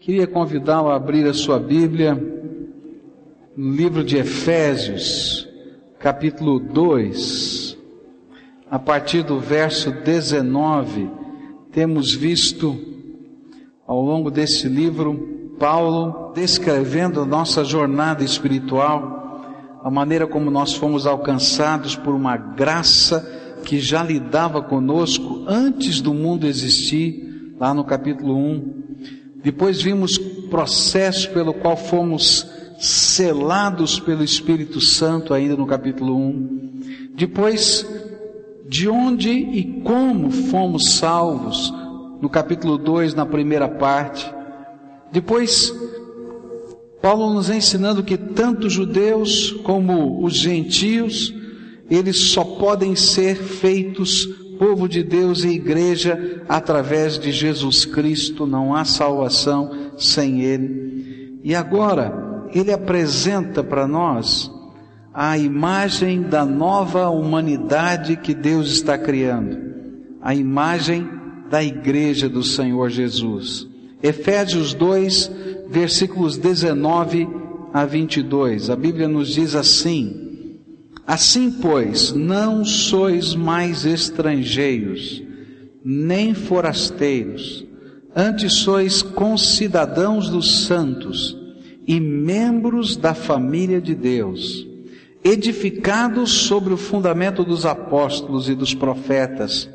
Queria 0.00 0.26
convidá-lo 0.26 0.88
a 0.88 0.96
abrir 0.96 1.26
a 1.26 1.34
sua 1.34 1.58
Bíblia 1.58 2.14
no 3.54 3.74
livro 3.74 4.02
de 4.02 4.16
Efésios, 4.16 5.46
capítulo 5.98 6.58
2, 6.58 7.76
a 8.70 8.78
partir 8.78 9.22
do 9.22 9.38
verso 9.38 9.90
19, 9.90 11.06
temos 11.70 12.14
visto 12.14 12.78
ao 13.86 14.00
longo 14.00 14.30
desse 14.30 14.68
livro 14.68 15.52
Paulo 15.58 16.32
descrevendo 16.34 17.20
a 17.20 17.26
nossa 17.26 17.62
jornada 17.62 18.24
espiritual, 18.24 19.82
a 19.84 19.90
maneira 19.90 20.26
como 20.26 20.50
nós 20.50 20.72
fomos 20.72 21.06
alcançados 21.06 21.94
por 21.94 22.14
uma 22.14 22.38
graça 22.38 23.20
que 23.66 23.78
já 23.78 24.02
lidava 24.02 24.62
conosco 24.62 25.44
antes 25.46 26.00
do 26.00 26.14
mundo 26.14 26.46
existir, 26.46 27.52
lá 27.60 27.74
no 27.74 27.84
capítulo 27.84 28.34
1. 28.34 28.79
Depois 29.42 29.80
vimos 29.80 30.18
processo 30.50 31.30
pelo 31.30 31.54
qual 31.54 31.76
fomos 31.76 32.46
selados 32.78 34.00
pelo 34.00 34.24
Espírito 34.24 34.80
Santo, 34.80 35.32
ainda 35.32 35.56
no 35.56 35.66
capítulo 35.66 36.16
1. 36.16 37.10
Depois, 37.14 37.86
de 38.68 38.88
onde 38.88 39.30
e 39.30 39.82
como 39.82 40.30
fomos 40.30 40.92
salvos, 40.92 41.72
no 42.20 42.28
capítulo 42.28 42.76
2, 42.76 43.14
na 43.14 43.24
primeira 43.24 43.68
parte. 43.68 44.30
Depois, 45.10 45.74
Paulo 47.00 47.32
nos 47.32 47.48
ensinando 47.48 48.02
que 48.02 48.16
tanto 48.16 48.68
judeus 48.68 49.52
como 49.62 50.22
os 50.22 50.34
gentios, 50.34 51.34
eles 51.90 52.16
só 52.30 52.44
podem 52.44 52.94
ser 52.94 53.36
feitos 53.36 54.28
povo 54.60 54.86
de 54.86 55.02
Deus 55.02 55.42
e 55.42 55.48
igreja 55.48 56.42
através 56.46 57.18
de 57.18 57.32
Jesus 57.32 57.86
Cristo, 57.86 58.46
não 58.46 58.74
há 58.74 58.84
salvação 58.84 59.94
sem 59.96 60.42
Ele. 60.42 61.40
E 61.42 61.54
agora, 61.54 62.46
Ele 62.54 62.70
apresenta 62.70 63.64
para 63.64 63.88
nós 63.88 64.52
a 65.14 65.38
imagem 65.38 66.20
da 66.20 66.44
nova 66.44 67.08
humanidade 67.08 68.16
que 68.16 68.34
Deus 68.34 68.70
está 68.70 68.98
criando, 68.98 69.56
a 70.20 70.34
imagem 70.34 71.08
da 71.48 71.64
igreja 71.64 72.28
do 72.28 72.42
Senhor 72.42 72.90
Jesus. 72.90 73.66
Efésios 74.02 74.74
2, 74.74 75.32
versículos 75.70 76.36
19 76.36 77.26
a 77.72 77.86
22, 77.86 78.68
a 78.68 78.76
Bíblia 78.76 79.08
nos 79.08 79.28
diz 79.28 79.54
assim: 79.54 80.29
Assim, 81.10 81.50
pois, 81.50 82.12
não 82.12 82.64
sois 82.64 83.34
mais 83.34 83.84
estrangeiros, 83.84 85.20
nem 85.84 86.34
forasteiros, 86.34 87.66
antes 88.14 88.52
sois 88.52 89.02
concidadãos 89.02 90.28
dos 90.28 90.66
santos 90.66 91.36
e 91.84 91.98
membros 91.98 92.96
da 92.96 93.12
família 93.12 93.80
de 93.80 93.92
Deus, 93.92 94.64
edificados 95.24 96.30
sobre 96.30 96.72
o 96.72 96.76
fundamento 96.76 97.42
dos 97.42 97.66
apóstolos 97.66 98.48
e 98.48 98.54
dos 98.54 98.72
profetas, 98.72 99.68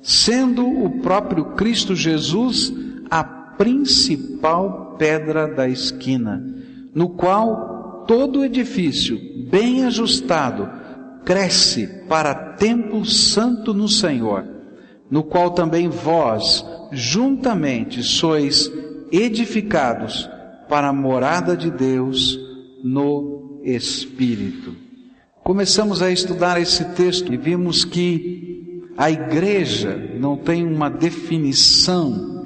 sendo 0.00 0.66
o 0.66 1.02
próprio 1.02 1.44
Cristo 1.56 1.94
Jesus 1.94 2.72
a 3.10 3.22
principal 3.22 4.96
pedra 4.98 5.46
da 5.46 5.68
esquina, 5.68 6.42
no 6.94 7.10
qual 7.10 7.79
todo 8.10 8.44
edifício 8.44 9.20
bem 9.48 9.84
ajustado, 9.84 10.68
cresce 11.24 11.86
para 12.08 12.34
templo 12.34 13.04
santo 13.04 13.72
no 13.72 13.88
Senhor, 13.88 14.44
no 15.08 15.22
qual 15.22 15.52
também 15.52 15.88
vós, 15.88 16.66
juntamente, 16.90 18.02
sois 18.02 18.68
edificados 19.12 20.28
para 20.68 20.88
a 20.88 20.92
morada 20.92 21.56
de 21.56 21.70
Deus 21.70 22.36
no 22.82 23.60
Espírito. 23.62 24.74
Começamos 25.44 26.02
a 26.02 26.10
estudar 26.10 26.60
esse 26.60 26.84
texto 26.96 27.32
e 27.32 27.36
vimos 27.36 27.84
que 27.84 28.90
a 28.96 29.08
igreja 29.08 30.16
não 30.18 30.36
tem 30.36 30.66
uma 30.66 30.90
definição 30.90 32.44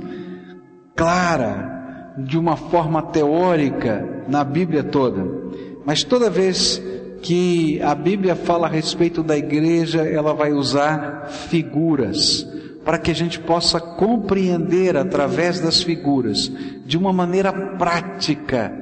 clara 0.94 2.12
de 2.18 2.36
uma 2.36 2.54
forma 2.54 3.00
teórica 3.00 4.24
na 4.28 4.44
Bíblia 4.44 4.84
toda, 4.84 5.43
mas 5.84 6.02
toda 6.02 6.30
vez 6.30 6.82
que 7.22 7.80
a 7.80 7.94
Bíblia 7.94 8.36
fala 8.36 8.66
a 8.66 8.70
respeito 8.70 9.22
da 9.22 9.36
igreja, 9.36 10.02
ela 10.02 10.34
vai 10.34 10.52
usar 10.52 11.28
figuras, 11.48 12.46
para 12.84 12.98
que 12.98 13.10
a 13.10 13.14
gente 13.14 13.40
possa 13.40 13.80
compreender 13.80 14.96
através 14.96 15.58
das 15.58 15.82
figuras, 15.82 16.52
de 16.84 16.98
uma 16.98 17.12
maneira 17.12 17.50
prática, 17.52 18.72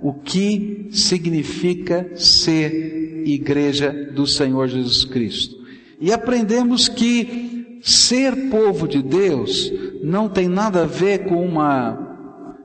o 0.00 0.14
que 0.14 0.88
significa 0.92 2.10
ser 2.16 3.22
igreja 3.26 3.92
do 4.14 4.26
Senhor 4.26 4.66
Jesus 4.66 5.04
Cristo. 5.04 5.56
E 6.00 6.10
aprendemos 6.10 6.88
que 6.88 7.78
ser 7.82 8.48
povo 8.48 8.88
de 8.88 9.02
Deus 9.02 9.70
não 10.02 10.28
tem 10.28 10.48
nada 10.48 10.82
a 10.82 10.86
ver 10.86 11.26
com 11.26 11.44
uma 11.44 12.16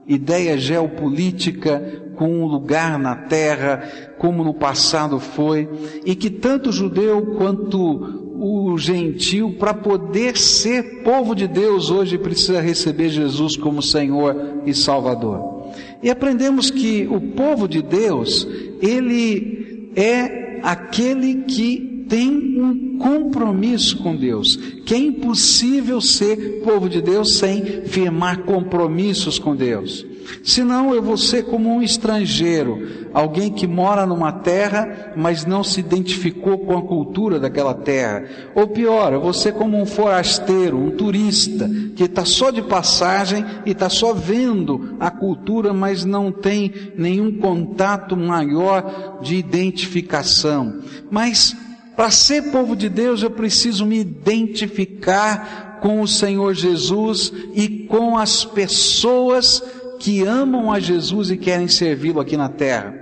ideia 0.08 0.58
geopolítica, 0.58 2.05
com 2.16 2.28
um 2.28 2.46
lugar 2.46 2.98
na 2.98 3.16
terra, 3.16 3.84
como 4.18 4.44
no 4.44 4.54
passado 4.54 5.20
foi, 5.20 5.70
e 6.06 6.16
que 6.16 6.30
tanto 6.30 6.70
o 6.70 6.74
judeu 6.74 7.36
quanto 7.38 8.24
o 8.38 8.78
gentil, 8.78 9.56
para 9.58 9.74
poder 9.74 10.38
ser 10.38 11.04
povo 11.04 11.34
de 11.34 11.48
Deus, 11.48 11.90
hoje 11.90 12.18
precisa 12.18 12.60
receber 12.60 13.10
Jesus 13.10 13.56
como 13.56 13.82
Senhor 13.82 14.62
e 14.66 14.74
Salvador. 14.74 15.72
E 16.04 16.10
aprendemos 16.10 16.70
que 16.70 17.08
o 17.10 17.20
povo 17.20 17.68
de 17.68 17.82
Deus, 17.82 18.48
ele 18.82 19.92
é 19.96 20.60
aquele 20.64 21.44
que 21.44 22.06
tem 22.08 22.62
um 22.62 22.98
compromisso 22.98 23.98
com 23.98 24.16
Deus, 24.16 24.56
que 24.86 24.94
é 24.94 24.98
impossível 24.98 26.00
ser 26.00 26.62
povo 26.64 26.88
de 26.88 27.02
Deus 27.02 27.38
sem 27.38 27.86
firmar 27.86 28.44
compromissos 28.44 29.40
com 29.40 29.56
Deus. 29.56 30.06
Senão 30.44 30.94
eu 30.94 31.02
vou 31.02 31.18
ser 31.18 31.46
como 31.46 31.70
um 31.70 31.82
estrangeiro, 31.82 33.08
alguém 33.14 33.52
que 33.52 33.68
mora 33.68 34.06
numa 34.06 34.32
terra, 34.32 35.14
mas 35.16 35.46
não 35.46 35.64
se 35.64 35.80
identificou 35.80 36.60
com 36.60 36.78
a 36.78 36.82
cultura 36.82 37.40
daquela 37.40 37.74
terra. 37.74 38.26
Ou 38.54 38.68
pior, 38.68 39.14
eu 39.14 39.22
vou 39.22 39.34
ser 39.34 39.54
como 39.54 39.80
um 39.80 39.86
forasteiro, 39.86 40.78
um 40.78 40.92
turista, 40.92 41.70
que 41.96 42.04
está 42.04 42.26
só 42.26 42.52
de 42.52 42.62
passagem 42.62 43.46
e 43.66 43.72
está 43.72 43.90
só 43.90 44.14
vendo 44.14 44.96
a 45.00 45.10
cultura, 45.10 45.74
mas 45.74 46.06
não 46.06 46.32
tem 46.32 46.74
nenhum 46.98 47.40
contato 47.40 48.16
maior 48.18 49.20
de 49.22 49.36
identificação. 49.36 50.82
Mas 51.10 51.56
para 51.96 52.12
ser 52.12 52.52
povo 52.52 52.76
de 52.76 52.90
Deus, 52.90 53.24
eu 53.24 53.32
preciso 53.32 53.86
me 53.86 54.00
identificar 54.00 55.80
com 55.82 56.02
o 56.02 56.08
Senhor 56.08 56.54
Jesus 56.54 57.32
e 57.54 57.70
com 57.88 58.18
as 58.18 58.44
pessoas 58.44 59.64
que 60.00 60.24
amam 60.24 60.72
a 60.72 60.80
Jesus 60.80 61.30
e 61.30 61.38
querem 61.38 61.68
servi-lo 61.68 62.20
aqui 62.20 62.38
na 62.38 62.50
terra. 62.50 62.94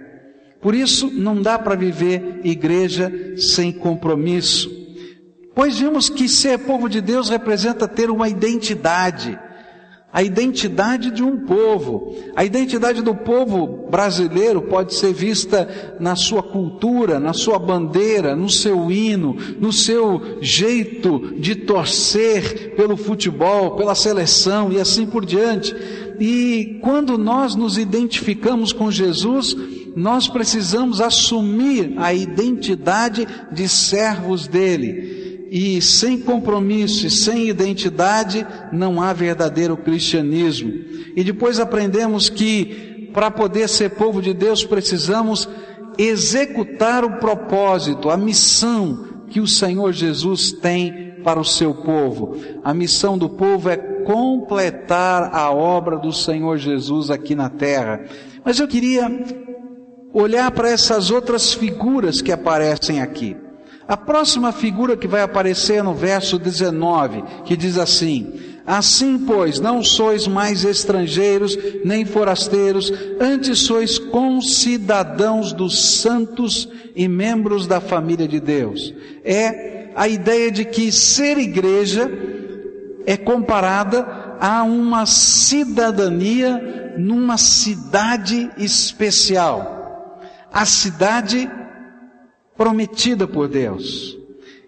Por 0.61 0.73
isso, 0.73 1.11
não 1.11 1.41
dá 1.41 1.59
para 1.59 1.75
viver 1.75 2.39
igreja 2.43 3.11
sem 3.37 3.71
compromisso. 3.71 4.71
Pois 5.53 5.77
vimos 5.77 6.09
que 6.09 6.27
ser 6.27 6.59
povo 6.59 6.87
de 6.87 7.01
Deus 7.01 7.29
representa 7.29 7.87
ter 7.87 8.09
uma 8.09 8.29
identidade 8.29 9.37
a 10.13 10.21
identidade 10.21 11.09
de 11.09 11.23
um 11.23 11.39
povo. 11.39 12.15
A 12.35 12.45
identidade 12.45 13.01
do 13.01 13.15
povo 13.15 13.89
brasileiro 13.89 14.61
pode 14.61 14.93
ser 14.93 15.11
vista 15.11 15.67
na 15.99 16.15
sua 16.15 16.43
cultura, 16.43 17.19
na 17.19 17.33
sua 17.33 17.57
bandeira, 17.57 18.35
no 18.35 18.47
seu 18.47 18.91
hino, 18.91 19.35
no 19.59 19.73
seu 19.73 20.37
jeito 20.39 21.33
de 21.39 21.55
torcer 21.55 22.75
pelo 22.75 22.95
futebol, 22.95 23.71
pela 23.71 23.95
seleção 23.95 24.71
e 24.71 24.79
assim 24.79 25.07
por 25.07 25.25
diante. 25.25 25.75
E 26.25 26.79
quando 26.79 27.17
nós 27.17 27.53
nos 27.53 27.77
identificamos 27.77 28.71
com 28.71 28.89
Jesus, 28.89 29.53
nós 29.93 30.29
precisamos 30.29 31.01
assumir 31.01 31.95
a 31.97 32.13
identidade 32.13 33.27
de 33.51 33.67
servos 33.67 34.47
dele 34.47 35.49
e 35.51 35.81
sem 35.81 36.17
compromisso 36.17 37.05
e 37.05 37.11
sem 37.11 37.49
identidade 37.49 38.47
não 38.71 39.01
há 39.01 39.11
verdadeiro 39.11 39.75
cristianismo. 39.75 40.71
E 41.13 41.25
depois 41.25 41.59
aprendemos 41.59 42.29
que 42.29 43.09
para 43.13 43.29
poder 43.29 43.67
ser 43.67 43.89
povo 43.89 44.21
de 44.21 44.33
Deus 44.33 44.63
precisamos 44.63 45.49
executar 45.97 47.03
o 47.03 47.19
propósito, 47.19 48.09
a 48.09 48.15
missão 48.15 49.25
que 49.29 49.41
o 49.41 49.47
Senhor 49.47 49.91
Jesus 49.91 50.53
tem 50.53 51.12
para 51.23 51.39
o 51.39 51.45
seu 51.45 51.73
povo. 51.73 52.37
A 52.63 52.73
missão 52.73 53.17
do 53.17 53.29
povo 53.29 53.69
é 53.69 53.77
completar 53.77 55.33
a 55.33 55.51
obra 55.51 55.97
do 55.97 56.11
Senhor 56.11 56.57
Jesus 56.57 57.09
aqui 57.09 57.33
na 57.33 57.49
terra. 57.49 58.01
Mas 58.43 58.59
eu 58.59 58.67
queria 58.67 59.09
olhar 60.13 60.51
para 60.51 60.69
essas 60.69 61.09
outras 61.09 61.53
figuras 61.53 62.21
que 62.21 62.31
aparecem 62.31 63.01
aqui. 63.01 63.35
A 63.87 63.97
próxima 63.97 64.51
figura 64.51 64.95
que 64.95 65.07
vai 65.07 65.21
aparecer 65.21 65.83
no 65.83 65.93
verso 65.93 66.39
19, 66.39 67.23
que 67.43 67.57
diz 67.57 67.77
assim: 67.77 68.33
Assim, 68.65 69.19
pois, 69.19 69.59
não 69.59 69.83
sois 69.83 70.25
mais 70.25 70.63
estrangeiros 70.63 71.57
nem 71.83 72.05
forasteiros, 72.05 72.93
antes 73.19 73.59
sois 73.59 73.99
concidadãos 73.99 75.51
dos 75.51 75.99
santos 75.99 76.69
e 76.95 77.07
membros 77.07 77.67
da 77.67 77.81
família 77.81 78.27
de 78.27 78.39
Deus. 78.39 78.93
É 79.23 79.72
a 79.95 80.07
ideia 80.07 80.51
de 80.51 80.65
que 80.65 80.91
ser 80.91 81.37
igreja 81.37 82.09
é 83.05 83.17
comparada 83.17 84.37
a 84.39 84.63
uma 84.63 85.05
cidadania 85.05 86.93
numa 86.97 87.37
cidade 87.37 88.49
especial. 88.57 90.19
A 90.51 90.65
cidade 90.65 91.49
prometida 92.55 93.27
por 93.27 93.47
Deus. 93.47 94.17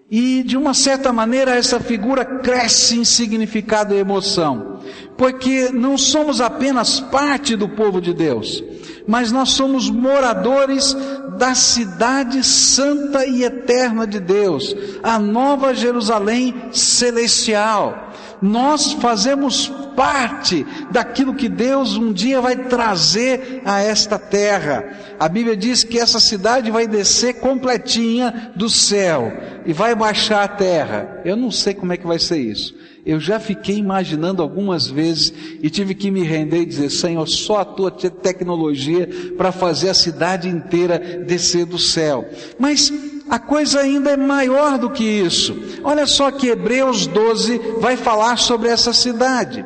E 0.09 0.43
de 0.43 0.55
uma 0.57 0.73
certa 0.73 1.11
maneira 1.11 1.55
essa 1.55 1.79
figura 1.79 2.23
cresce 2.23 2.97
em 2.97 3.03
significado 3.03 3.93
e 3.93 3.97
emoção, 3.97 4.74
porque 5.17 5.69
não 5.71 5.97
somos 5.97 6.41
apenas 6.41 6.99
parte 6.99 7.55
do 7.55 7.69
povo 7.69 8.01
de 8.01 8.13
Deus, 8.13 8.63
mas 9.07 9.31
nós 9.31 9.51
somos 9.51 9.89
moradores 9.89 10.95
da 11.37 11.53
cidade 11.55 12.43
santa 12.43 13.25
e 13.25 13.43
eterna 13.43 14.05
de 14.05 14.19
Deus, 14.19 14.75
a 15.03 15.19
nova 15.19 15.73
Jerusalém 15.73 16.53
celestial. 16.71 18.11
Nós 18.41 18.91
fazemos 18.93 19.71
parte 19.95 20.65
daquilo 20.91 21.33
que 21.33 21.47
Deus 21.47 21.95
um 21.95 22.11
dia 22.11 22.41
vai 22.41 22.55
trazer 22.55 23.61
a 23.63 23.81
esta 23.81 24.19
terra. 24.19 25.15
A 25.17 25.29
Bíblia 25.29 25.55
diz 25.55 25.83
que 25.83 25.97
essa 25.97 26.19
cidade 26.19 26.69
vai 26.69 26.85
descer 26.85 27.35
completinha 27.35 28.51
do 28.55 28.69
céu 28.69 29.31
e 29.65 29.71
vai 29.71 29.95
baixar 29.95 30.43
a 30.43 30.49
terra. 30.49 31.21
Eu 31.23 31.37
não 31.37 31.49
sei 31.49 31.73
como 31.73 31.93
é 31.93 31.97
que 31.97 32.05
vai 32.05 32.19
ser 32.19 32.37
isso. 32.37 32.75
Eu 33.05 33.19
já 33.19 33.39
fiquei 33.39 33.77
imaginando 33.77 34.41
algumas 34.41 34.87
vezes 34.87 35.31
e 35.61 35.69
tive 35.69 35.93
que 35.93 36.09
me 36.09 36.23
render 36.23 36.61
e 36.61 36.65
dizer, 36.65 36.89
Senhor, 36.89 37.27
só 37.27 37.59
a 37.59 37.65
tua 37.65 37.91
tecnologia 37.91 39.07
para 39.37 39.51
fazer 39.51 39.89
a 39.89 39.93
cidade 39.93 40.49
inteira 40.49 40.97
descer 41.25 41.65
do 41.65 41.77
céu. 41.77 42.25
Mas 42.57 42.91
a 43.29 43.37
coisa 43.37 43.81
ainda 43.81 44.11
é 44.11 44.17
maior 44.17 44.79
do 44.79 44.89
que 44.89 45.03
isso. 45.03 45.55
Olha 45.83 46.07
só 46.07 46.31
que 46.31 46.47
Hebreus 46.47 47.05
12 47.05 47.59
vai 47.79 47.95
falar 47.95 48.37
sobre 48.37 48.69
essa 48.69 48.91
cidade. 48.91 49.63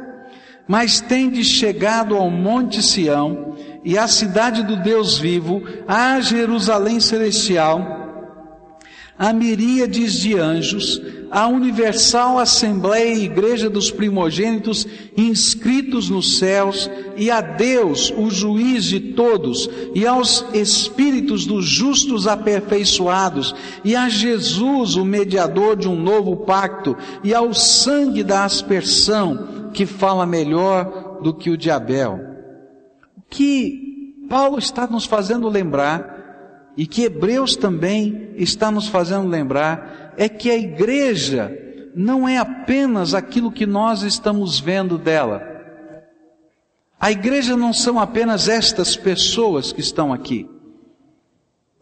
Mas 0.67 0.99
tendes 0.99 1.47
chegado 1.47 2.15
ao 2.15 2.29
Monte 2.29 2.83
Sião 2.83 3.55
e 3.83 3.97
à 3.97 4.07
cidade 4.07 4.63
do 4.63 4.75
Deus 4.75 5.17
vivo, 5.17 5.63
à 5.87 6.19
Jerusalém 6.19 6.99
celestial, 6.99 8.08
a 9.19 9.33
miríades 9.33 10.13
de 10.13 10.39
anjos, 10.39 11.01
a 11.29 11.45
universal 11.45 12.39
assembleia 12.39 13.13
e 13.13 13.25
igreja 13.25 13.69
dos 13.69 13.91
primogênitos 13.91 14.87
inscritos 15.17 16.09
nos 16.09 16.37
céus, 16.37 16.89
e 17.17 17.29
a 17.29 17.41
Deus, 17.41 18.13
o 18.15 18.29
juiz 18.29 18.85
de 18.85 18.99
todos, 18.99 19.69
e 19.93 20.07
aos 20.07 20.45
espíritos 20.53 21.45
dos 21.45 21.65
justos 21.65 22.27
aperfeiçoados, 22.27 23.53
e 23.83 23.93
a 23.93 24.07
Jesus, 24.07 24.95
o 24.95 25.03
mediador 25.03 25.75
de 25.75 25.89
um 25.89 26.01
novo 26.01 26.37
pacto, 26.37 26.95
e 27.21 27.33
ao 27.33 27.53
sangue 27.53 28.23
da 28.23 28.45
aspersão, 28.45 29.69
que 29.73 29.85
fala 29.85 30.25
melhor 30.25 31.19
do 31.21 31.33
que 31.33 31.49
o 31.49 31.57
de 31.57 31.69
Abel. 31.69 32.21
O 33.17 33.21
que 33.29 34.15
Paulo 34.29 34.57
está 34.57 34.87
nos 34.87 35.03
fazendo 35.03 35.49
lembrar 35.49 36.18
e 36.79 36.87
que 36.87 37.03
Hebreus 37.03 37.57
também 37.57 38.31
está 38.37 38.71
nos 38.71 38.87
fazendo 38.87 39.27
lembrar 39.27 40.13
é 40.15 40.29
que 40.29 40.49
a 40.49 40.55
igreja 40.55 41.51
não 41.93 42.25
é 42.25 42.37
apenas 42.37 43.13
aquilo 43.13 43.51
que 43.51 43.65
nós 43.65 44.01
estamos 44.01 44.61
vendo 44.61 44.97
dela. 44.97 45.43
A 46.97 47.11
igreja 47.11 47.57
não 47.57 47.73
são 47.73 47.99
apenas 47.99 48.47
estas 48.47 48.95
pessoas 48.95 49.73
que 49.73 49.81
estão 49.81 50.13
aqui. 50.13 50.49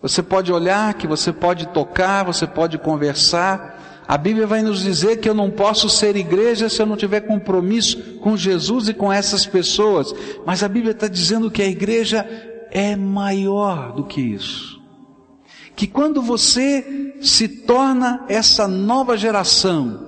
Você 0.01 0.23
pode 0.23 0.51
olhar, 0.51 0.95
que 0.95 1.05
você 1.05 1.31
pode 1.31 1.67
tocar, 1.67 2.25
você 2.25 2.47
pode 2.47 2.79
conversar. 2.79 4.01
A 4.07 4.17
Bíblia 4.17 4.47
vai 4.47 4.63
nos 4.63 4.81
dizer 4.81 5.17
que 5.17 5.29
eu 5.29 5.35
não 5.35 5.51
posso 5.51 5.91
ser 5.91 6.15
igreja 6.15 6.69
se 6.69 6.81
eu 6.81 6.87
não 6.87 6.97
tiver 6.97 7.21
compromisso 7.21 8.01
com 8.15 8.35
Jesus 8.35 8.89
e 8.89 8.95
com 8.95 9.13
essas 9.13 9.45
pessoas. 9.45 10.11
Mas 10.43 10.63
a 10.63 10.67
Bíblia 10.67 10.93
está 10.93 11.07
dizendo 11.07 11.51
que 11.51 11.61
a 11.61 11.67
igreja 11.67 12.27
é 12.71 12.95
maior 12.95 13.93
do 13.93 14.03
que 14.03 14.19
isso 14.19 14.76
que 15.77 15.85
quando 15.85 16.23
você 16.23 17.13
se 17.21 17.47
torna 17.47 18.25
essa 18.27 18.67
nova 18.67 19.15
geração, 19.15 20.07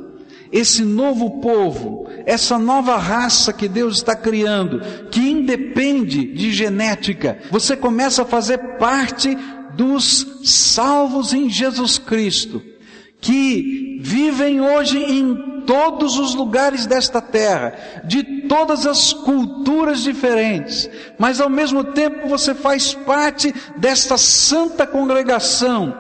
esse 0.52 0.84
novo 0.84 1.40
povo, 1.42 2.10
essa 2.26 2.58
nova 2.58 2.98
raça 2.98 3.54
que 3.54 3.68
Deus 3.68 3.98
está 3.98 4.16
criando, 4.16 4.82
que 5.12 5.20
independe 5.20 6.26
de 6.34 6.52
genética, 6.52 7.38
você 7.52 7.78
começa 7.78 8.24
a 8.24 8.26
fazer 8.26 8.58
parte 8.80 9.38
dos 9.76 10.42
salvos 10.44 11.34
em 11.34 11.48
Jesus 11.48 12.00
Cristo, 12.00 12.64
que 13.22 14.00
vivem 14.02 14.60
hoje 14.60 14.98
em 14.98 15.59
todos 15.66 16.18
os 16.18 16.36
lugares 16.36 16.86
desta 16.86 17.22
terra, 17.22 18.02
de 18.04 18.48
todas 18.48 18.86
as 18.86 19.14
culturas 19.14 20.02
diferentes, 20.02 20.90
mas 21.18 21.40
ao 21.40 21.50
mesmo 21.50 21.84
tempo 21.84 22.28
você 22.28 22.54
faz 22.54 22.94
parte 22.94 23.54
desta 23.78 24.18
santa 24.18 24.86
congregação, 24.88 25.96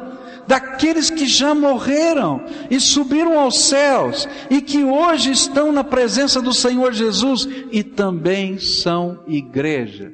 daqueles 0.47 1.09
que 1.09 1.27
já 1.27 1.53
morreram 1.53 2.43
e 2.71 2.79
subiram 2.79 3.39
aos 3.39 3.65
céus 3.65 4.27
e 4.49 4.61
que 4.61 4.83
hoje 4.83 5.31
estão 5.31 5.71
na 5.71 5.83
presença 5.83 6.41
do 6.41 6.53
Senhor 6.53 6.91
Jesus 6.91 7.47
e 7.71 7.83
também 7.83 8.57
são 8.57 9.23
igreja. 9.27 10.11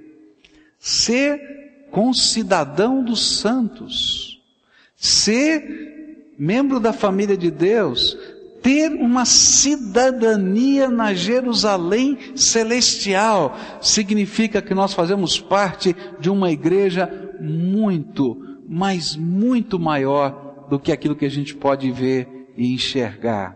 Ser 0.77 1.39
concidadão 1.89 3.01
dos 3.01 3.39
santos, 3.39 4.41
ser 4.97 6.33
membro 6.37 6.79
da 6.79 6.91
família 6.91 7.37
de 7.37 7.49
Deus, 7.49 8.17
ter 8.65 8.93
uma 8.93 9.25
cidadania 9.25 10.89
na 10.89 11.13
Jerusalém 11.13 12.17
celestial 12.35 13.55
significa 13.79 14.59
que 14.59 14.73
nós 14.73 14.91
fazemos 14.91 15.39
parte 15.39 15.95
de 16.19 16.31
uma 16.31 16.49
igreja 16.49 17.07
muito, 17.39 18.57
mas 18.67 19.15
muito 19.15 19.77
maior 19.77 20.65
do 20.67 20.79
que 20.79 20.91
aquilo 20.91 21.15
que 21.15 21.27
a 21.27 21.29
gente 21.29 21.55
pode 21.55 21.91
ver 21.91 22.51
e 22.57 22.73
enxergar. 22.73 23.55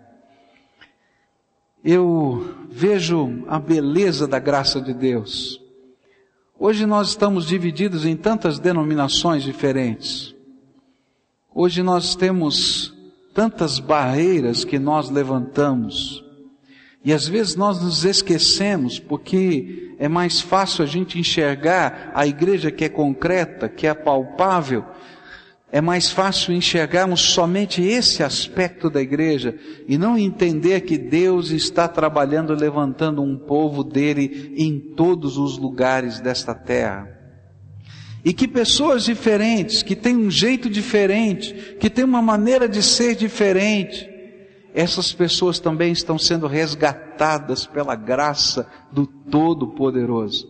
Eu 1.83 2.67
vejo 2.69 3.43
a 3.47 3.57
beleza 3.57 4.27
da 4.27 4.37
graça 4.37 4.79
de 4.79 4.93
Deus. 4.93 5.59
Hoje 6.59 6.85
nós 6.85 7.09
estamos 7.09 7.47
divididos 7.47 8.05
em 8.05 8.15
tantas 8.15 8.59
denominações 8.59 9.41
diferentes. 9.41 10.35
Hoje 11.51 11.81
nós 11.81 12.13
temos 12.13 12.98
tantas 13.39 13.79
barreiras 13.79 14.65
que 14.65 14.77
nós 14.77 15.09
levantamos. 15.09 16.21
E 17.05 17.13
às 17.13 17.25
vezes 17.25 17.55
nós 17.55 17.81
nos 17.81 18.03
esquecemos 18.03 18.99
porque 18.99 19.95
é 19.97 20.09
mais 20.09 20.41
fácil 20.41 20.83
a 20.83 20.85
gente 20.85 21.17
enxergar 21.17 22.11
a 22.13 22.27
igreja 22.27 22.69
que 22.69 22.83
é 22.83 22.89
concreta, 22.89 23.69
que 23.69 23.87
é 23.87 23.93
palpável. 23.93 24.83
É 25.71 25.79
mais 25.79 26.11
fácil 26.11 26.53
enxergarmos 26.53 27.21
somente 27.21 27.81
esse 27.81 28.23
aspecto 28.23 28.89
da 28.89 29.01
igreja 29.01 29.55
e 29.87 29.97
não 29.97 30.17
entender 30.17 30.81
que 30.81 30.97
Deus 30.97 31.51
está 31.51 31.87
trabalhando 31.87 32.53
levantando 32.53 33.21
um 33.21 33.37
povo 33.37 33.85
dele 33.85 34.53
em 34.57 34.77
todos 34.77 35.37
os 35.37 35.57
lugares 35.57 36.19
desta 36.19 36.53
terra. 36.53 37.18
E 38.29 38.33
que 38.33 38.47
pessoas 38.47 39.05
diferentes, 39.05 39.81
que 39.81 39.95
têm 39.95 40.15
um 40.15 40.29
jeito 40.29 40.69
diferente, 40.69 41.75
que 41.79 41.89
têm 41.89 42.05
uma 42.05 42.21
maneira 42.21 42.69
de 42.69 42.83
ser 42.83 43.15
diferente, 43.15 44.07
essas 44.71 45.11
pessoas 45.11 45.59
também 45.59 45.91
estão 45.91 46.15
sendo 46.19 46.45
resgatadas 46.45 47.65
pela 47.65 47.95
graça 47.95 48.69
do 48.91 49.07
Todo-Poderoso. 49.07 50.47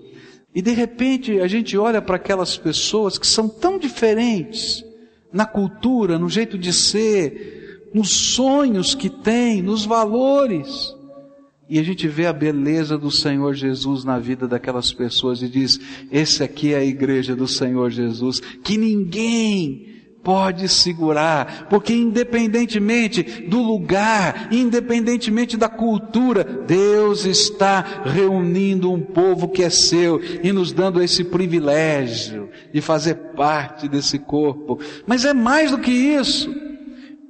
E 0.53 0.61
de 0.61 0.73
repente 0.73 1.39
a 1.39 1.47
gente 1.47 1.77
olha 1.77 2.01
para 2.01 2.17
aquelas 2.17 2.57
pessoas 2.57 3.17
que 3.17 3.25
são 3.25 3.47
tão 3.47 3.79
diferentes 3.79 4.83
na 5.31 5.45
cultura, 5.45 6.19
no 6.19 6.27
jeito 6.27 6.57
de 6.57 6.73
ser, 6.73 7.89
nos 7.93 8.09
sonhos 8.09 8.93
que 8.93 9.09
têm, 9.09 9.61
nos 9.61 9.85
valores. 9.85 10.93
E 11.69 11.77
a 11.77 11.83
gente 11.83 12.07
vê 12.07 12.25
a 12.25 12.33
beleza 12.33 12.97
do 12.97 13.11
Senhor 13.11 13.53
Jesus 13.53 14.03
na 14.03 14.17
vida 14.17 14.47
daquelas 14.47 14.91
pessoas 14.91 15.43
e 15.43 15.47
diz: 15.47 15.79
esse 16.11 16.43
aqui 16.43 16.73
é 16.73 16.77
a 16.77 16.83
igreja 16.83 17.35
do 17.35 17.47
Senhor 17.47 17.91
Jesus, 17.91 18.39
que 18.63 18.75
ninguém 18.75 19.85
pode 20.23 20.67
segurar, 20.67 21.67
porque 21.69 21.93
independentemente 21.93 23.23
do 23.47 23.61
lugar, 23.61 24.49
independentemente 24.51 25.55
da 25.55 25.69
cultura, 25.69 26.43
Deus 26.43 27.25
está 27.25 28.03
reunindo 28.03 28.91
um 28.91 29.01
povo 29.01 29.47
que 29.47 29.63
é 29.63 29.69
seu 29.69 30.19
e 30.43 30.51
nos 30.51 30.71
dando 30.71 31.01
esse 31.01 31.23
privilégio 31.23 32.49
de 32.73 32.81
fazer 32.81 33.15
parte 33.35 33.87
desse 33.87 34.19
corpo. 34.19 34.79
Mas 35.05 35.23
é 35.23 35.33
mais 35.33 35.71
do 35.71 35.77
que 35.77 35.91
isso, 35.91 36.53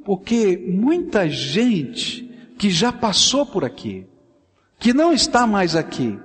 porque 0.06 0.58
muita 0.58 1.30
gente 1.30 2.30
que 2.58 2.70
já 2.70 2.92
passou 2.92 3.46
por 3.46 3.64
aqui, 3.64 4.06
que 4.80 4.94
não 4.94 5.12
está 5.12 5.46
mais 5.46 5.76
aqui, 5.76 6.18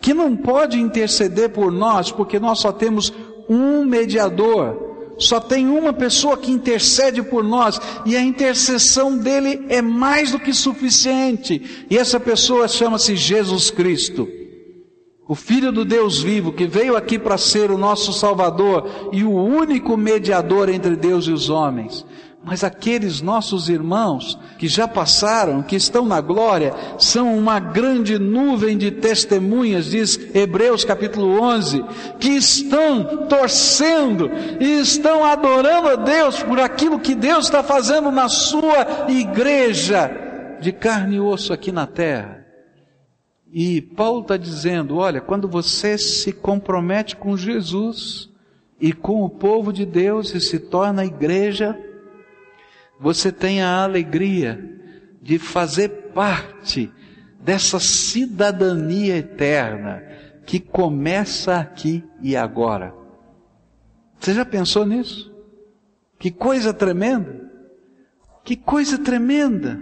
que 0.00 0.14
não 0.14 0.36
pode 0.36 0.78
interceder 0.78 1.50
por 1.50 1.72
nós, 1.72 2.12
porque 2.12 2.38
nós 2.38 2.60
só 2.60 2.70
temos 2.70 3.12
um 3.48 3.84
mediador, 3.84 4.86
só 5.18 5.40
tem 5.40 5.68
uma 5.68 5.92
pessoa 5.92 6.36
que 6.36 6.52
intercede 6.52 7.22
por 7.22 7.42
nós, 7.42 7.80
e 8.04 8.16
a 8.16 8.20
intercessão 8.20 9.18
dele 9.18 9.66
é 9.68 9.82
mais 9.82 10.30
do 10.30 10.38
que 10.38 10.54
suficiente, 10.54 11.86
e 11.90 11.98
essa 11.98 12.20
pessoa 12.20 12.68
chama-se 12.68 13.16
Jesus 13.16 13.70
Cristo. 13.70 14.28
O 15.28 15.34
Filho 15.34 15.72
do 15.72 15.84
Deus 15.84 16.22
vivo, 16.22 16.52
que 16.52 16.68
veio 16.68 16.96
aqui 16.96 17.18
para 17.18 17.36
ser 17.36 17.72
o 17.72 17.78
nosso 17.78 18.12
Salvador 18.12 19.10
e 19.12 19.24
o 19.24 19.32
único 19.32 19.96
mediador 19.96 20.68
entre 20.68 20.94
Deus 20.94 21.26
e 21.26 21.32
os 21.32 21.50
homens. 21.50 22.06
Mas 22.46 22.62
aqueles 22.62 23.20
nossos 23.20 23.68
irmãos 23.68 24.38
que 24.56 24.68
já 24.68 24.86
passaram, 24.86 25.64
que 25.64 25.74
estão 25.74 26.06
na 26.06 26.20
glória, 26.20 26.72
são 26.96 27.36
uma 27.36 27.58
grande 27.58 28.20
nuvem 28.20 28.78
de 28.78 28.92
testemunhas, 28.92 29.86
diz 29.86 30.16
Hebreus 30.32 30.84
capítulo 30.84 31.42
11, 31.42 31.84
que 32.20 32.28
estão 32.28 33.26
torcendo 33.26 34.30
e 34.60 34.78
estão 34.78 35.24
adorando 35.24 35.88
a 35.88 35.96
Deus 35.96 36.40
por 36.40 36.60
aquilo 36.60 37.00
que 37.00 37.16
Deus 37.16 37.46
está 37.46 37.64
fazendo 37.64 38.12
na 38.12 38.28
sua 38.28 39.08
igreja 39.08 40.08
de 40.60 40.70
carne 40.70 41.16
e 41.16 41.20
osso 41.20 41.52
aqui 41.52 41.72
na 41.72 41.84
terra. 41.84 42.46
E 43.52 43.80
Paulo 43.80 44.20
está 44.20 44.36
dizendo: 44.36 44.98
olha, 44.98 45.20
quando 45.20 45.48
você 45.48 45.98
se 45.98 46.32
compromete 46.32 47.16
com 47.16 47.36
Jesus 47.36 48.30
e 48.80 48.92
com 48.92 49.24
o 49.24 49.28
povo 49.28 49.72
de 49.72 49.84
Deus 49.84 50.32
e 50.32 50.40
se 50.40 50.60
torna 50.60 51.04
igreja, 51.04 51.76
você 52.98 53.30
tem 53.30 53.62
a 53.62 53.82
alegria 53.82 54.76
de 55.20 55.38
fazer 55.38 55.88
parte 56.14 56.90
dessa 57.40 57.78
cidadania 57.78 59.16
eterna 59.16 60.02
que 60.46 60.60
começa 60.60 61.56
aqui 61.56 62.02
e 62.22 62.36
agora. 62.36 62.94
Você 64.18 64.32
já 64.32 64.44
pensou 64.44 64.86
nisso? 64.86 65.32
Que 66.18 66.30
coisa 66.30 66.72
tremenda! 66.72 67.50
Que 68.44 68.56
coisa 68.56 68.98
tremenda! 68.98 69.80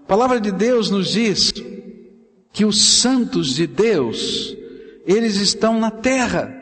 A 0.00 0.06
palavra 0.06 0.40
de 0.40 0.52
Deus 0.52 0.90
nos 0.90 1.10
diz 1.10 1.52
que 2.52 2.64
os 2.64 3.00
santos 3.00 3.54
de 3.54 3.66
Deus, 3.66 4.56
eles 5.06 5.36
estão 5.36 5.78
na 5.78 5.90
terra 5.90 6.54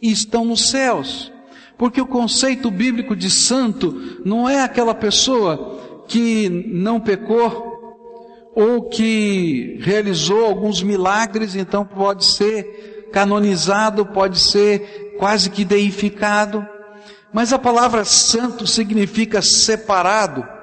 e 0.00 0.10
estão 0.10 0.44
nos 0.44 0.70
céus. 0.70 1.32
Porque 1.78 2.00
o 2.00 2.06
conceito 2.06 2.70
bíblico 2.70 3.14
de 3.14 3.30
santo 3.30 4.20
não 4.24 4.48
é 4.48 4.60
aquela 4.62 4.94
pessoa 4.94 6.02
que 6.08 6.48
não 6.48 6.98
pecou 6.98 7.68
ou 8.54 8.88
que 8.88 9.78
realizou 9.80 10.44
alguns 10.44 10.82
milagres, 10.82 11.54
então 11.54 11.84
pode 11.84 12.24
ser 12.24 13.08
canonizado, 13.12 14.04
pode 14.04 14.40
ser 14.40 15.14
quase 15.16 15.48
que 15.48 15.64
deificado. 15.64 16.66
Mas 17.32 17.52
a 17.52 17.58
palavra 17.58 18.04
santo 18.04 18.66
significa 18.66 19.40
separado. 19.40 20.57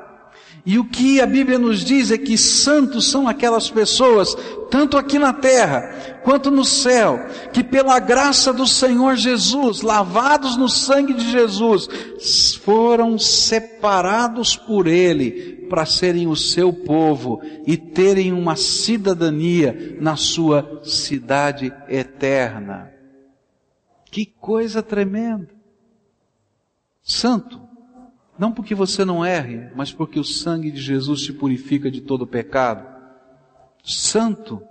E 0.66 0.80
o 0.80 0.86
que 0.86 1.22
a 1.22 1.28
Bíblia 1.28 1.60
nos 1.60 1.86
diz 1.86 2.10
é 2.10 2.18
que 2.18 2.36
santos 2.36 3.12
são 3.12 3.28
aquelas 3.28 3.70
pessoas, 3.70 4.36
tanto 4.72 4.98
aqui 4.98 5.20
na 5.20 5.32
terra 5.32 6.22
quanto 6.24 6.50
no 6.50 6.66
céu, 6.66 7.20
que 7.54 7.64
pela 7.64 8.00
graça 8.00 8.52
do 8.52 8.66
Senhor 8.66 9.16
Jesus, 9.16 9.82
lavados 9.82 10.58
no 10.58 10.68
sangue 10.68 11.14
de 11.14 11.30
Jesus, 11.30 11.88
foram 12.64 13.20
separados 13.20 14.58
por 14.58 14.88
Ele 14.88 15.68
para 15.70 15.86
serem 15.86 16.28
o 16.28 16.36
seu 16.36 16.74
povo 16.74 17.42
e 17.68 17.78
terem 17.78 18.34
uma 18.34 18.56
cidadania 18.56 19.96
na 20.02 20.16
sua 20.16 20.82
cidade 20.84 21.72
eterna. 21.88 22.92
Que 24.10 24.26
coisa 24.26 24.82
tremenda! 24.82 25.50
Santo 27.04 27.65
não 28.38 28.52
porque 28.52 28.76
você 28.76 29.06
não 29.06 29.26
erre, 29.26 29.70
mas 29.76 29.92
porque 29.92 30.20
o 30.20 30.24
sangue 30.24 30.70
de 30.70 30.82
Jesus 30.82 31.22
te 31.22 31.32
purifica 31.34 31.90
de 31.90 32.02
todo 32.02 32.28
pecado. 32.28 32.86
Santo. 33.84 34.62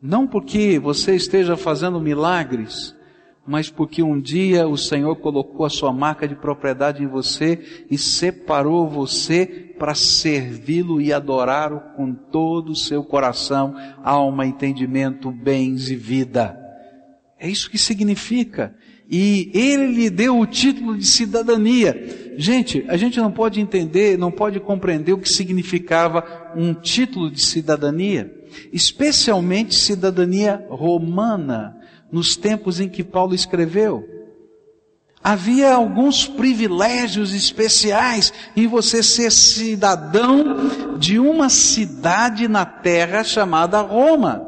Não 0.00 0.26
porque 0.26 0.78
você 0.78 1.16
esteja 1.16 1.56
fazendo 1.56 2.00
milagres, 2.00 2.94
mas 3.46 3.70
porque 3.70 4.02
um 4.02 4.20
dia 4.20 4.68
o 4.68 4.76
Senhor 4.76 5.16
colocou 5.16 5.64
a 5.64 5.70
sua 5.70 5.92
marca 5.92 6.28
de 6.28 6.34
propriedade 6.34 7.02
em 7.02 7.06
você 7.06 7.86
e 7.90 7.96
separou 7.96 8.86
você 8.86 9.46
para 9.78 9.94
servi-lo 9.94 11.00
e 11.00 11.12
adorá-lo 11.12 11.80
com 11.96 12.12
todo 12.12 12.72
o 12.72 12.76
seu 12.76 13.02
coração, 13.02 13.74
alma, 14.04 14.46
entendimento, 14.46 15.32
bens 15.32 15.88
e 15.88 15.96
vida. 15.96 16.56
É 17.38 17.48
isso 17.48 17.70
que 17.70 17.78
significa 17.78 18.76
e 19.10 19.50
ele 19.54 19.86
lhe 19.86 20.10
deu 20.10 20.38
o 20.38 20.46
título 20.46 20.96
de 20.96 21.06
cidadania. 21.06 22.34
Gente, 22.36 22.84
a 22.88 22.96
gente 22.96 23.18
não 23.18 23.32
pode 23.32 23.58
entender, 23.58 24.18
não 24.18 24.30
pode 24.30 24.60
compreender 24.60 25.14
o 25.14 25.18
que 25.18 25.28
significava 25.28 26.52
um 26.54 26.74
título 26.74 27.30
de 27.30 27.40
cidadania, 27.40 28.30
especialmente 28.70 29.74
cidadania 29.74 30.66
romana, 30.68 31.74
nos 32.12 32.36
tempos 32.36 32.80
em 32.80 32.88
que 32.88 33.02
Paulo 33.02 33.34
escreveu. 33.34 34.04
Havia 35.24 35.74
alguns 35.74 36.26
privilégios 36.26 37.34
especiais 37.34 38.32
em 38.54 38.66
você 38.66 39.02
ser 39.02 39.32
cidadão 39.32 40.96
de 40.98 41.18
uma 41.18 41.48
cidade 41.48 42.46
na 42.46 42.64
terra 42.64 43.24
chamada 43.24 43.80
Roma. 43.80 44.46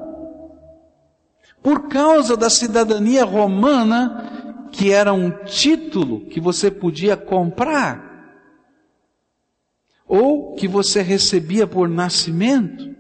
Por 1.63 1.89
causa 1.89 2.37
da 2.37 2.49
cidadania 2.49 3.25
romana, 3.25 4.40
que 4.73 4.93
era 4.93 5.13
um 5.13 5.31
título 5.31 6.27
que 6.27 6.41
você 6.41 6.71
podia 6.71 7.17
comprar, 7.17 8.11
ou 10.07 10.55
que 10.55 10.67
você 10.67 11.03
recebia 11.03 11.67
por 11.67 11.89
nascimento. 11.89 12.91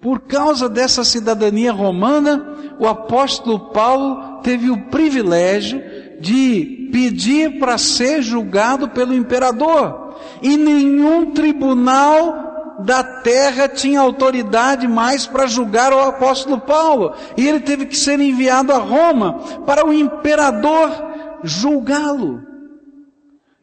Por 0.00 0.20
causa 0.20 0.68
dessa 0.68 1.02
cidadania 1.02 1.72
romana, 1.72 2.76
o 2.78 2.86
apóstolo 2.86 3.70
Paulo 3.70 4.40
teve 4.42 4.70
o 4.70 4.86
privilégio 4.86 5.82
de 6.20 6.88
pedir 6.92 7.58
para 7.58 7.76
ser 7.78 8.22
julgado 8.22 8.88
pelo 8.88 9.12
imperador. 9.12 10.16
E 10.40 10.56
nenhum 10.56 11.32
tribunal 11.32 12.48
da 12.80 13.02
terra 13.02 13.68
tinha 13.68 14.00
autoridade 14.00 14.86
mais 14.86 15.26
para 15.26 15.46
julgar 15.46 15.92
o 15.92 16.00
apóstolo 16.00 16.60
Paulo. 16.60 17.12
E 17.36 17.46
ele 17.46 17.60
teve 17.60 17.86
que 17.86 17.96
ser 17.96 18.20
enviado 18.20 18.72
a 18.72 18.78
Roma 18.78 19.40
para 19.66 19.86
o 19.86 19.92
imperador 19.92 21.07
julgá-lo. 21.44 22.42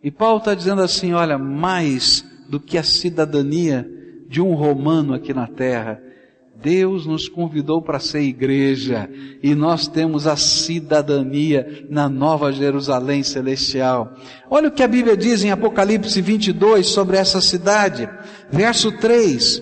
E 0.03 0.11
Paulo 0.11 0.39
está 0.39 0.53
dizendo 0.53 0.81
assim: 0.81 1.13
olha, 1.13 1.37
mais 1.37 2.23
do 2.49 2.59
que 2.59 2.77
a 2.77 2.83
cidadania 2.83 3.89
de 4.27 4.41
um 4.41 4.53
romano 4.53 5.13
aqui 5.13 5.33
na 5.33 5.47
terra, 5.47 6.01
Deus 6.61 7.05
nos 7.05 7.27
convidou 7.27 7.81
para 7.81 7.99
ser 7.99 8.21
igreja 8.21 9.09
e 9.43 9.53
nós 9.53 9.87
temos 9.87 10.25
a 10.25 10.35
cidadania 10.35 11.85
na 11.89 12.07
Nova 12.07 12.51
Jerusalém 12.51 13.23
Celestial. 13.23 14.13
Olha 14.49 14.69
o 14.69 14.71
que 14.71 14.83
a 14.83 14.87
Bíblia 14.87 15.17
diz 15.17 15.43
em 15.43 15.51
Apocalipse 15.51 16.21
22 16.21 16.87
sobre 16.87 17.17
essa 17.17 17.41
cidade, 17.41 18.09
verso 18.49 18.91
3: 18.91 19.61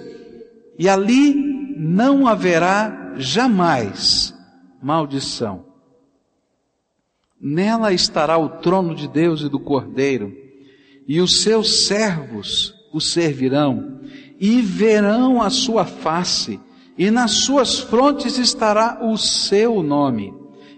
E 0.77 0.87
ali 0.87 1.33
não 1.77 2.27
haverá 2.27 3.15
jamais 3.17 4.33
maldição 4.81 5.72
Nela 7.45 7.91
estará 7.91 8.37
o 8.37 8.47
trono 8.47 8.95
de 8.95 9.05
Deus 9.05 9.41
e 9.41 9.49
do 9.49 9.59
Cordeiro, 9.59 10.31
e 11.05 11.19
os 11.19 11.41
seus 11.41 11.87
servos 11.87 12.73
o 12.93 13.01
servirão, 13.01 13.99
e 14.39 14.61
verão 14.61 15.41
a 15.41 15.49
sua 15.49 15.83
face, 15.83 16.57
e 16.97 17.11
nas 17.11 17.31
suas 17.31 17.79
frontes 17.79 18.37
estará 18.37 18.99
o 19.03 19.17
seu 19.17 19.83
nome. 19.83 20.33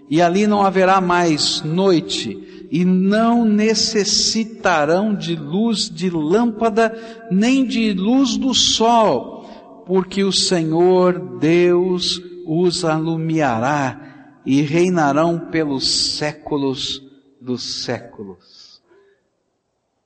E 0.09 0.19
ali 0.23 0.47
não 0.47 0.63
haverá 0.63 0.99
mais 0.99 1.61
noite, 1.61 2.67
e 2.71 2.83
não 2.83 3.45
necessitarão 3.45 5.13
de 5.13 5.35
luz 5.35 5.87
de 5.87 6.09
lâmpada, 6.09 6.97
nem 7.29 7.63
de 7.63 7.93
luz 7.93 8.37
do 8.37 8.55
sol, 8.55 9.83
porque 9.85 10.23
o 10.23 10.31
Senhor 10.31 11.37
Deus 11.37 12.19
os 12.43 12.83
alumiará 12.83 14.04
e 14.45 14.61
reinarão 14.61 15.39
pelos 15.39 16.17
séculos 16.17 17.01
dos 17.41 17.83
séculos. 17.83 18.81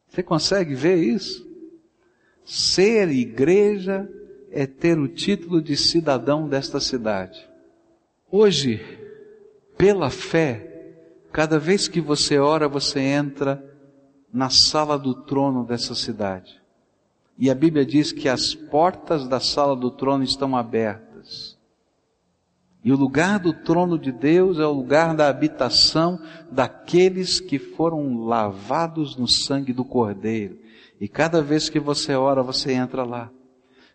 Você 0.08 0.24
consegue 0.24 0.74
ver 0.74 0.96
isso? 0.96 1.48
Ser 2.43 3.10
igreja 3.10 4.10
é 4.51 4.65
ter 4.65 4.98
o 4.98 5.08
título 5.08 5.62
de 5.62 5.77
cidadão 5.77 6.48
desta 6.48 6.79
cidade. 6.79 7.48
Hoje, 8.31 8.81
pela 9.77 10.10
fé, 10.10 10.93
cada 11.31 11.60
vez 11.60 11.88
que 11.88 12.01
você 12.01 12.39
ora, 12.39 12.67
você 12.67 13.00
entra 13.00 13.63
na 14.31 14.50
sala 14.50 14.98
do 14.98 15.13
trono 15.13 15.63
dessa 15.63 15.93
cidade. 15.96 16.60
E 17.38 17.50
a 17.50 17.55
Bíblia 17.55 17.86
diz 17.86 18.12
que 18.12 18.27
as 18.27 18.53
portas 18.53 19.27
da 19.27 19.39
sala 19.39 19.75
do 19.75 19.89
trono 19.89 20.24
estão 20.24 20.55
abertas. 20.55 21.08
E 22.83 22.91
o 22.91 22.95
lugar 22.95 23.39
do 23.39 23.51
trono 23.51 24.00
de 24.00 24.12
Deus 24.12 24.57
é 24.57 24.65
o 24.65 24.71
lugar 24.71 25.13
da 25.15 25.27
habitação 25.27 26.19
daqueles 26.50 27.39
que 27.39 27.59
foram 27.59 28.25
lavados 28.25 29.17
no 29.17 29.27
sangue 29.27 29.74
do 29.74 29.83
Cordeiro. 29.83 30.57
E 31.00 31.07
cada 31.07 31.41
vez 31.41 31.69
que 31.69 31.79
você 31.79 32.15
ora, 32.15 32.41
você 32.41 32.71
entra 32.71 33.03
lá. 33.03 33.29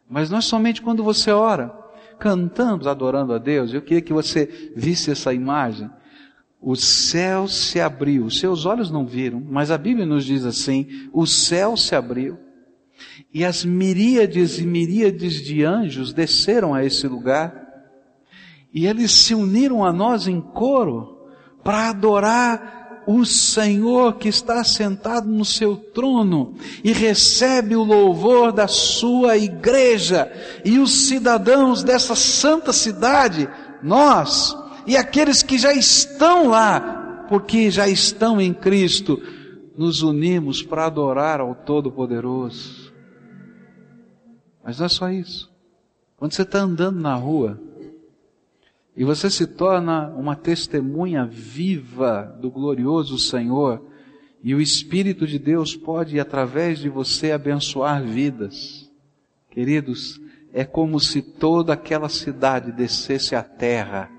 Mas 0.08 0.28
não 0.28 0.38
é 0.38 0.42
somente 0.42 0.82
quando 0.82 1.02
você 1.02 1.30
ora, 1.30 1.74
cantamos, 2.18 2.86
adorando 2.86 3.32
a 3.32 3.38
Deus. 3.38 3.72
Eu 3.72 3.80
queria 3.80 4.02
que 4.02 4.12
você 4.12 4.72
visse 4.76 5.10
essa 5.10 5.32
imagem. 5.32 5.90
O 6.60 6.76
céu 6.76 7.48
se 7.48 7.80
abriu, 7.80 8.30
seus 8.30 8.64
olhos 8.66 8.90
não 8.90 9.06
viram, 9.06 9.40
mas 9.40 9.70
a 9.70 9.76
Bíblia 9.76 10.06
nos 10.06 10.24
diz 10.24 10.44
assim: 10.44 10.86
o 11.12 11.26
céu 11.26 11.76
se 11.76 11.94
abriu 11.94 12.38
e 13.32 13.44
as 13.44 13.64
miríades 13.64 14.58
e 14.58 14.64
miríades 14.64 15.42
de 15.42 15.62
anjos 15.62 16.12
desceram 16.12 16.72
a 16.72 16.84
esse 16.84 17.06
lugar 17.06 17.63
e 18.74 18.86
eles 18.86 19.12
se 19.12 19.34
uniram 19.34 19.84
a 19.84 19.92
nós 19.92 20.26
em 20.26 20.40
coro 20.40 21.16
para 21.62 21.90
adorar 21.90 23.04
o 23.06 23.24
Senhor 23.24 24.14
que 24.14 24.28
está 24.28 24.64
sentado 24.64 25.28
no 25.28 25.44
seu 25.44 25.76
trono 25.76 26.54
e 26.82 26.92
recebe 26.92 27.76
o 27.76 27.84
louvor 27.84 28.50
da 28.50 28.66
sua 28.66 29.36
igreja 29.36 30.30
e 30.64 30.78
os 30.78 31.06
cidadãos 31.06 31.84
dessa 31.84 32.16
santa 32.16 32.72
cidade, 32.72 33.48
nós 33.82 34.56
e 34.86 34.96
aqueles 34.96 35.42
que 35.42 35.56
já 35.56 35.72
estão 35.72 36.48
lá, 36.48 37.26
porque 37.28 37.70
já 37.70 37.88
estão 37.88 38.40
em 38.40 38.52
Cristo, 38.52 39.20
nos 39.76 40.02
unimos 40.02 40.62
para 40.62 40.86
adorar 40.86 41.40
ao 41.40 41.54
Todo-Poderoso. 41.54 42.92
Mas 44.62 44.78
não 44.78 44.86
é 44.86 44.88
só 44.88 45.10
isso. 45.10 45.50
Quando 46.16 46.32
você 46.32 46.42
está 46.42 46.60
andando 46.60 47.00
na 47.00 47.14
rua, 47.14 47.60
e 48.96 49.02
você 49.04 49.28
se 49.28 49.46
torna 49.46 50.08
uma 50.10 50.36
testemunha 50.36 51.26
viva 51.26 52.36
do 52.40 52.50
glorioso 52.50 53.18
Senhor, 53.18 53.82
e 54.42 54.54
o 54.54 54.60
Espírito 54.60 55.26
de 55.26 55.38
Deus 55.38 55.74
pode, 55.74 56.20
através 56.20 56.78
de 56.78 56.88
você, 56.88 57.32
abençoar 57.32 58.04
vidas. 58.04 58.90
Queridos, 59.50 60.20
é 60.52 60.64
como 60.64 61.00
se 61.00 61.22
toda 61.22 61.72
aquela 61.72 62.08
cidade 62.08 62.70
descesse 62.70 63.34
à 63.34 63.42
terra 63.42 64.10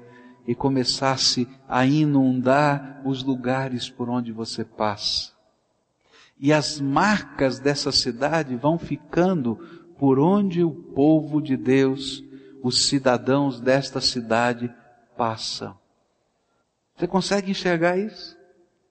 e 0.48 0.53
começasse 0.53 1.48
a 1.70 1.86
inundar 1.86 3.01
os 3.05 3.24
lugares 3.24 3.89
por 3.89 4.10
onde 4.10 4.32
você 4.32 4.65
passa. 4.65 5.32
E 6.39 6.51
as 6.51 6.82
marcas 6.82 7.60
dessa 7.60 7.91
cidade 7.91 8.55
vão 8.55 8.77
ficando 8.77 9.58
por 9.98 10.20
onde 10.20 10.63
o 10.63 10.72
povo 10.72 11.41
de 11.41 11.55
Deus 11.55 12.25
os 12.65 12.88
cidadãos 12.88 13.60
desta 13.60 14.01
cidade 14.01 14.74
passam. 15.15 15.77
Você 16.95 17.05
consegue 17.05 17.51
enxergar 17.51 17.95
isso? 17.95 18.36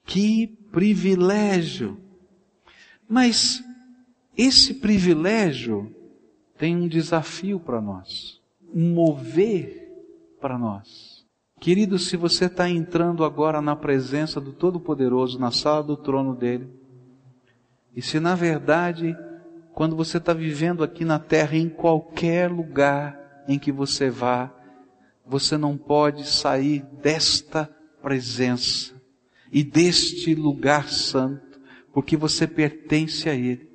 Que 0.06 0.46
privilégio! 0.70 2.00
Mas 3.08 3.64
esse 4.38 4.74
privilégio 4.74 5.92
tem 6.56 6.76
um 6.76 6.86
desafio 6.86 7.58
para 7.58 7.80
nós, 7.80 8.40
um 8.72 8.94
mover 8.94 9.92
para 10.40 10.56
nós. 10.56 11.26
Querido, 11.58 11.98
se 11.98 12.16
você 12.16 12.44
está 12.44 12.70
entrando 12.70 13.24
agora 13.24 13.60
na 13.60 13.74
presença 13.74 14.40
do 14.40 14.52
Todo-Poderoso, 14.52 15.36
na 15.36 15.50
sala 15.50 15.82
do 15.82 15.96
trono 15.96 16.32
dele, 16.32 16.70
e 17.96 18.00
se 18.00 18.20
na 18.20 18.36
verdade, 18.36 19.16
quando 19.72 19.96
você 19.96 20.18
está 20.18 20.32
vivendo 20.32 20.84
aqui 20.84 21.04
na 21.04 21.18
terra, 21.18 21.56
em 21.56 21.68
qualquer 21.68 22.48
lugar, 22.48 23.23
em 23.48 23.58
que 23.58 23.72
você 23.72 24.10
vá, 24.10 24.52
você 25.26 25.56
não 25.56 25.76
pode 25.76 26.26
sair 26.26 26.82
desta 27.00 27.66
presença 28.02 28.94
e 29.50 29.62
deste 29.62 30.34
lugar 30.34 30.88
santo, 30.88 31.60
porque 31.92 32.16
você 32.16 32.46
pertence 32.46 33.28
a 33.28 33.34
Ele. 33.34 33.70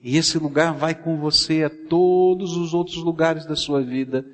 E 0.00 0.16
esse 0.16 0.38
lugar 0.38 0.74
vai 0.74 0.94
com 0.94 1.16
você 1.16 1.62
a 1.62 1.70
todos 1.70 2.56
os 2.56 2.74
outros 2.74 2.96
lugares 2.96 3.46
da 3.46 3.54
sua 3.54 3.82
vida. 3.82 4.26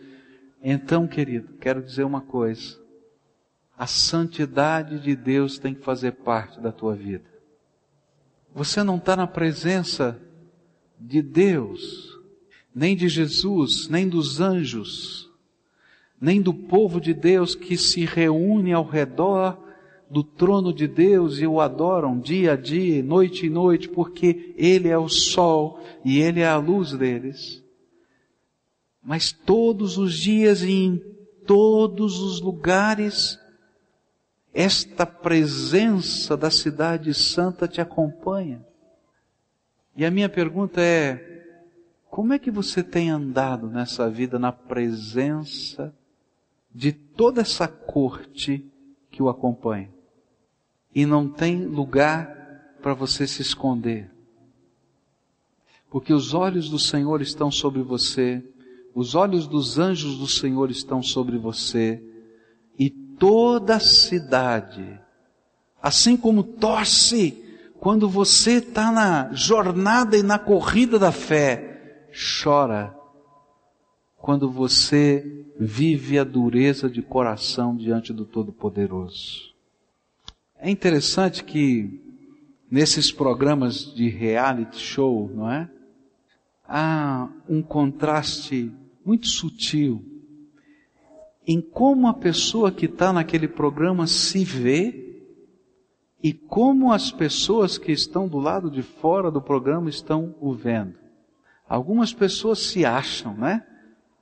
Então, 0.62 1.06
querido, 1.06 1.54
quero 1.60 1.82
dizer 1.82 2.04
uma 2.04 2.22
coisa. 2.22 2.78
A 3.76 3.86
santidade 3.86 4.98
de 4.98 5.14
Deus 5.14 5.58
tem 5.58 5.74
que 5.74 5.82
fazer 5.84 6.12
parte 6.12 6.58
da 6.60 6.72
tua 6.72 6.94
vida. 6.94 7.24
Você 8.54 8.82
não 8.82 8.96
está 8.96 9.14
na 9.14 9.26
presença 9.26 10.20
de 10.98 11.20
Deus 11.20 12.17
nem 12.74 12.96
de 12.96 13.08
Jesus, 13.08 13.88
nem 13.88 14.08
dos 14.08 14.40
anjos, 14.40 15.30
nem 16.20 16.40
do 16.40 16.52
povo 16.52 17.00
de 17.00 17.14
Deus 17.14 17.54
que 17.54 17.76
se 17.76 18.04
reúne 18.04 18.72
ao 18.72 18.84
redor 18.84 19.58
do 20.10 20.22
trono 20.22 20.72
de 20.72 20.88
Deus 20.88 21.38
e 21.38 21.46
o 21.46 21.60
adoram 21.60 22.18
dia 22.18 22.52
a 22.52 22.56
dia, 22.56 23.02
noite 23.02 23.46
e 23.46 23.50
noite, 23.50 23.88
porque 23.88 24.54
Ele 24.56 24.88
é 24.88 24.98
o 24.98 25.08
sol 25.08 25.80
e 26.04 26.18
Ele 26.20 26.40
é 26.40 26.48
a 26.48 26.56
luz 26.56 26.92
deles. 26.92 27.62
Mas 29.02 29.32
todos 29.32 29.98
os 29.98 30.14
dias 30.14 30.62
e 30.62 30.70
em 30.70 31.02
todos 31.46 32.20
os 32.20 32.40
lugares, 32.40 33.38
esta 34.52 35.06
presença 35.06 36.36
da 36.36 36.50
cidade 36.50 37.12
santa 37.14 37.68
te 37.68 37.80
acompanha. 37.80 38.64
E 39.96 40.04
a 40.04 40.10
minha 40.10 40.28
pergunta 40.28 40.80
é, 40.80 41.27
como 42.18 42.32
é 42.32 42.38
que 42.40 42.50
você 42.50 42.82
tem 42.82 43.10
andado 43.10 43.68
nessa 43.68 44.10
vida 44.10 44.40
na 44.40 44.50
presença 44.50 45.94
de 46.74 46.90
toda 46.90 47.42
essa 47.42 47.68
corte 47.68 48.66
que 49.08 49.22
o 49.22 49.28
acompanha? 49.28 49.88
E 50.92 51.06
não 51.06 51.28
tem 51.28 51.64
lugar 51.64 52.26
para 52.82 52.92
você 52.92 53.24
se 53.24 53.40
esconder. 53.40 54.10
Porque 55.88 56.12
os 56.12 56.34
olhos 56.34 56.68
do 56.68 56.76
Senhor 56.76 57.22
estão 57.22 57.52
sobre 57.52 57.82
você, 57.82 58.44
os 58.96 59.14
olhos 59.14 59.46
dos 59.46 59.78
anjos 59.78 60.18
do 60.18 60.26
Senhor 60.26 60.72
estão 60.72 61.00
sobre 61.00 61.38
você, 61.38 62.02
e 62.76 62.90
toda 62.90 63.76
a 63.76 63.80
cidade, 63.80 65.00
assim 65.80 66.16
como 66.16 66.42
torce 66.42 67.44
quando 67.78 68.08
você 68.08 68.54
está 68.54 68.90
na 68.90 69.32
jornada 69.32 70.16
e 70.16 70.22
na 70.24 70.36
corrida 70.36 70.98
da 70.98 71.12
fé, 71.12 71.77
chora 72.42 72.94
quando 74.16 74.50
você 74.50 75.46
vive 75.58 76.18
a 76.18 76.24
dureza 76.24 76.90
de 76.90 77.00
coração 77.00 77.76
diante 77.76 78.12
do 78.12 78.24
Todo-Poderoso. 78.24 79.54
É 80.58 80.68
interessante 80.68 81.44
que 81.44 82.00
nesses 82.70 83.12
programas 83.12 83.94
de 83.94 84.08
reality 84.08 84.78
show, 84.78 85.30
não 85.32 85.50
é? 85.50 85.70
Há 86.66 87.28
um 87.48 87.62
contraste 87.62 88.72
muito 89.04 89.28
sutil 89.28 90.04
em 91.46 91.62
como 91.62 92.06
a 92.08 92.12
pessoa 92.12 92.70
que 92.70 92.84
está 92.84 93.10
naquele 93.10 93.48
programa 93.48 94.06
se 94.06 94.44
vê 94.44 95.22
e 96.22 96.34
como 96.34 96.92
as 96.92 97.10
pessoas 97.10 97.78
que 97.78 97.90
estão 97.90 98.28
do 98.28 98.38
lado 98.38 98.70
de 98.70 98.82
fora 98.82 99.30
do 99.30 99.40
programa 99.40 99.88
estão 99.88 100.34
o 100.40 100.52
vendo. 100.52 101.07
Algumas 101.68 102.12
pessoas 102.12 102.60
se 102.60 102.84
acham, 102.84 103.34
né? 103.34 103.62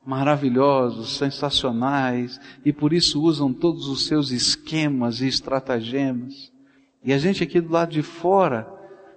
Maravilhosos, 0.05 1.17
sensacionais, 1.17 2.41
e 2.65 2.73
por 2.73 2.93
isso 2.93 3.23
usam 3.23 3.53
todos 3.53 3.89
os 3.89 4.07
seus 4.07 4.31
esquemas 4.31 5.21
e 5.21 5.29
estratagemas. 5.29 6.53
E 7.05 7.13
a 7.13 7.19
gente 7.19 7.43
aqui 7.43 7.61
do 7.61 7.73
lado 7.73 7.93
de 7.93 8.03
fora, 8.03 8.69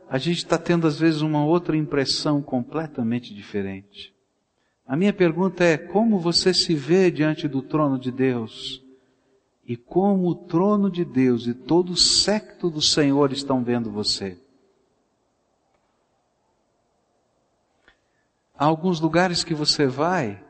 a 0.10 0.18
gente 0.18 0.38
está 0.38 0.58
tendo 0.58 0.88
às 0.88 1.00
vezes 1.00 1.22
uma 1.22 1.44
outra 1.44 1.76
impressão 1.76 2.42
completamente 2.42 3.34
diferente. 3.34 4.13
A 4.86 4.96
minha 4.96 5.13
pergunta 5.13 5.63
é: 5.63 5.78
como 5.78 6.20
você 6.20 6.54
se 6.54 6.74
vê 6.74 7.12
diante 7.12 7.48
do 7.48 7.62
trono 7.62 7.98
de 8.00 8.12
Deus? 8.12 8.84
E 9.63 9.76
como 9.78 10.28
o 10.28 10.36
trono 10.36 10.89
de 10.89 11.06
Deus 11.06 11.46
e 11.46 11.54
todo 11.54 11.92
o 11.92 11.98
secto 11.98 12.72
do 12.72 12.82
Senhor 12.82 13.32
estão 13.32 13.63
vendo 13.63 13.92
você? 13.92 14.36
Há 18.60 18.65
alguns 18.65 19.00
lugares 19.00 19.41
que 19.41 19.54
você 19.54 19.88
vai 19.88 20.43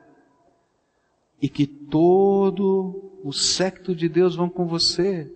e 1.39 1.47
que 1.47 1.67
todo 1.67 3.21
o 3.23 3.31
secto 3.31 3.95
de 3.95 4.09
Deus 4.09 4.35
vão 4.35 4.49
com 4.49 4.65
você. 4.65 5.31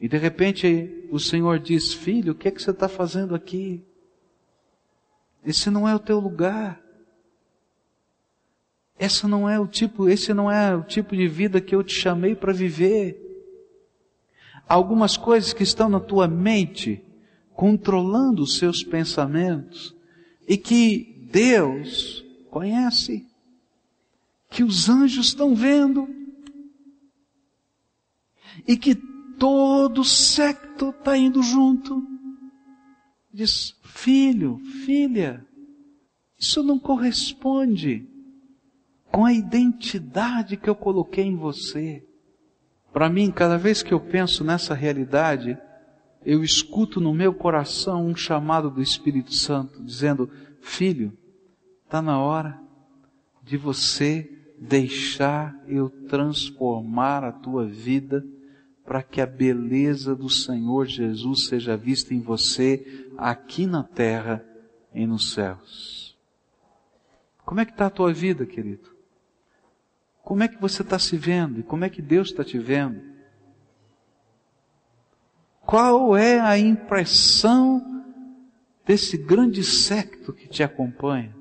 E 0.00 0.08
de 0.08 0.16
repente 0.16 1.06
o 1.10 1.20
Senhor 1.20 1.58
diz: 1.58 1.92
Filho, 1.92 2.32
o 2.32 2.34
que 2.34 2.48
é 2.48 2.50
que 2.50 2.62
você 2.62 2.70
está 2.70 2.88
fazendo 2.88 3.34
aqui? 3.34 3.84
Esse 5.44 5.68
não 5.68 5.86
é 5.86 5.94
o 5.94 5.98
teu 5.98 6.18
lugar. 6.18 6.82
Essa 8.98 9.28
não 9.28 9.46
é 9.46 9.60
o 9.60 9.66
tipo, 9.66 10.08
esse 10.08 10.32
não 10.32 10.50
é 10.50 10.74
o 10.74 10.82
tipo 10.82 11.14
de 11.14 11.28
vida 11.28 11.60
que 11.60 11.74
eu 11.74 11.84
te 11.84 12.00
chamei 12.00 12.34
para 12.34 12.50
viver. 12.50 13.20
Algumas 14.66 15.18
coisas 15.18 15.52
que 15.52 15.64
estão 15.64 15.90
na 15.90 16.00
tua 16.00 16.26
mente 16.26 17.04
controlando 17.52 18.42
os 18.42 18.56
seus 18.56 18.82
pensamentos 18.82 19.94
e 20.46 20.56
que 20.56 21.28
Deus 21.30 22.24
conhece, 22.50 23.26
que 24.50 24.62
os 24.62 24.88
anjos 24.88 25.28
estão 25.28 25.54
vendo 25.54 26.08
e 28.66 28.76
que 28.76 28.94
todo 29.38 30.02
o 30.02 30.04
secto 30.04 30.90
está 30.90 31.16
indo 31.16 31.42
junto. 31.42 32.06
Diz, 33.32 33.76
filho, 33.82 34.58
filha, 34.84 35.44
isso 36.38 36.62
não 36.62 36.78
corresponde 36.78 38.06
com 39.10 39.24
a 39.24 39.32
identidade 39.32 40.56
que 40.56 40.68
eu 40.68 40.74
coloquei 40.74 41.24
em 41.24 41.36
você. 41.36 42.04
Para 42.92 43.08
mim, 43.08 43.30
cada 43.30 43.58
vez 43.58 43.82
que 43.82 43.92
eu 43.92 44.00
penso 44.00 44.44
nessa 44.44 44.74
realidade, 44.74 45.58
eu 46.24 46.42
escuto 46.42 47.00
no 47.00 47.12
meu 47.12 47.34
coração 47.34 48.06
um 48.06 48.16
chamado 48.16 48.70
do 48.70 48.82
Espírito 48.82 49.34
Santo 49.34 49.82
dizendo: 49.82 50.30
Filho, 50.60 51.16
está 51.84 52.00
na 52.00 52.18
hora 52.18 52.58
de 53.42 53.56
você 53.56 54.30
deixar 54.58 55.54
eu 55.66 55.90
transformar 56.08 57.24
a 57.24 57.32
tua 57.32 57.66
vida 57.66 58.24
para 58.84 59.02
que 59.02 59.20
a 59.20 59.26
beleza 59.26 60.14
do 60.14 60.28
Senhor 60.28 60.86
Jesus 60.86 61.46
seja 61.46 61.76
vista 61.76 62.14
em 62.14 62.20
você 62.20 63.10
aqui 63.16 63.66
na 63.66 63.82
terra 63.82 64.44
e 64.94 65.06
nos 65.06 65.32
céus. 65.32 66.16
Como 67.44 67.60
é 67.60 67.64
que 67.64 67.72
está 67.72 67.86
a 67.86 67.90
tua 67.90 68.12
vida, 68.12 68.46
querido? 68.46 68.94
Como 70.22 70.42
é 70.42 70.48
que 70.48 70.60
você 70.60 70.82
está 70.82 70.98
se 70.98 71.16
vendo 71.16 71.60
e 71.60 71.62
como 71.62 71.84
é 71.84 71.90
que 71.90 72.00
Deus 72.00 72.28
está 72.28 72.42
te 72.42 72.58
vendo? 72.58 73.13
Qual 75.66 76.16
é 76.16 76.38
a 76.38 76.58
impressão 76.58 78.04
desse 78.84 79.16
grande 79.16 79.64
secto 79.64 80.32
que 80.32 80.46
te 80.46 80.62
acompanha? 80.62 81.34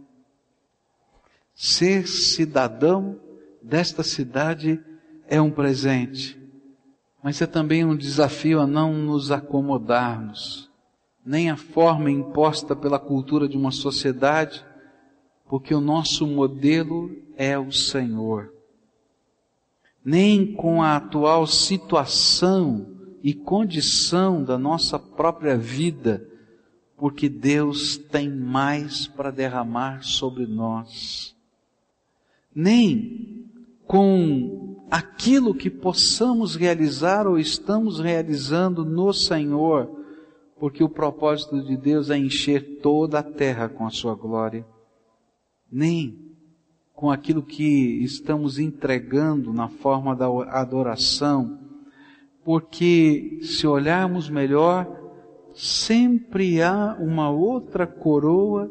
Ser 1.53 2.07
cidadão 2.07 3.19
desta 3.61 4.01
cidade 4.01 4.79
é 5.27 5.39
um 5.41 5.51
presente, 5.51 6.39
mas 7.21 7.41
é 7.41 7.45
também 7.45 7.85
um 7.85 7.95
desafio 7.95 8.59
a 8.59 8.67
não 8.67 8.93
nos 8.93 9.31
acomodarmos, 9.31 10.69
nem 11.25 11.49
a 11.49 11.57
forma 11.57 12.09
imposta 12.09 12.75
pela 12.75 12.99
cultura 12.99 13.47
de 13.47 13.57
uma 13.57 13.71
sociedade, 13.71 14.65
porque 15.47 15.73
o 15.75 15.81
nosso 15.81 16.25
modelo 16.25 17.11
é 17.37 17.57
o 17.57 17.71
Senhor 17.71 18.53
nem 20.03 20.53
com 20.53 20.81
a 20.81 20.97
atual 20.97 21.47
situação 21.47 22.92
e 23.23 23.33
condição 23.33 24.43
da 24.43 24.57
nossa 24.57 24.99
própria 24.99 25.57
vida, 25.57 26.27
porque 26.97 27.29
Deus 27.29 27.97
tem 27.97 28.29
mais 28.29 29.07
para 29.07 29.31
derramar 29.31 30.03
sobre 30.03 30.45
nós, 30.45 31.33
nem 32.53 33.47
com 33.87 34.85
aquilo 34.91 35.55
que 35.55 35.69
possamos 35.69 36.55
realizar 36.55 37.25
ou 37.25 37.39
estamos 37.39 37.99
realizando 37.99 38.83
no 38.83 39.13
Senhor, 39.13 39.89
porque 40.59 40.83
o 40.83 40.89
propósito 40.89 41.63
de 41.63 41.77
Deus 41.77 42.09
é 42.09 42.17
encher 42.17 42.79
toda 42.81 43.19
a 43.19 43.23
terra 43.23 43.69
com 43.69 43.87
a 43.87 43.89
sua 43.89 44.15
glória, 44.15 44.65
nem 45.71 46.35
com 46.93 47.09
aquilo 47.09 47.41
que 47.41 48.03
estamos 48.03 48.59
entregando 48.59 49.51
na 49.51 49.67
forma 49.67 50.15
da 50.15 50.27
adoração, 50.51 51.62
porque 52.43 53.39
se 53.41 53.65
olharmos 53.65 54.29
melhor, 54.29 54.87
sempre 55.53 56.61
há 56.61 56.95
uma 56.99 57.29
outra 57.29 57.87
coroa 57.87 58.69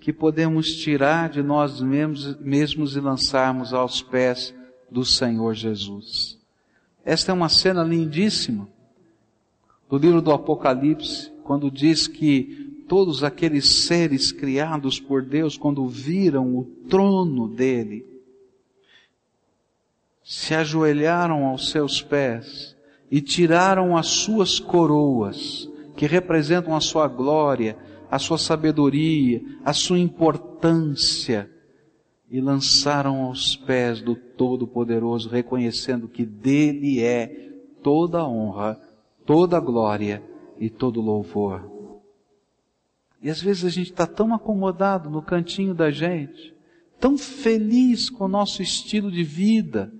que 0.00 0.12
podemos 0.12 0.72
tirar 0.74 1.28
de 1.28 1.42
nós 1.42 1.80
mesmos, 1.80 2.38
mesmos 2.38 2.96
e 2.96 3.00
lançarmos 3.00 3.74
aos 3.74 4.00
pés 4.02 4.54
do 4.90 5.04
Senhor 5.04 5.54
Jesus. 5.54 6.38
Esta 7.04 7.32
é 7.32 7.34
uma 7.34 7.48
cena 7.48 7.82
lindíssima 7.82 8.68
do 9.88 9.98
livro 9.98 10.22
do 10.22 10.32
Apocalipse, 10.32 11.30
quando 11.44 11.70
diz 11.70 12.06
que 12.06 12.84
todos 12.88 13.24
aqueles 13.24 13.84
seres 13.86 14.32
criados 14.32 15.00
por 15.00 15.22
Deus, 15.22 15.56
quando 15.56 15.86
viram 15.88 16.56
o 16.56 16.64
trono 16.88 17.48
dele, 17.48 18.06
se 20.24 20.54
ajoelharam 20.54 21.46
aos 21.46 21.70
seus 21.70 22.00
pés 22.02 22.75
e 23.10 23.20
tiraram 23.20 23.96
as 23.96 24.06
suas 24.06 24.58
coroas, 24.58 25.70
que 25.96 26.06
representam 26.06 26.74
a 26.74 26.80
sua 26.80 27.08
glória, 27.08 27.76
a 28.10 28.18
sua 28.18 28.38
sabedoria, 28.38 29.42
a 29.64 29.72
sua 29.72 29.98
importância, 29.98 31.50
e 32.30 32.40
lançaram 32.40 33.22
aos 33.22 33.56
pés 33.56 34.00
do 34.00 34.16
Todo-Poderoso, 34.16 35.28
reconhecendo 35.28 36.08
que 36.08 36.24
dele 36.24 37.00
é 37.00 37.50
toda 37.82 38.18
a 38.18 38.28
honra, 38.28 38.80
toda 39.24 39.56
a 39.56 39.60
glória 39.60 40.22
e 40.58 40.68
todo 40.68 41.00
louvor. 41.00 41.70
E 43.22 43.30
às 43.30 43.40
vezes 43.40 43.64
a 43.64 43.68
gente 43.68 43.90
está 43.90 44.06
tão 44.06 44.34
acomodado 44.34 45.08
no 45.08 45.22
cantinho 45.22 45.72
da 45.72 45.90
gente, 45.90 46.54
tão 46.98 47.16
feliz 47.16 48.10
com 48.10 48.24
o 48.24 48.28
nosso 48.28 48.62
estilo 48.62 49.10
de 49.10 49.22
vida, 49.22 49.92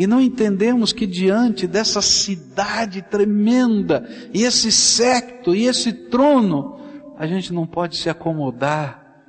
e 0.00 0.06
não 0.06 0.18
entendemos 0.18 0.94
que 0.94 1.06
diante 1.06 1.66
dessa 1.66 2.00
cidade 2.00 3.02
tremenda, 3.02 4.08
e 4.32 4.44
esse 4.44 4.72
secto, 4.72 5.54
e 5.54 5.66
esse 5.66 5.92
trono, 5.92 6.80
a 7.18 7.26
gente 7.26 7.52
não 7.52 7.66
pode 7.66 7.98
se 7.98 8.08
acomodar. 8.08 9.26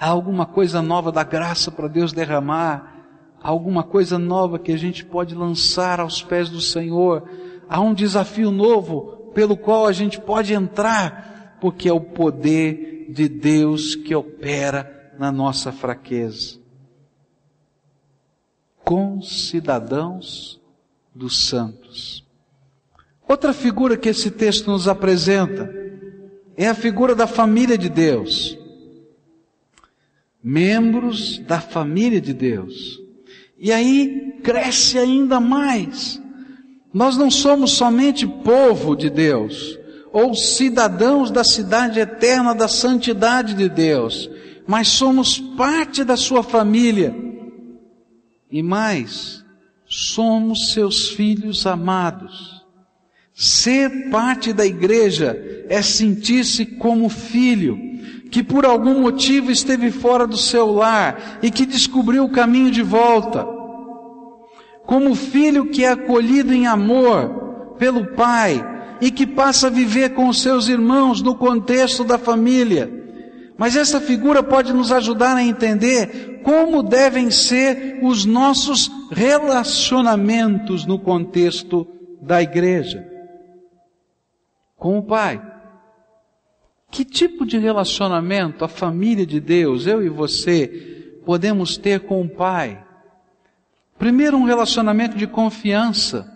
Há 0.00 0.08
alguma 0.08 0.46
coisa 0.46 0.80
nova 0.80 1.12
da 1.12 1.22
graça 1.22 1.70
para 1.70 1.88
Deus 1.88 2.14
derramar, 2.14 3.04
há 3.38 3.50
alguma 3.50 3.82
coisa 3.82 4.18
nova 4.18 4.58
que 4.58 4.72
a 4.72 4.78
gente 4.78 5.04
pode 5.04 5.34
lançar 5.34 6.00
aos 6.00 6.22
pés 6.22 6.48
do 6.48 6.62
Senhor, 6.62 7.28
há 7.68 7.78
um 7.78 7.92
desafio 7.92 8.50
novo 8.50 9.30
pelo 9.34 9.58
qual 9.58 9.86
a 9.86 9.92
gente 9.92 10.18
pode 10.18 10.54
entrar 10.54 11.58
porque 11.60 11.86
é 11.86 11.92
o 11.92 12.00
poder 12.00 13.08
de 13.10 13.28
Deus 13.28 13.94
que 13.94 14.14
opera 14.14 15.12
na 15.18 15.30
nossa 15.30 15.70
fraqueza. 15.70 16.58
Com 18.88 19.20
cidadãos 19.20 20.58
dos 21.14 21.46
santos. 21.46 22.24
Outra 23.28 23.52
figura 23.52 23.98
que 23.98 24.08
esse 24.08 24.30
texto 24.30 24.70
nos 24.70 24.88
apresenta 24.88 25.70
é 26.56 26.66
a 26.66 26.74
figura 26.74 27.14
da 27.14 27.26
família 27.26 27.76
de 27.76 27.90
Deus. 27.90 28.56
Membros 30.42 31.36
da 31.40 31.60
família 31.60 32.18
de 32.18 32.32
Deus. 32.32 32.98
E 33.58 33.70
aí 33.70 34.38
cresce 34.42 34.96
ainda 34.96 35.38
mais. 35.38 36.18
Nós 36.90 37.14
não 37.14 37.30
somos 37.30 37.72
somente 37.72 38.26
povo 38.26 38.96
de 38.96 39.10
Deus, 39.10 39.78
ou 40.10 40.34
cidadãos 40.34 41.30
da 41.30 41.44
cidade 41.44 42.00
eterna 42.00 42.54
da 42.54 42.68
santidade 42.68 43.52
de 43.52 43.68
Deus, 43.68 44.30
mas 44.66 44.88
somos 44.88 45.38
parte 45.38 46.04
da 46.04 46.16
sua 46.16 46.42
família. 46.42 47.27
E 48.50 48.62
mais, 48.62 49.44
somos 49.86 50.72
seus 50.72 51.10
filhos 51.10 51.66
amados. 51.66 52.64
Ser 53.34 54.10
parte 54.10 54.52
da 54.52 54.66
igreja 54.66 55.36
é 55.68 55.80
sentir-se 55.82 56.64
como 56.64 57.08
filho, 57.08 57.78
que 58.30 58.42
por 58.42 58.64
algum 58.64 59.00
motivo 59.00 59.50
esteve 59.50 59.90
fora 59.90 60.26
do 60.26 60.36
seu 60.36 60.72
lar 60.72 61.38
e 61.42 61.50
que 61.50 61.64
descobriu 61.64 62.24
o 62.24 62.30
caminho 62.30 62.70
de 62.70 62.82
volta. 62.82 63.46
Como 64.84 65.14
filho 65.14 65.66
que 65.66 65.84
é 65.84 65.90
acolhido 65.90 66.52
em 66.52 66.66
amor 66.66 67.76
pelo 67.78 68.06
pai, 68.14 68.64
e 69.00 69.10
que 69.10 69.26
passa 69.26 69.68
a 69.68 69.70
viver 69.70 70.14
com 70.14 70.28
os 70.28 70.42
seus 70.42 70.68
irmãos 70.68 71.22
no 71.22 71.34
contexto 71.34 72.04
da 72.04 72.18
família. 72.18 73.07
Mas 73.58 73.74
essa 73.74 74.00
figura 74.00 74.40
pode 74.40 74.72
nos 74.72 74.92
ajudar 74.92 75.34
a 75.36 75.42
entender 75.42 76.40
como 76.44 76.80
devem 76.80 77.28
ser 77.28 77.98
os 78.02 78.24
nossos 78.24 78.88
relacionamentos 79.10 80.86
no 80.86 80.96
contexto 80.96 81.84
da 82.22 82.40
igreja. 82.40 83.04
Com 84.76 84.96
o 84.96 85.02
Pai. 85.02 85.42
Que 86.88 87.04
tipo 87.04 87.44
de 87.44 87.58
relacionamento 87.58 88.64
a 88.64 88.68
família 88.68 89.26
de 89.26 89.40
Deus, 89.40 89.88
eu 89.88 90.04
e 90.04 90.08
você, 90.08 91.20
podemos 91.26 91.76
ter 91.76 92.06
com 92.06 92.22
o 92.22 92.28
Pai? 92.28 92.86
Primeiro, 93.98 94.36
um 94.36 94.44
relacionamento 94.44 95.18
de 95.18 95.26
confiança 95.26 96.32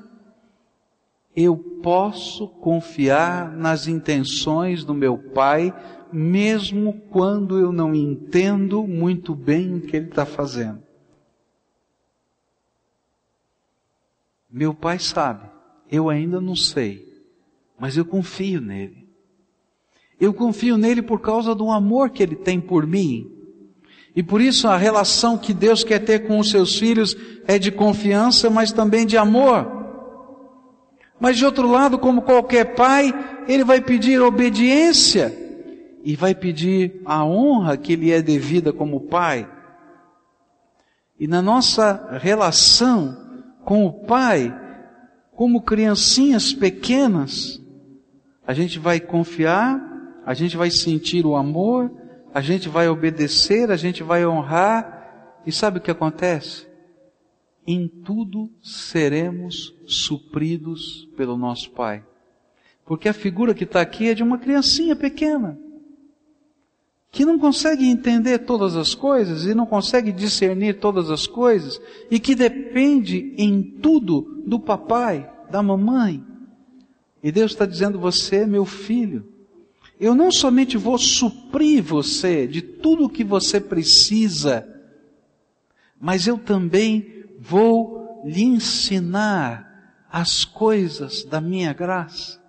eu 1.35 1.57
posso 1.57 2.49
confiar 2.49 3.51
nas 3.53 3.87
intenções 3.87 4.85
do 4.85 4.93
meu 4.93 5.17
Pai, 5.17 5.73
mesmo 6.13 7.01
quando 7.11 7.59
eu 7.59 7.73
não 7.73 7.95
entendo 7.95 8.87
muito 8.87 9.35
bem 9.35 9.77
o 9.77 9.81
que 9.81 9.97
Ele 9.97 10.09
está 10.09 10.27
fazendo. 10.27 10.83
Meu 14.51 14.75
Pai 14.75 14.99
sabe, 14.99 15.49
eu 15.91 16.11
ainda 16.11 16.41
não 16.41 16.55
sei, 16.55 17.09
mas 17.79 17.97
eu 17.97 18.05
confio 18.05 18.61
nele. 18.61 19.09
Eu 20.21 20.35
confio 20.35 20.77
nele 20.77 21.03
por 21.03 21.21
causa 21.21 21.55
do 21.55 21.71
amor 21.71 22.11
que 22.11 22.23
ele 22.23 22.37
tem 22.37 22.61
por 22.61 22.87
mim. 22.87 23.29
E 24.15 24.23
por 24.23 24.41
isso 24.41 24.69
a 24.69 24.77
relação 24.77 25.37
que 25.37 25.53
Deus 25.53 25.83
quer 25.83 25.99
ter 25.99 26.27
com 26.27 26.39
os 26.39 26.51
seus 26.51 26.79
filhos 26.79 27.17
é 27.45 27.59
de 27.59 27.73
confiança, 27.73 28.49
mas 28.49 28.71
também 28.71 29.05
de 29.05 29.17
amor. 29.17 29.67
Mas 31.19 31.39
de 31.39 31.45
outro 31.45 31.69
lado, 31.69 31.99
como 31.99 32.23
qualquer 32.23 32.75
pai, 32.77 33.13
ele 33.49 33.65
vai 33.65 33.81
pedir 33.81 34.21
obediência 34.21 35.52
e 36.05 36.17
vai 36.17 36.35
pedir 36.35 37.01
a 37.05 37.25
honra 37.25 37.77
que 37.77 37.97
lhe 37.97 38.11
é 38.11 38.21
devida 38.21 38.73
como 38.73 39.09
pai. 39.09 39.49
E 41.19 41.27
na 41.27 41.41
nossa 41.41 42.19
relação 42.19 43.17
com 43.65 43.87
o 43.87 44.05
pai, 44.05 44.53
como 45.35 45.63
criancinhas 45.63 46.53
pequenas, 46.53 47.63
a 48.47 48.53
gente 48.53 48.79
vai 48.79 48.99
confiar, 48.99 49.81
a 50.27 50.35
gente 50.35 50.57
vai 50.57 50.71
sentir 50.71 51.25
o 51.25 51.37
amor, 51.37 51.91
a 52.35 52.41
gente 52.41 52.69
vai 52.69 52.89
obedecer, 52.89 53.71
a 53.71 53.77
gente 53.77 54.03
vai 54.03 54.27
honrar, 54.27 55.41
e 55.47 55.53
sabe 55.53 55.79
o 55.79 55.81
que 55.81 55.91
acontece? 55.91 56.67
Em 57.67 57.87
tudo 57.87 58.51
seremos 58.61 59.75
supridos 59.87 61.09
pelo 61.17 61.37
nosso 61.37 61.71
Pai. 61.71 62.05
Porque 62.85 63.09
a 63.09 63.13
figura 63.13 63.55
que 63.55 63.65
está 63.65 63.81
aqui 63.81 64.09
é 64.09 64.15
de 64.15 64.23
uma 64.23 64.39
criancinha 64.39 64.97
pequena, 64.97 65.59
que 67.13 67.27
não 67.27 67.39
consegue 67.39 67.87
entender 67.87 68.39
todas 68.39 68.75
as 68.75 68.95
coisas 68.95 69.45
e 69.45 69.55
não 69.55 69.67
consegue 69.67 70.11
discernir 70.11 70.81
todas 70.81 71.11
as 71.11 71.27
coisas, 71.27 71.79
e 72.11 72.19
que 72.19 72.35
depende 72.35 73.35
em 73.37 73.63
tudo 73.63 74.43
do 74.47 74.59
papai, 74.59 75.31
da 75.51 75.63
mamãe. 75.63 76.25
E 77.23 77.31
Deus 77.31 77.53
está 77.53 77.67
dizendo: 77.67 77.99
Você 77.99 78.37
é 78.37 78.47
meu 78.47 78.65
filho. 78.65 79.29
Eu 80.01 80.15
não 80.15 80.33
somente 80.33 80.79
vou 80.79 80.97
suprir 80.97 81.83
você 81.83 82.47
de 82.47 82.63
tudo 82.63 83.05
o 83.05 83.11
que 83.11 83.23
você 83.23 83.61
precisa, 83.61 84.67
mas 86.01 86.27
eu 86.27 86.39
também 86.39 87.25
vou 87.39 88.23
lhe 88.25 88.43
ensinar 88.43 90.03
as 90.11 90.47
coisas 90.47 91.25
da 91.25 91.43
minha 91.43 91.75
graça. 91.75 92.41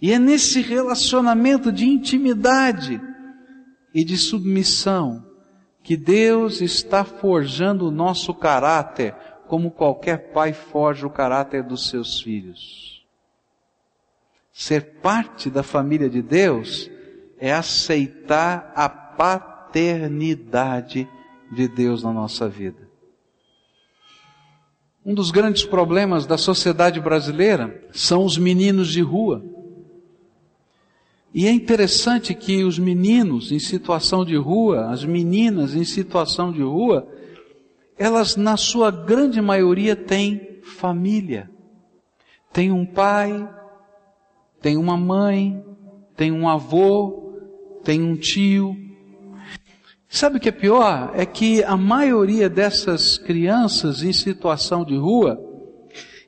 E 0.00 0.12
é 0.12 0.18
nesse 0.18 0.62
relacionamento 0.62 1.70
de 1.70 1.86
intimidade 1.86 3.00
e 3.98 4.04
de 4.04 4.16
submissão 4.16 5.26
que 5.82 5.96
Deus 5.96 6.60
está 6.60 7.02
forjando 7.02 7.88
o 7.88 7.90
nosso 7.90 8.32
caráter, 8.32 9.12
como 9.48 9.72
qualquer 9.72 10.30
pai 10.30 10.52
forja 10.52 11.04
o 11.04 11.10
caráter 11.10 11.64
dos 11.64 11.88
seus 11.88 12.20
filhos. 12.20 13.04
Ser 14.52 15.00
parte 15.02 15.50
da 15.50 15.64
família 15.64 16.08
de 16.08 16.22
Deus 16.22 16.88
é 17.40 17.52
aceitar 17.52 18.72
a 18.76 18.88
paternidade 18.88 21.08
de 21.50 21.66
Deus 21.66 22.04
na 22.04 22.12
nossa 22.12 22.48
vida. 22.48 22.88
Um 25.04 25.12
dos 25.12 25.32
grandes 25.32 25.64
problemas 25.64 26.24
da 26.24 26.38
sociedade 26.38 27.00
brasileira 27.00 27.84
são 27.90 28.24
os 28.24 28.38
meninos 28.38 28.92
de 28.92 29.02
rua. 29.02 29.42
E 31.32 31.46
é 31.46 31.52
interessante 31.52 32.34
que 32.34 32.64
os 32.64 32.78
meninos 32.78 33.52
em 33.52 33.58
situação 33.58 34.24
de 34.24 34.36
rua, 34.36 34.90
as 34.90 35.04
meninas 35.04 35.74
em 35.74 35.84
situação 35.84 36.50
de 36.50 36.62
rua, 36.62 37.06
elas 37.98 38.36
na 38.36 38.56
sua 38.56 38.90
grande 38.90 39.40
maioria 39.40 39.94
têm 39.94 40.60
família. 40.62 41.50
Tem 42.52 42.72
um 42.72 42.86
pai, 42.86 43.48
tem 44.60 44.76
uma 44.76 44.96
mãe, 44.96 45.62
tem 46.16 46.32
um 46.32 46.48
avô, 46.48 47.34
tem 47.84 48.02
um 48.02 48.16
tio. 48.16 48.76
Sabe 50.08 50.38
o 50.38 50.40
que 50.40 50.48
é 50.48 50.52
pior? 50.52 51.12
É 51.14 51.26
que 51.26 51.62
a 51.62 51.76
maioria 51.76 52.48
dessas 52.48 53.18
crianças 53.18 54.02
em 54.02 54.12
situação 54.12 54.84
de 54.84 54.96
rua, 54.96 55.38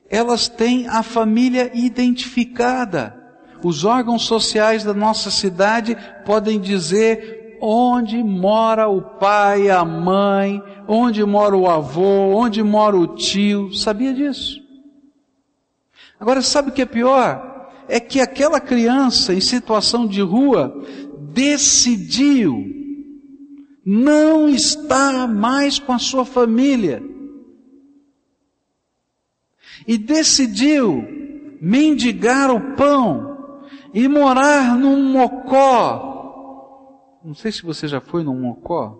elas 0.07 0.47
têm 0.47 0.87
a 0.87 1.01
família 1.01 1.71
identificada. 1.73 3.20
Os 3.63 3.83
órgãos 3.83 4.23
sociais 4.23 4.83
da 4.83 4.93
nossa 4.93 5.29
cidade 5.29 5.95
podem 6.25 6.59
dizer 6.59 7.57
onde 7.61 8.23
mora 8.23 8.87
o 8.87 9.01
pai, 9.01 9.69
a 9.69 9.85
mãe, 9.85 10.61
onde 10.87 11.23
mora 11.23 11.55
o 11.55 11.69
avô, 11.69 12.35
onde 12.35 12.63
mora 12.63 12.97
o 12.97 13.07
tio. 13.07 13.73
Sabia 13.73 14.13
disso? 14.13 14.59
Agora, 16.19 16.41
sabe 16.41 16.69
o 16.69 16.73
que 16.73 16.81
é 16.81 16.85
pior? 16.85 17.51
é 17.91 17.99
que 17.99 18.21
aquela 18.21 18.61
criança 18.61 19.33
em 19.33 19.41
situação 19.41 20.07
de 20.07 20.21
rua 20.21 20.73
decidiu 21.33 22.65
não 23.85 24.47
estar 24.47 25.27
mais 25.27 25.77
com 25.77 25.91
a 25.91 25.99
sua 25.99 26.23
família. 26.23 27.03
E 29.85 29.97
decidiu 29.97 31.05
mendigar 31.59 32.49
o 32.49 32.75
pão 32.77 33.30
e 33.93 34.07
morar 34.07 34.77
num 34.77 35.11
mocó. 35.11 36.09
Não 37.23 37.35
sei 37.35 37.51
se 37.51 37.63
você 37.63 37.87
já 37.87 38.01
foi 38.01 38.23
num 38.23 38.39
mocó. 38.39 38.97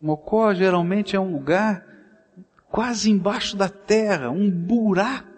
Mocó 0.00 0.52
geralmente 0.54 1.16
é 1.16 1.20
um 1.20 1.32
lugar 1.32 1.84
quase 2.70 3.10
embaixo 3.10 3.56
da 3.56 3.68
terra, 3.68 4.30
um 4.30 4.50
buraco 4.50 5.28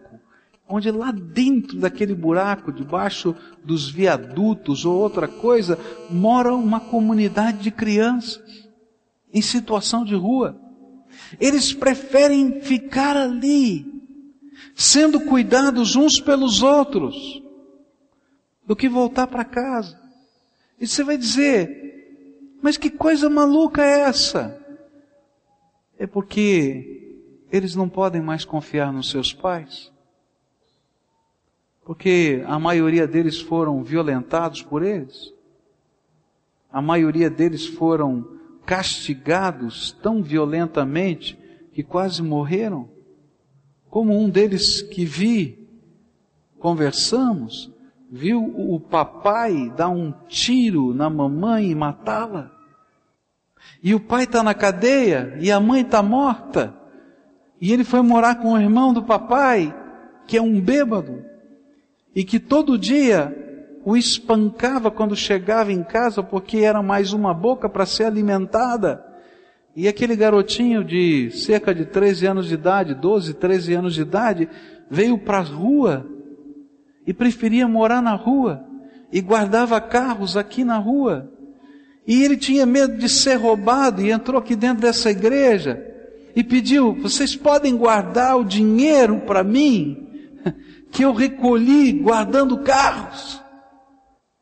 onde 0.70 0.88
lá 0.92 1.10
dentro 1.10 1.78
daquele 1.78 2.14
buraco, 2.14 2.72
debaixo 2.72 3.34
dos 3.64 3.90
viadutos 3.90 4.84
ou 4.84 4.96
outra 4.96 5.26
coisa, 5.26 5.76
mora 6.08 6.54
uma 6.54 6.78
comunidade 6.78 7.58
de 7.58 7.72
crianças 7.72 8.40
em 9.34 9.42
situação 9.42 10.04
de 10.04 10.14
rua. 10.14 10.56
Eles 11.40 11.72
preferem 11.72 12.60
ficar 12.60 13.16
ali, 13.16 13.84
sendo 14.76 15.20
cuidados 15.22 15.96
uns 15.96 16.20
pelos 16.20 16.62
outros, 16.62 17.42
do 18.70 18.76
que 18.76 18.88
voltar 18.88 19.26
para 19.26 19.44
casa. 19.44 20.00
E 20.78 20.86
você 20.86 21.02
vai 21.02 21.18
dizer, 21.18 22.54
mas 22.62 22.76
que 22.76 22.88
coisa 22.88 23.28
maluca 23.28 23.82
é 23.82 24.02
essa? 24.02 24.56
É 25.98 26.06
porque 26.06 27.18
eles 27.50 27.74
não 27.74 27.88
podem 27.88 28.22
mais 28.22 28.44
confiar 28.44 28.92
nos 28.92 29.10
seus 29.10 29.32
pais 29.32 29.90
porque 31.90 32.44
a 32.46 32.56
maioria 32.56 33.04
deles 33.04 33.40
foram 33.40 33.82
violentados 33.82 34.62
por 34.62 34.80
eles. 34.80 35.34
A 36.72 36.80
maioria 36.80 37.28
deles 37.28 37.66
foram 37.66 38.24
castigados 38.64 39.90
tão 40.00 40.22
violentamente 40.22 41.36
que 41.72 41.82
quase 41.82 42.22
morreram. 42.22 42.88
Como 43.88 44.16
um 44.16 44.30
deles 44.30 44.80
que 44.82 45.04
vi, 45.04 45.66
conversamos, 46.60 47.68
viu 48.10 48.42
o 48.42 48.80
papai 48.80 49.72
dar 49.76 49.88
um 49.88 50.12
tiro 50.26 50.92
na 50.92 51.08
mamãe 51.08 51.70
e 51.70 51.74
matá-la. 51.74 52.50
E 53.82 53.94
o 53.94 54.00
pai 54.00 54.24
está 54.24 54.42
na 54.42 54.52
cadeia 54.52 55.36
e 55.40 55.50
a 55.52 55.60
mãe 55.60 55.82
está 55.82 56.02
morta. 56.02 56.74
E 57.60 57.72
ele 57.72 57.84
foi 57.84 58.02
morar 58.02 58.36
com 58.36 58.52
o 58.52 58.58
irmão 58.58 58.92
do 58.92 59.02
papai, 59.02 59.74
que 60.26 60.36
é 60.36 60.42
um 60.42 60.60
bêbado 60.60 61.24
e 62.14 62.24
que 62.24 62.40
todo 62.40 62.78
dia 62.78 63.36
o 63.84 63.96
espancava 63.96 64.90
quando 64.90 65.14
chegava 65.14 65.72
em 65.72 65.82
casa 65.82 66.22
porque 66.22 66.58
era 66.58 66.82
mais 66.82 67.12
uma 67.12 67.32
boca 67.32 67.68
para 67.68 67.86
ser 67.86 68.04
alimentada. 68.04 69.04
E 69.76 69.86
aquele 69.86 70.16
garotinho 70.16 70.82
de 70.82 71.30
cerca 71.30 71.72
de 71.72 71.86
13 71.86 72.26
anos 72.26 72.48
de 72.48 72.54
idade, 72.54 72.94
12, 72.94 73.34
13 73.34 73.74
anos 73.74 73.94
de 73.94 74.02
idade, 74.02 74.48
veio 74.90 75.16
para 75.16 75.38
a 75.38 75.42
rua 75.42 76.04
e 77.06 77.12
preferia 77.12 77.66
morar 77.66 78.02
na 78.02 78.14
rua 78.14 78.64
e 79.12 79.20
guardava 79.20 79.80
carros 79.80 80.36
aqui 80.36 80.64
na 80.64 80.78
rua. 80.78 81.32
E 82.06 82.22
ele 82.22 82.36
tinha 82.36 82.64
medo 82.66 82.96
de 82.96 83.08
ser 83.08 83.34
roubado 83.34 84.02
e 84.02 84.10
entrou 84.10 84.38
aqui 84.38 84.56
dentro 84.56 84.82
dessa 84.82 85.10
igreja 85.10 85.84
e 86.34 86.42
pediu: 86.42 86.94
"Vocês 86.94 87.36
podem 87.36 87.76
guardar 87.76 88.36
o 88.38 88.44
dinheiro 88.44 89.20
para 89.20 89.42
mim?" 89.44 90.06
que 90.90 91.04
eu 91.04 91.12
recolhi 91.12 91.92
guardando 91.92 92.58
carros. 92.58 93.40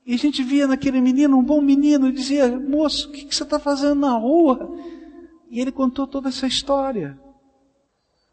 E 0.07 0.15
a 0.15 0.17
gente 0.17 0.43
via 0.43 0.67
naquele 0.67 1.01
menino, 1.03 1.37
um 1.37 1.43
bom 1.43 1.61
menino, 1.61 2.09
e 2.09 2.13
dizia, 2.13 2.59
moço, 2.59 3.09
o 3.09 3.13
que, 3.13 3.27
que 3.27 3.35
você 3.35 3.43
está 3.43 3.59
fazendo 3.59 3.97
na 3.97 4.13
rua? 4.13 4.75
E 5.51 5.61
ele 5.61 5.71
contou 5.71 6.07
toda 6.07 6.31
essa 6.31 6.47
história. 6.47 7.19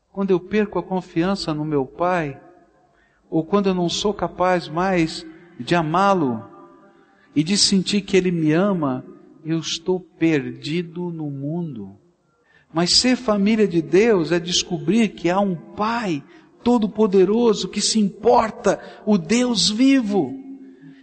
Quando 0.09 0.31
eu 0.31 0.39
perco 0.39 0.79
a 0.79 0.83
confiança 0.83 1.53
no 1.53 1.65
meu 1.65 1.85
pai, 1.85 2.41
ou 3.29 3.43
quando 3.43 3.67
eu 3.67 3.73
não 3.73 3.89
sou 3.89 4.13
capaz 4.13 4.67
mais 4.67 5.25
de 5.59 5.75
amá-lo 5.75 6.43
e 7.35 7.43
de 7.43 7.57
sentir 7.57 8.01
que 8.01 8.15
ele 8.15 8.31
me 8.31 8.51
ama, 8.51 9.05
eu 9.43 9.59
estou 9.59 9.99
perdido 9.99 11.11
no 11.11 11.29
mundo. 11.29 11.97
Mas 12.73 12.97
ser 12.97 13.15
família 13.15 13.67
de 13.67 13.81
Deus 13.81 14.31
é 14.31 14.39
descobrir 14.39 15.09
que 15.09 15.29
há 15.29 15.39
um 15.39 15.55
pai 15.55 16.23
Todo-Poderoso 16.63 17.69
que 17.69 17.79
se 17.79 17.99
importa, 17.99 18.79
o 19.05 19.17
Deus 19.17 19.69
vivo. 19.69 20.33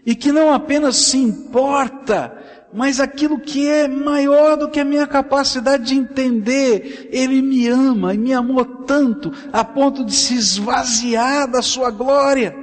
e 0.05 0.17
que 0.17 0.33
não 0.33 0.53
apenas 0.53 0.97
se 0.97 1.17
importa, 1.17 2.42
mas 2.73 3.01
aquilo 3.01 3.39
que 3.39 3.69
é 3.69 3.87
maior 3.87 4.57
do 4.57 4.71
que 4.71 4.81
a 4.81 4.85
minha 4.85 5.07
capacidade 5.07 5.85
de 5.85 5.95
entender, 5.95 7.09
Ele 7.13 7.43
me 7.43 7.69
ama 7.69 8.15
e 8.15 8.19
me 8.19 8.33
amou 8.33 8.65
tanto 8.65 9.31
a 9.53 9.63
ponto 9.63 10.05
de 10.05 10.15
se 10.15 10.35
esvaziar 10.35 11.51
da 11.51 11.61
sua 11.61 11.91
glória, 11.91 12.57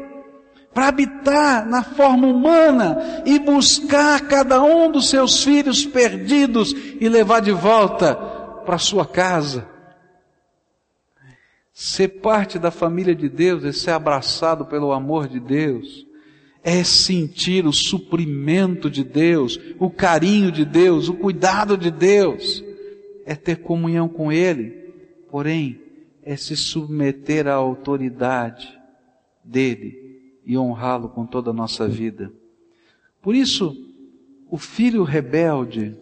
para 0.74 0.88
habitar 0.88 1.66
na 1.68 1.84
forma 1.84 2.28
humana 2.28 3.24
e 3.26 3.38
buscar 3.38 4.22
cada 4.22 4.62
um 4.62 4.92
dos 4.92 5.10
seus 5.10 5.44
filhos 5.44 5.86
perdidos 5.86 6.74
e 7.00 7.08
levar 7.08 7.42
de 7.42 7.52
volta 7.52 8.16
para 8.66 8.78
sua 8.78 9.06
casa. 9.06 9.68
Ser 11.74 12.08
parte 12.20 12.58
da 12.58 12.72
família 12.72 13.16
de 13.16 13.30
Deus 13.30 13.64
é 13.64 13.72
ser 13.72 13.92
abraçado 13.92 14.66
pelo 14.66 14.92
amor 14.92 15.28
de 15.28 15.40
Deus 15.40 16.09
é 16.64 16.84
sentir 16.84 17.66
o 17.66 17.72
suprimento 17.72 18.90
de 18.90 19.04
Deus, 19.04 19.60
o 19.80 19.90
carinho 19.90 20.52
de 20.52 20.66
Deus, 20.66 21.08
o 21.08 21.14
cuidado 21.14 21.78
de 21.78 21.90
Deus, 21.90 22.64
é 23.26 23.36
ter 23.36 23.58
comunhão 23.58 24.10
com 24.10 24.32
Ele, 24.32 24.72
porém, 25.30 25.80
é 26.24 26.36
se 26.36 26.56
submeter 26.56 27.48
à 27.48 27.54
autoridade 27.54 28.78
dele 29.44 30.10
e 30.46 30.58
honrá-lo 30.58 31.10
com 31.10 31.26
toda 31.26 31.52
a 31.52 31.54
nossa 31.54 31.88
vida. 31.88 32.32
Por 33.22 33.36
isso, 33.36 33.76
o 34.50 34.58
filho 34.58 35.04
rebelde, 35.04 35.96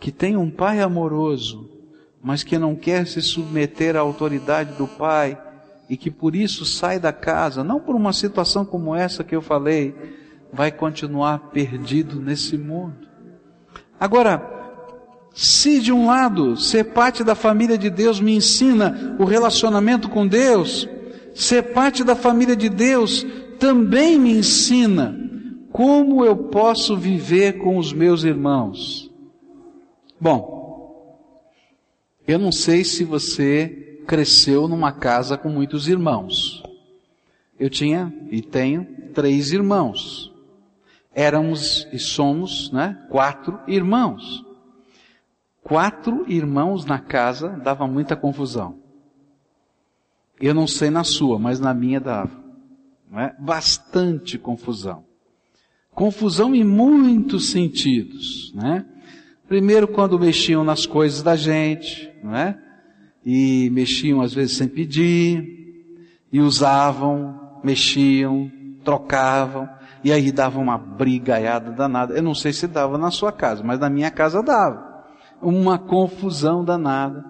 que 0.00 0.10
tem 0.10 0.36
um 0.36 0.50
pai 0.50 0.80
amoroso, 0.80 1.70
mas 2.22 2.42
que 2.42 2.58
não 2.58 2.74
quer 2.74 3.06
se 3.06 3.20
submeter 3.20 3.96
à 3.96 4.00
autoridade 4.00 4.76
do 4.76 4.86
pai, 4.86 5.40
e 5.88 5.96
que 5.96 6.10
por 6.10 6.34
isso 6.34 6.64
sai 6.64 6.98
da 6.98 7.12
casa, 7.12 7.62
não 7.62 7.80
por 7.80 7.94
uma 7.94 8.12
situação 8.12 8.64
como 8.64 8.94
essa 8.94 9.22
que 9.22 9.34
eu 9.34 9.42
falei, 9.42 9.94
vai 10.52 10.72
continuar 10.72 11.50
perdido 11.50 12.20
nesse 12.20 12.56
mundo. 12.58 13.06
Agora, 13.98 14.54
se 15.34 15.80
de 15.80 15.92
um 15.92 16.06
lado 16.06 16.56
ser 16.56 16.84
parte 16.84 17.22
da 17.22 17.34
família 17.34 17.76
de 17.76 17.90
Deus 17.90 18.20
me 18.20 18.34
ensina 18.34 19.16
o 19.18 19.24
relacionamento 19.24 20.08
com 20.08 20.26
Deus, 20.26 20.88
ser 21.34 21.74
parte 21.74 22.02
da 22.02 22.16
família 22.16 22.56
de 22.56 22.68
Deus 22.68 23.24
também 23.58 24.18
me 24.18 24.32
ensina 24.32 25.14
como 25.70 26.24
eu 26.24 26.36
posso 26.36 26.96
viver 26.96 27.58
com 27.58 27.76
os 27.76 27.92
meus 27.92 28.24
irmãos. 28.24 29.10
Bom, 30.18 30.56
eu 32.26 32.38
não 32.38 32.50
sei 32.50 32.82
se 32.82 33.04
você 33.04 33.85
cresceu 34.06 34.68
numa 34.68 34.92
casa 34.92 35.36
com 35.36 35.48
muitos 35.48 35.88
irmãos. 35.88 36.62
Eu 37.58 37.68
tinha 37.68 38.12
e 38.30 38.40
tenho 38.40 39.10
três 39.12 39.52
irmãos. 39.52 40.32
Éramos 41.14 41.88
e 41.92 41.98
somos, 41.98 42.70
né, 42.70 43.06
quatro 43.10 43.58
irmãos. 43.66 44.44
Quatro 45.62 46.24
irmãos 46.28 46.84
na 46.84 46.98
casa 46.98 47.48
dava 47.48 47.86
muita 47.86 48.14
confusão. 48.14 48.78
Eu 50.40 50.54
não 50.54 50.66
sei 50.66 50.90
na 50.90 51.02
sua, 51.02 51.38
mas 51.38 51.58
na 51.58 51.74
minha 51.74 51.98
dava. 51.98 52.44
É? 53.14 53.34
Bastante 53.38 54.38
confusão. 54.38 55.04
Confusão 55.92 56.54
em 56.54 56.62
muitos 56.62 57.50
sentidos, 57.50 58.52
né? 58.54 58.84
Primeiro 59.48 59.88
quando 59.88 60.18
mexiam 60.18 60.62
nas 60.62 60.84
coisas 60.84 61.22
da 61.22 61.34
gente, 61.36 62.12
não 62.22 62.36
é? 62.36 62.60
E 63.26 63.68
mexiam 63.70 64.22
às 64.22 64.32
vezes 64.32 64.56
sem 64.56 64.68
pedir, 64.68 65.56
e 66.32 66.40
usavam, 66.40 67.58
mexiam, 67.64 68.48
trocavam, 68.84 69.68
e 70.04 70.12
aí 70.12 70.30
dava 70.30 70.60
uma 70.60 70.78
brigaiada 70.78 71.72
danada. 71.72 72.14
Eu 72.14 72.22
não 72.22 72.36
sei 72.36 72.52
se 72.52 72.68
dava 72.68 72.96
na 72.96 73.10
sua 73.10 73.32
casa, 73.32 73.64
mas 73.64 73.80
na 73.80 73.90
minha 73.90 74.12
casa 74.12 74.40
dava. 74.44 75.04
Uma 75.42 75.76
confusão 75.76 76.64
danada. 76.64 77.24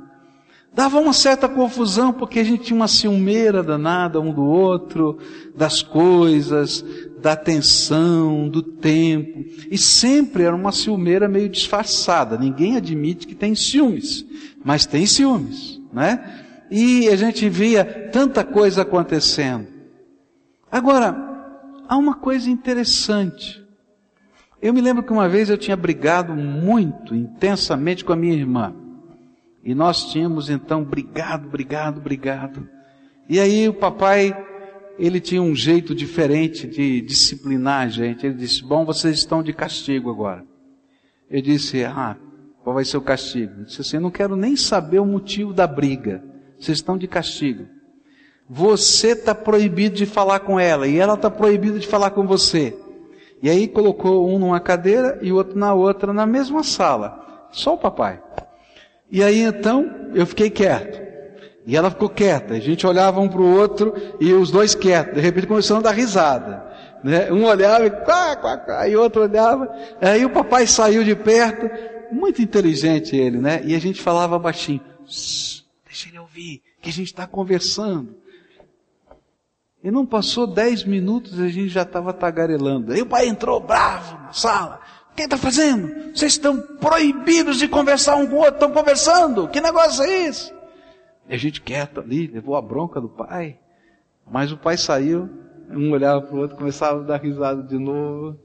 Dava 0.75 0.99
uma 1.01 1.15
certa 1.15 1.49
confusão 1.49 2.13
porque 2.13 2.41
a 2.41 2.45
gente 2.45 2.65
tinha 2.65 2.77
uma 2.77 2.89
ciumeira 2.89 3.63
danada 3.63 4.21
um 4.21 4.35
do 4.35 4.45
outro, 4.45 5.17
das 5.57 5.81
coisas, 5.81 6.85
da 7.23 7.33
atenção, 7.33 8.47
do 8.51 8.63
tempo. 8.63 9.43
E 9.71 9.79
sempre 9.79 10.43
era 10.43 10.55
uma 10.55 10.73
ciumeira 10.73 11.27
meio 11.27 11.49
disfarçada. 11.49 12.37
Ninguém 12.37 12.77
admite 12.77 13.27
que 13.27 13.35
tem 13.35 13.55
ciúmes, 13.55 14.27
mas 14.63 14.85
tem 14.85 15.07
ciúmes 15.07 15.76
né? 15.93 16.45
E 16.71 17.09
a 17.09 17.17
gente 17.17 17.49
via 17.49 17.85
tanta 18.13 18.45
coisa 18.45 18.83
acontecendo. 18.83 19.67
Agora, 20.71 21.15
há 21.89 21.97
uma 21.97 22.15
coisa 22.15 22.51
interessante. 22.51 23.65
Eu 24.61 24.73
me 24.73 24.81
lembro 24.81 25.03
que 25.03 25.13
uma 25.13 25.29
vez 25.29 25.49
eu 25.49 25.59
tinha 25.59 25.77
brigado 25.77 26.35
muito 26.35 27.15
intensamente 27.15 28.05
com 28.05 28.13
a 28.13 28.17
minha 28.17 28.35
irmã. 28.35 28.75
E 29.63 29.75
nós 29.75 30.11
tínhamos 30.11 30.49
então 30.49 30.83
brigado, 30.83 31.49
brigado, 31.49 32.01
brigado. 32.01 32.69
E 33.29 33.39
aí 33.41 33.69
o 33.69 33.75
papai, 33.75 34.33
ele 34.99 35.21
tinha 35.21 35.43
um 35.43 35.55
jeito 35.55 35.95
diferente 35.95 36.67
de 36.67 37.01
disciplinar 37.01 37.87
a 37.87 37.89
gente. 37.89 38.25
Ele 38.25 38.37
disse: 38.37 38.65
Bom, 38.65 38.85
vocês 38.85 39.19
estão 39.19 39.43
de 39.43 39.53
castigo 39.53 40.11
agora. 40.11 40.45
Eu 41.29 41.43
disse: 41.43 41.85
Ah, 41.85 42.17
qual 42.67 42.75
vai 42.75 42.85
ser 42.85 42.97
o 42.97 43.01
castigo? 43.01 43.53
Ele 43.59 43.65
disse 43.67 43.81
assim: 43.81 43.97
Eu 43.99 44.01
não 44.01 44.11
quero 44.11 44.35
nem 44.35 44.57
saber 44.57 44.99
o 44.99 45.07
motivo 45.07 45.53
da 45.53 45.69
briga. 45.69 46.21
Vocês 46.59 46.79
estão 46.79 46.99
de 46.99 47.07
castigo. 47.07 47.65
Você 48.51 49.11
está 49.11 49.37
proibido 49.37 49.95
de 49.95 50.05
falar 50.05 50.41
com 50.41 50.59
ela 50.59 50.89
e 50.89 50.99
ela 50.99 51.15
está 51.15 51.31
proibida 51.31 51.79
de 51.79 51.87
falar 51.87 52.11
com 52.11 52.27
você. 52.27 52.77
E 53.41 53.49
aí 53.49 53.69
colocou 53.69 54.29
um 54.29 54.37
numa 54.37 54.59
cadeira 54.59 55.17
e 55.23 55.31
o 55.31 55.37
outro 55.37 55.57
na 55.57 55.75
outra, 55.75 56.13
na 56.13 56.27
mesma 56.27 56.65
sala. 56.65 57.47
Só 57.53 57.75
o 57.75 57.79
papai. 57.79 58.21
E 59.13 59.23
aí 59.23 59.43
então 59.43 60.11
eu 60.13 60.27
fiquei 60.27 60.51
quieto. 60.51 61.01
E 61.65 61.77
ela 61.77 61.89
ficou 61.89 62.09
quieta. 62.09 62.55
A 62.55 62.59
gente 62.59 62.85
olhava 62.85 63.21
um 63.21 63.29
para 63.29 63.43
o 63.43 63.59
outro 63.59 63.95
e 64.19 64.33
os 64.33 64.51
dois 64.51 64.75
quietos. 64.75 65.15
De 65.15 65.21
repente 65.21 65.47
começaram 65.47 65.79
a 65.79 65.85
dar 65.85 65.93
risada. 65.93 66.67
Né? 67.05 67.31
Um 67.31 67.45
olhava 67.45 67.87
e 67.87 67.91
quá, 67.91 68.35
quá, 68.35 68.57
quá, 68.57 68.89
e 68.89 68.97
outro 68.97 69.23
olhava. 69.23 69.73
Aí 70.01 70.25
o 70.25 70.31
papai 70.31 70.67
saiu 70.67 71.05
de 71.05 71.15
perto 71.15 71.71
muito 72.13 72.43
inteligente 72.43 73.17
ele, 73.17 73.39
né? 73.39 73.63
E 73.65 73.75
a 73.75 73.79
gente 73.79 74.01
falava 74.01 74.39
baixinho, 74.39 74.81
deixa 75.85 76.09
ele 76.09 76.19
ouvir, 76.19 76.63
que 76.81 76.91
a 76.91 76.93
gente 76.93 77.09
está 77.09 77.27
conversando. 77.27 78.15
E 79.83 79.91
não 79.91 80.05
passou 80.05 80.47
dez 80.47 80.83
minutos 80.85 81.39
a 81.39 81.49
gente 81.49 81.69
já 81.69 81.83
estava 81.83 82.13
tagarelando. 82.13 82.93
Aí 82.93 83.03
o 83.03 83.07
pai 83.07 83.29
entrou 83.29 83.61
bravo 83.61 84.19
na 84.19 84.33
sala. 84.33 84.81
O 85.13 85.15
que 85.15 85.23
está 85.23 85.37
fazendo? 85.37 86.13
Vocês 86.15 86.33
estão 86.33 86.61
proibidos 86.61 87.59
de 87.59 87.69
conversar 87.69 88.17
um 88.17 88.27
com 88.27 88.35
o 88.35 88.39
outro, 88.39 88.55
estão 88.55 88.73
conversando. 88.73 89.49
Que 89.49 89.61
negócio 89.61 90.03
é 90.03 90.27
esse? 90.27 90.53
E 91.29 91.35
a 91.35 91.39
gente 91.39 91.61
quieto 91.61 92.01
ali, 92.01 92.27
levou 92.27 92.57
a 92.57 92.63
bronca 92.63 93.01
do 93.01 93.09
pai. 93.09 93.59
Mas 94.29 94.51
o 94.51 94.57
pai 94.57 94.77
saiu, 94.77 95.31
um 95.71 95.93
olhava 95.93 96.21
para 96.23 96.35
o 96.35 96.41
outro, 96.41 96.57
começava 96.57 97.01
a 97.01 97.05
dar 97.05 97.19
risada 97.19 97.63
de 97.63 97.79
novo. 97.79 98.39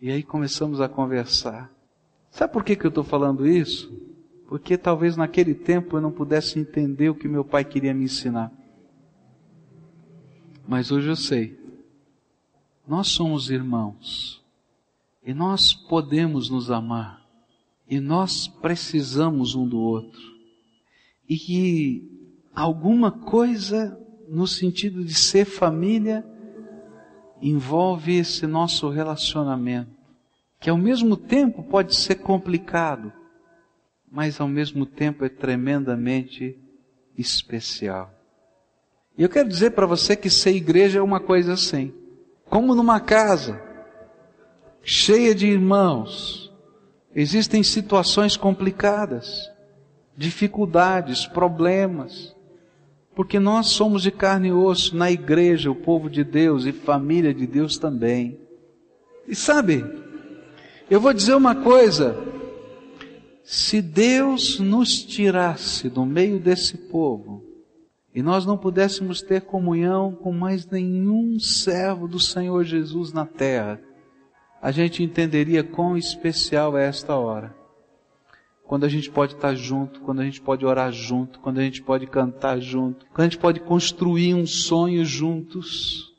E 0.00 0.10
aí 0.10 0.22
começamos 0.22 0.80
a 0.80 0.88
conversar. 0.88 1.70
Sabe 2.30 2.52
por 2.52 2.64
que, 2.64 2.76
que 2.76 2.86
eu 2.86 2.90
estou 2.90 3.04
falando 3.04 3.46
isso? 3.46 3.92
Porque 4.46 4.78
talvez 4.78 5.16
naquele 5.16 5.54
tempo 5.54 5.96
eu 5.96 6.00
não 6.00 6.12
pudesse 6.12 6.58
entender 6.58 7.08
o 7.08 7.14
que 7.14 7.28
meu 7.28 7.44
pai 7.44 7.64
queria 7.64 7.92
me 7.92 8.04
ensinar. 8.04 8.52
Mas 10.66 10.90
hoje 10.90 11.08
eu 11.08 11.16
sei. 11.16 11.58
Nós 12.86 13.08
somos 13.08 13.50
irmãos. 13.50 14.42
E 15.24 15.34
nós 15.34 15.72
podemos 15.72 16.48
nos 16.48 16.70
amar. 16.70 17.20
E 17.88 18.00
nós 18.00 18.46
precisamos 18.46 19.54
um 19.54 19.68
do 19.68 19.78
outro. 19.78 20.20
E 21.28 21.36
que 21.36 22.10
alguma 22.54 23.10
coisa 23.10 23.98
no 24.28 24.46
sentido 24.46 25.04
de 25.04 25.14
ser 25.14 25.44
família 25.44 26.24
envolve 27.42 28.16
esse 28.16 28.46
nosso 28.46 28.88
relacionamento 28.88 29.99
que 30.60 30.68
ao 30.68 30.76
mesmo 30.76 31.16
tempo 31.16 31.62
pode 31.62 31.96
ser 31.96 32.16
complicado, 32.16 33.10
mas 34.12 34.38
ao 34.38 34.46
mesmo 34.46 34.84
tempo 34.84 35.24
é 35.24 35.28
tremendamente 35.30 36.58
especial. 37.16 38.12
E 39.16 39.22
eu 39.22 39.28
quero 39.28 39.48
dizer 39.48 39.70
para 39.70 39.86
você 39.86 40.14
que 40.14 40.28
ser 40.28 40.54
igreja 40.54 40.98
é 40.98 41.02
uma 41.02 41.18
coisa 41.18 41.54
assim, 41.54 41.94
como 42.44 42.74
numa 42.74 43.00
casa 43.00 43.60
cheia 44.82 45.34
de 45.34 45.46
irmãos, 45.46 46.52
existem 47.14 47.62
situações 47.62 48.36
complicadas, 48.36 49.50
dificuldades, 50.16 51.26
problemas, 51.26 52.36
porque 53.14 53.38
nós 53.38 53.68
somos 53.68 54.02
de 54.02 54.10
carne 54.10 54.48
e 54.48 54.52
osso 54.52 54.94
na 54.94 55.10
igreja, 55.10 55.70
o 55.70 55.74
povo 55.74 56.10
de 56.10 56.22
Deus 56.22 56.66
e 56.66 56.72
família 56.72 57.32
de 57.32 57.46
Deus 57.46 57.78
também. 57.78 58.38
E 59.26 59.34
sabe, 59.34 59.84
eu 60.90 61.00
vou 61.00 61.12
dizer 61.12 61.34
uma 61.34 61.54
coisa: 61.54 62.16
se 63.44 63.80
Deus 63.80 64.58
nos 64.58 65.04
tirasse 65.04 65.88
do 65.88 66.04
meio 66.04 66.40
desse 66.40 66.76
povo 66.76 67.44
e 68.12 68.22
nós 68.22 68.44
não 68.44 68.58
pudéssemos 68.58 69.22
ter 69.22 69.42
comunhão 69.42 70.12
com 70.12 70.32
mais 70.32 70.66
nenhum 70.66 71.38
servo 71.38 72.08
do 72.08 72.18
Senhor 72.18 72.64
Jesus 72.64 73.12
na 73.12 73.24
terra, 73.24 73.80
a 74.60 74.72
gente 74.72 75.02
entenderia 75.02 75.62
quão 75.62 75.96
especial 75.96 76.76
é 76.76 76.86
esta 76.86 77.14
hora. 77.14 77.54
Quando 78.64 78.84
a 78.84 78.88
gente 78.88 79.10
pode 79.10 79.34
estar 79.34 79.54
junto, 79.54 80.00
quando 80.00 80.20
a 80.20 80.24
gente 80.24 80.40
pode 80.40 80.64
orar 80.66 80.92
junto, 80.92 81.40
quando 81.40 81.58
a 81.58 81.62
gente 81.62 81.82
pode 81.82 82.06
cantar 82.06 82.60
junto, 82.60 83.06
quando 83.06 83.20
a 83.20 83.24
gente 83.24 83.38
pode 83.38 83.60
construir 83.60 84.34
um 84.34 84.46
sonho 84.46 85.04
juntos, 85.04 86.12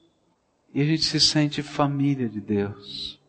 e 0.74 0.82
a 0.82 0.86
gente 0.86 1.03
se 1.03 1.19
sente 1.19 1.61
família 1.61 2.28
de 2.28 2.39
Deus. 2.39 3.20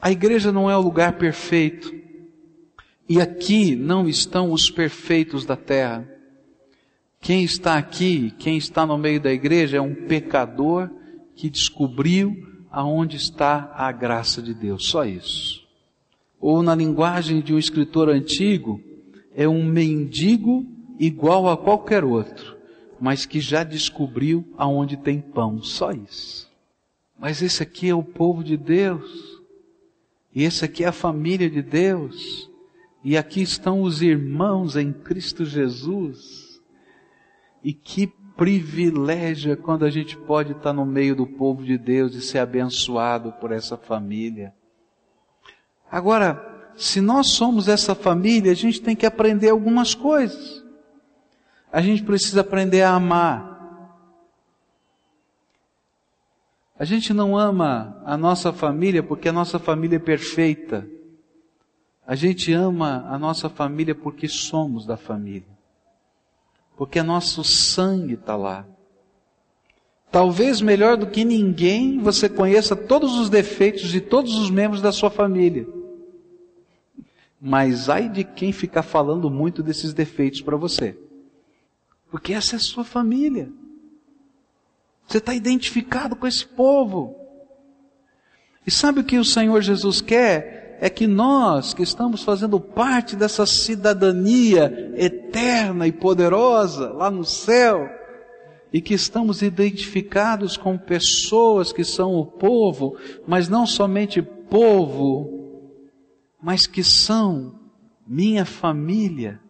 A 0.00 0.10
igreja 0.10 0.52
não 0.52 0.70
é 0.70 0.76
o 0.76 0.82
lugar 0.82 1.14
perfeito, 1.14 1.94
e 3.08 3.20
aqui 3.20 3.74
não 3.74 4.08
estão 4.08 4.52
os 4.52 4.70
perfeitos 4.70 5.44
da 5.44 5.56
terra. 5.56 6.08
Quem 7.20 7.44
está 7.44 7.76
aqui, 7.76 8.32
quem 8.38 8.56
está 8.56 8.84
no 8.84 8.98
meio 8.98 9.20
da 9.20 9.32
igreja 9.32 9.78
é 9.78 9.80
um 9.80 9.94
pecador 9.94 10.90
que 11.34 11.50
descobriu 11.50 12.36
aonde 12.70 13.16
está 13.16 13.72
a 13.74 13.90
graça 13.90 14.42
de 14.42 14.52
Deus, 14.52 14.88
só 14.88 15.04
isso. 15.04 15.66
Ou 16.40 16.62
na 16.62 16.74
linguagem 16.74 17.40
de 17.40 17.54
um 17.54 17.58
escritor 17.58 18.08
antigo, 18.08 18.80
é 19.34 19.48
um 19.48 19.64
mendigo 19.64 20.66
igual 20.98 21.48
a 21.48 21.56
qualquer 21.56 22.04
outro, 22.04 22.56
mas 23.00 23.26
que 23.26 23.40
já 23.40 23.64
descobriu 23.64 24.46
aonde 24.56 24.96
tem 24.96 25.20
pão, 25.20 25.62
só 25.62 25.90
isso. 25.92 26.50
Mas 27.18 27.42
esse 27.42 27.62
aqui 27.62 27.88
é 27.88 27.94
o 27.94 28.02
povo 28.02 28.44
de 28.44 28.56
Deus. 28.56 29.35
E 30.36 30.44
esse 30.44 30.66
aqui 30.66 30.84
é 30.84 30.88
a 30.88 30.92
família 30.92 31.48
de 31.48 31.62
Deus. 31.62 32.50
E 33.02 33.16
aqui 33.16 33.40
estão 33.40 33.80
os 33.80 34.02
irmãos 34.02 34.76
em 34.76 34.92
Cristo 34.92 35.46
Jesus. 35.46 36.60
E 37.64 37.72
que 37.72 38.06
privilégio 38.36 39.50
é 39.50 39.56
quando 39.56 39.86
a 39.86 39.90
gente 39.90 40.14
pode 40.14 40.52
estar 40.52 40.74
no 40.74 40.84
meio 40.84 41.16
do 41.16 41.26
povo 41.26 41.64
de 41.64 41.78
Deus 41.78 42.14
e 42.14 42.20
ser 42.20 42.40
abençoado 42.40 43.32
por 43.40 43.50
essa 43.50 43.78
família. 43.78 44.52
Agora, 45.90 46.70
se 46.76 47.00
nós 47.00 47.28
somos 47.28 47.66
essa 47.66 47.94
família, 47.94 48.52
a 48.52 48.54
gente 48.54 48.82
tem 48.82 48.94
que 48.94 49.06
aprender 49.06 49.48
algumas 49.48 49.94
coisas. 49.94 50.62
A 51.72 51.80
gente 51.80 52.02
precisa 52.02 52.42
aprender 52.42 52.82
a 52.82 52.90
amar. 52.90 53.55
A 56.78 56.84
gente 56.84 57.12
não 57.12 57.36
ama 57.38 58.00
a 58.04 58.16
nossa 58.16 58.52
família 58.52 59.02
porque 59.02 59.28
a 59.28 59.32
nossa 59.32 59.58
família 59.58 59.96
é 59.96 60.00
perfeita. 60.00 60.86
A 62.06 62.14
gente 62.14 62.52
ama 62.52 63.06
a 63.08 63.18
nossa 63.18 63.48
família 63.48 63.94
porque 63.94 64.28
somos 64.28 64.86
da 64.86 64.96
família 64.96 65.56
porque 66.76 67.02
nosso 67.02 67.42
sangue 67.42 68.14
está 68.14 68.36
lá. 68.36 68.66
Talvez 70.10 70.60
melhor 70.60 70.96
do 70.96 71.06
que 71.06 71.24
ninguém 71.24 71.98
você 71.98 72.28
conheça 72.28 72.76
todos 72.76 73.18
os 73.18 73.28
defeitos 73.28 73.88
de 73.88 74.00
todos 74.00 74.34
os 74.34 74.50
membros 74.50 74.80
da 74.80 74.92
sua 74.92 75.10
família. 75.10 75.66
Mas 77.40 77.88
ai 77.88 78.08
de 78.08 78.24
quem 78.24 78.52
ficar 78.52 78.82
falando 78.82 79.30
muito 79.30 79.62
desses 79.62 79.92
defeitos 79.92 80.40
para 80.42 80.56
você. 80.56 80.96
Porque 82.10 82.32
essa 82.32 82.56
é 82.56 82.58
a 82.58 82.60
sua 82.60 82.84
família. 82.84 83.50
Você 85.06 85.18
está 85.18 85.34
identificado 85.34 86.16
com 86.16 86.26
esse 86.26 86.46
povo. 86.46 87.14
E 88.66 88.70
sabe 88.70 89.00
o 89.00 89.04
que 89.04 89.18
o 89.18 89.24
Senhor 89.24 89.60
Jesus 89.62 90.00
quer? 90.00 90.66
é 90.80 90.90
que 90.90 91.06
nós, 91.06 91.72
que 91.72 91.82
estamos 91.82 92.22
fazendo 92.22 92.60
parte 92.60 93.16
dessa 93.16 93.46
cidadania 93.46 94.92
eterna 94.96 95.86
e 95.86 95.92
poderosa 95.92 96.90
lá 96.92 97.10
no 97.10 97.24
céu, 97.24 97.88
e 98.72 98.80
que 98.80 98.94
estamos 98.94 99.42
identificados 99.42 100.56
com 100.56 100.76
pessoas 100.76 101.72
que 101.72 101.84
são 101.84 102.14
o 102.14 102.26
povo, 102.26 102.96
mas 103.26 103.48
não 103.48 103.66
somente 103.66 104.20
povo, 104.20 105.32
mas 106.42 106.66
que 106.66 106.84
são 106.84 107.54
minha 108.06 108.44
família 108.44 109.40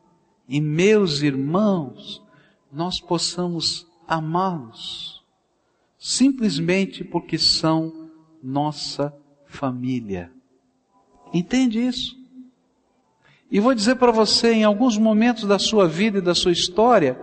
e 0.48 0.60
meus 0.60 1.22
irmãos, 1.22 2.22
nós 2.72 3.00
possamos 3.00 3.86
amá-los, 4.06 5.15
simplesmente 6.06 7.02
porque 7.02 7.36
são 7.36 8.08
nossa 8.40 9.12
família. 9.44 10.30
Entende 11.34 11.84
isso? 11.84 12.16
E 13.50 13.58
vou 13.58 13.74
dizer 13.74 13.96
para 13.96 14.12
você, 14.12 14.52
em 14.52 14.62
alguns 14.62 14.96
momentos 14.96 15.48
da 15.48 15.58
sua 15.58 15.88
vida 15.88 16.18
e 16.18 16.22
da 16.22 16.32
sua 16.32 16.52
história, 16.52 17.20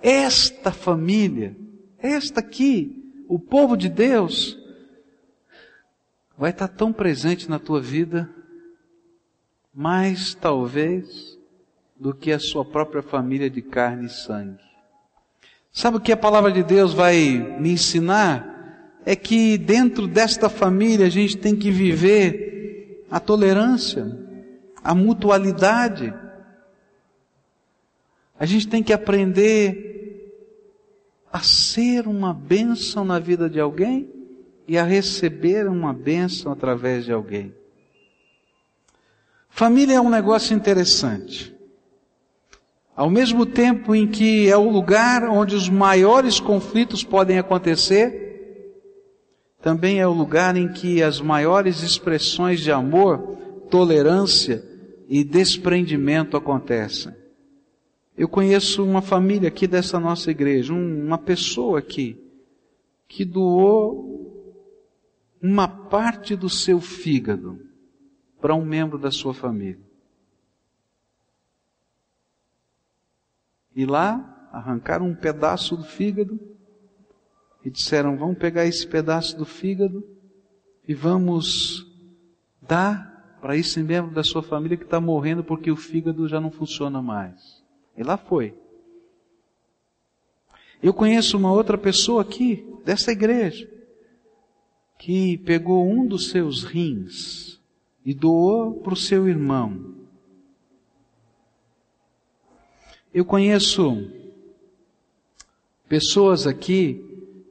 esta 0.00 0.70
família, 0.70 1.56
esta 1.98 2.38
aqui, 2.38 3.12
o 3.28 3.36
povo 3.36 3.76
de 3.76 3.88
Deus, 3.88 4.56
vai 6.38 6.50
estar 6.50 6.68
tão 6.68 6.92
presente 6.92 7.50
na 7.50 7.58
tua 7.58 7.80
vida, 7.80 8.30
mais 9.74 10.36
talvez 10.36 11.36
do 11.98 12.14
que 12.14 12.30
a 12.30 12.38
sua 12.38 12.64
própria 12.64 13.02
família 13.02 13.50
de 13.50 13.60
carne 13.60 14.06
e 14.06 14.08
sangue. 14.08 14.69
Sabe 15.72 15.96
o 15.96 16.00
que 16.00 16.12
a 16.12 16.16
palavra 16.16 16.50
de 16.50 16.62
Deus 16.62 16.92
vai 16.92 17.56
me 17.60 17.70
ensinar? 17.72 18.48
É 19.04 19.14
que 19.16 19.56
dentro 19.56 20.06
desta 20.06 20.48
família 20.48 21.06
a 21.06 21.10
gente 21.10 21.36
tem 21.36 21.56
que 21.56 21.70
viver 21.70 23.06
a 23.10 23.18
tolerância, 23.18 24.06
a 24.82 24.94
mutualidade. 24.94 26.12
A 28.38 28.44
gente 28.46 28.68
tem 28.68 28.82
que 28.82 28.92
aprender 28.92 29.90
a 31.32 31.40
ser 31.40 32.06
uma 32.06 32.34
bênção 32.34 33.04
na 33.04 33.18
vida 33.18 33.48
de 33.48 33.60
alguém 33.60 34.10
e 34.66 34.76
a 34.76 34.84
receber 34.84 35.68
uma 35.68 35.92
bênção 35.92 36.50
através 36.52 37.04
de 37.04 37.12
alguém. 37.12 37.54
Família 39.48 39.94
é 39.94 40.00
um 40.00 40.10
negócio 40.10 40.54
interessante. 40.54 41.54
Ao 43.00 43.08
mesmo 43.08 43.46
tempo 43.46 43.94
em 43.94 44.06
que 44.06 44.46
é 44.46 44.58
o 44.58 44.68
lugar 44.68 45.26
onde 45.26 45.56
os 45.56 45.70
maiores 45.70 46.38
conflitos 46.38 47.02
podem 47.02 47.38
acontecer, 47.38 48.76
também 49.62 50.00
é 50.00 50.06
o 50.06 50.12
lugar 50.12 50.54
em 50.54 50.70
que 50.70 51.02
as 51.02 51.18
maiores 51.18 51.82
expressões 51.82 52.60
de 52.60 52.70
amor, 52.70 53.38
tolerância 53.70 54.62
e 55.08 55.24
desprendimento 55.24 56.36
acontecem. 56.36 57.14
Eu 58.18 58.28
conheço 58.28 58.84
uma 58.84 59.00
família 59.00 59.48
aqui 59.48 59.66
dessa 59.66 59.98
nossa 59.98 60.30
igreja, 60.30 60.74
uma 60.74 61.16
pessoa 61.16 61.78
aqui, 61.78 62.22
que 63.08 63.24
doou 63.24 64.60
uma 65.40 65.66
parte 65.66 66.36
do 66.36 66.50
seu 66.50 66.82
fígado 66.82 67.58
para 68.42 68.54
um 68.54 68.62
membro 68.62 68.98
da 68.98 69.10
sua 69.10 69.32
família. 69.32 69.89
E 73.74 73.86
lá 73.86 74.48
arrancaram 74.52 75.06
um 75.06 75.14
pedaço 75.14 75.76
do 75.76 75.84
fígado 75.84 76.38
e 77.64 77.70
disseram: 77.70 78.16
Vamos 78.16 78.38
pegar 78.38 78.66
esse 78.66 78.86
pedaço 78.86 79.36
do 79.36 79.44
fígado 79.44 80.04
e 80.86 80.94
vamos 80.94 81.86
dar 82.60 83.38
para 83.40 83.56
esse 83.56 83.82
membro 83.82 84.12
da 84.12 84.22
sua 84.22 84.42
família 84.42 84.76
que 84.76 84.84
está 84.84 85.00
morrendo 85.00 85.42
porque 85.42 85.70
o 85.70 85.76
fígado 85.76 86.28
já 86.28 86.40
não 86.40 86.50
funciona 86.50 87.00
mais. 87.00 87.62
E 87.96 88.02
lá 88.02 88.16
foi. 88.16 88.54
Eu 90.82 90.94
conheço 90.94 91.36
uma 91.36 91.52
outra 91.52 91.76
pessoa 91.76 92.22
aqui, 92.22 92.66
dessa 92.84 93.12
igreja, 93.12 93.70
que 94.98 95.38
pegou 95.38 95.86
um 95.86 96.06
dos 96.06 96.30
seus 96.30 96.64
rins 96.64 97.60
e 98.04 98.14
doou 98.14 98.74
para 98.80 98.94
o 98.94 98.96
seu 98.96 99.28
irmão. 99.28 99.99
Eu 103.12 103.24
conheço 103.24 104.08
pessoas 105.88 106.46
aqui 106.46 107.04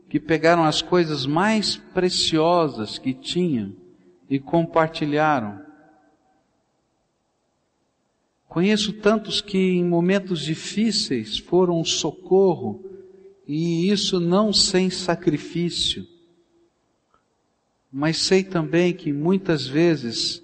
que 0.07 0.17
pegaram 0.17 0.63
as 0.63 0.81
coisas 0.81 1.25
mais 1.25 1.75
preciosas 1.75 2.97
que 2.97 3.13
tinham 3.13 3.75
e 4.29 4.39
compartilharam. 4.39 5.61
Conheço 8.47 8.93
tantos 8.93 9.41
que 9.41 9.57
em 9.57 9.83
momentos 9.83 10.39
difíceis 10.39 11.37
foram 11.37 11.81
um 11.81 11.85
socorro 11.85 12.81
e 13.45 13.91
isso 13.91 14.17
não 14.17 14.53
sem 14.53 14.89
sacrifício. 14.89 16.07
Mas 17.91 18.17
sei 18.17 18.45
também 18.45 18.93
que 18.93 19.11
muitas 19.11 19.67
vezes 19.67 20.41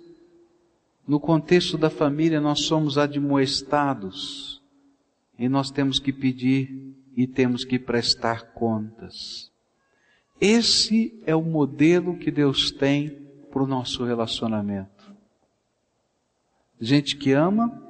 no 1.07 1.21
contexto 1.21 1.77
da 1.77 1.89
família 1.89 2.41
nós 2.41 2.65
somos 2.65 2.97
admoestados 2.97 4.54
e 5.37 5.49
nós 5.49 5.69
temos 5.71 5.99
que 5.99 6.13
pedir 6.13 6.95
e 7.15 7.27
temos 7.27 7.63
que 7.63 7.79
prestar 7.79 8.53
contas. 8.53 9.51
Esse 10.39 11.17
é 11.25 11.35
o 11.35 11.41
modelo 11.41 12.17
que 12.17 12.29
Deus 12.29 12.71
tem 12.71 13.09
para 13.51 13.63
o 13.63 13.67
nosso 13.67 14.03
relacionamento. 14.03 15.13
Gente 16.79 17.15
que 17.15 17.31
ama, 17.31 17.81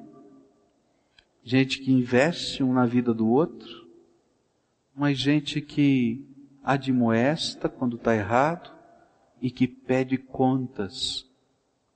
gente 1.43 1.79
que 1.79 1.91
investe 1.91 2.61
um 2.61 2.73
na 2.73 2.85
vida 2.85 3.13
do 3.13 3.27
outro, 3.27 3.87
mas 4.95 5.17
gente 5.17 5.59
que 5.59 6.23
admoesta 6.63 7.67
quando 7.67 7.95
está 7.95 8.15
errado 8.15 8.71
e 9.41 9.51
que 9.51 9.67
pede 9.67 10.17
contas 10.17 11.25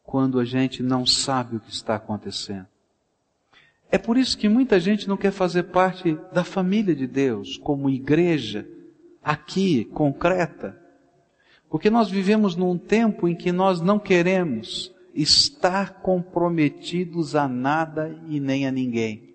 quando 0.03 0.39
a 0.39 0.45
gente 0.45 0.81
não 0.81 1.05
sabe 1.05 1.55
o 1.55 1.59
que 1.59 1.71
está 1.71 1.95
acontecendo. 1.95 2.67
É 3.91 3.97
por 3.97 4.17
isso 4.17 4.37
que 4.37 4.47
muita 4.47 4.79
gente 4.79 5.07
não 5.07 5.17
quer 5.17 5.31
fazer 5.31 5.63
parte 5.63 6.17
da 6.31 6.43
família 6.43 6.95
de 6.95 7.07
Deus, 7.07 7.57
como 7.57 7.89
igreja, 7.89 8.67
aqui, 9.23 9.85
concreta. 9.85 10.79
Porque 11.69 11.89
nós 11.89 12.09
vivemos 12.09 12.55
num 12.55 12.77
tempo 12.77 13.27
em 13.27 13.35
que 13.35 13.51
nós 13.51 13.81
não 13.81 13.97
queremos 13.97 14.93
estar 15.13 16.01
comprometidos 16.01 17.35
a 17.35 17.47
nada 17.47 18.15
e 18.27 18.39
nem 18.39 18.67
a 18.67 18.71
ninguém. 18.71 19.33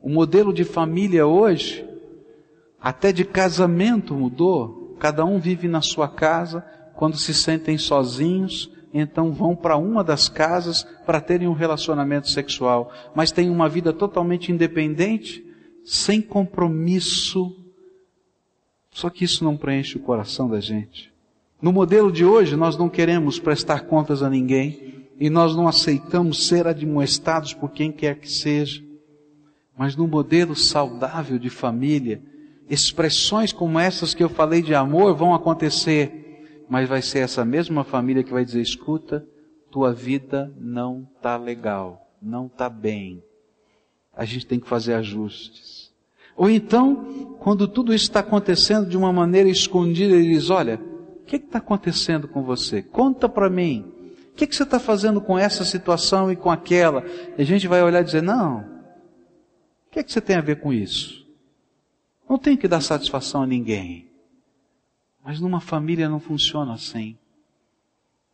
O 0.00 0.08
modelo 0.08 0.52
de 0.52 0.64
família 0.64 1.26
hoje, 1.26 1.86
até 2.80 3.12
de 3.12 3.24
casamento 3.24 4.14
mudou. 4.14 4.96
Cada 4.98 5.24
um 5.24 5.38
vive 5.38 5.68
na 5.68 5.82
sua 5.82 6.08
casa, 6.08 6.60
quando 6.94 7.16
se 7.18 7.34
sentem 7.34 7.76
sozinhos, 7.76 8.70
então 8.98 9.32
vão 9.32 9.54
para 9.54 9.76
uma 9.76 10.02
das 10.02 10.28
casas 10.28 10.84
para 11.04 11.20
terem 11.20 11.48
um 11.48 11.52
relacionamento 11.52 12.30
sexual, 12.30 12.92
mas 13.14 13.32
têm 13.32 13.50
uma 13.50 13.68
vida 13.68 13.92
totalmente 13.92 14.50
independente, 14.50 15.44
sem 15.84 16.20
compromisso. 16.20 17.54
Só 18.90 19.10
que 19.10 19.24
isso 19.24 19.44
não 19.44 19.56
preenche 19.56 19.96
o 19.96 20.02
coração 20.02 20.48
da 20.48 20.60
gente. 20.60 21.12
No 21.60 21.72
modelo 21.72 22.12
de 22.12 22.24
hoje, 22.24 22.56
nós 22.56 22.76
não 22.76 22.88
queremos 22.88 23.38
prestar 23.38 23.80
contas 23.80 24.22
a 24.22 24.30
ninguém 24.30 25.06
e 25.18 25.30
nós 25.30 25.56
não 25.56 25.66
aceitamos 25.66 26.46
ser 26.46 26.66
admoestados 26.66 27.54
por 27.54 27.70
quem 27.70 27.90
quer 27.90 28.16
que 28.18 28.30
seja. 28.30 28.82
Mas 29.76 29.96
no 29.96 30.06
modelo 30.06 30.54
saudável 30.54 31.38
de 31.38 31.50
família, 31.50 32.22
expressões 32.68 33.52
como 33.52 33.78
essas 33.78 34.14
que 34.14 34.22
eu 34.22 34.28
falei 34.28 34.62
de 34.62 34.74
amor 34.74 35.14
vão 35.14 35.34
acontecer 35.34 36.25
mas 36.68 36.88
vai 36.88 37.02
ser 37.02 37.20
essa 37.20 37.44
mesma 37.44 37.84
família 37.84 38.22
que 38.22 38.32
vai 38.32 38.44
dizer: 38.44 38.60
escuta, 38.60 39.26
tua 39.70 39.92
vida 39.92 40.52
não 40.58 41.06
está 41.16 41.36
legal, 41.36 42.10
não 42.20 42.46
está 42.46 42.68
bem. 42.68 43.22
A 44.14 44.24
gente 44.24 44.46
tem 44.46 44.58
que 44.58 44.68
fazer 44.68 44.94
ajustes. 44.94 45.92
Ou 46.36 46.50
então, 46.50 47.36
quando 47.38 47.66
tudo 47.66 47.94
isso 47.94 48.04
está 48.04 48.20
acontecendo 48.20 48.88
de 48.88 48.96
uma 48.96 49.12
maneira 49.12 49.48
escondida, 49.48 50.14
ele 50.14 50.34
diz: 50.34 50.50
olha, 50.50 50.80
o 51.20 51.24
que 51.24 51.36
está 51.36 51.58
acontecendo 51.58 52.28
com 52.28 52.42
você? 52.42 52.82
Conta 52.82 53.28
para 53.28 53.48
mim. 53.48 53.92
O 54.32 54.36
que, 54.36 54.46
que 54.46 54.54
você 54.54 54.64
está 54.64 54.78
fazendo 54.78 55.20
com 55.20 55.38
essa 55.38 55.64
situação 55.64 56.30
e 56.30 56.36
com 56.36 56.50
aquela? 56.50 57.02
E 57.38 57.42
a 57.42 57.44
gente 57.44 57.66
vai 57.66 57.82
olhar 57.82 58.02
e 58.02 58.04
dizer: 58.04 58.22
não. 58.22 58.60
O 59.86 59.90
que, 59.90 60.02
que 60.02 60.12
você 60.12 60.20
tem 60.20 60.36
a 60.36 60.42
ver 60.42 60.60
com 60.60 60.72
isso? 60.72 61.26
Não 62.28 62.36
tem 62.36 62.56
que 62.56 62.68
dar 62.68 62.82
satisfação 62.82 63.42
a 63.42 63.46
ninguém. 63.46 64.10
Mas 65.26 65.40
numa 65.40 65.60
família 65.60 66.08
não 66.08 66.20
funciona 66.20 66.74
assim. 66.74 67.18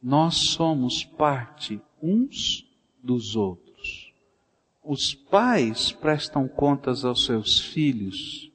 Nós 0.03 0.51
somos 0.51 1.03
parte 1.03 1.81
uns 2.03 2.69
dos 3.03 3.35
outros. 3.35 4.13
Os 4.85 5.15
pais 5.15 5.91
prestam 5.91 6.47
contas 6.47 7.03
aos 7.03 7.25
seus 7.25 7.59
filhos. 7.59 8.53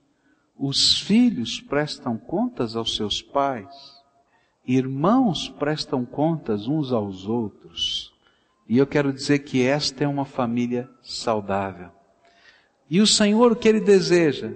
Os 0.56 1.02
filhos 1.02 1.60
prestam 1.60 2.16
contas 2.16 2.76
aos 2.76 2.96
seus 2.96 3.24
pais. 3.24 3.74
Irmãos 4.68 5.50
prestam 5.50 6.06
contas 6.06 6.68
uns 6.68 6.92
aos 6.92 7.26
outros. 7.26 8.14
E 8.70 8.78
eu 8.78 8.86
quero 8.86 9.12
dizer 9.12 9.40
que 9.40 9.64
esta 9.64 10.04
é 10.04 10.08
uma 10.08 10.26
família 10.26 10.88
saudável. 11.02 11.90
E 12.88 13.02
o 13.02 13.08
Senhor 13.08 13.52
o 13.52 13.56
que 13.56 13.68
Ele 13.68 13.82
deseja 13.82 14.52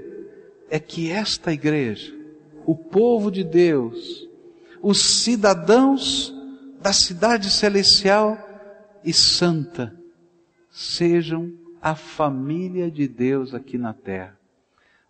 é 0.69 0.79
que 0.79 1.09
esta 1.09 1.51
igreja 1.51 2.20
o 2.65 2.75
povo 2.75 3.31
de 3.31 3.43
Deus, 3.43 4.27
os 4.81 5.23
cidadãos 5.23 6.33
da 6.81 6.93
cidade 6.93 7.49
celestial 7.49 8.37
e 9.03 9.13
santa, 9.13 9.95
sejam 10.69 11.51
a 11.81 11.95
família 11.95 12.89
de 12.89 13.07
Deus 13.07 13.53
aqui 13.53 13.77
na 13.77 13.93
terra. 13.93 14.37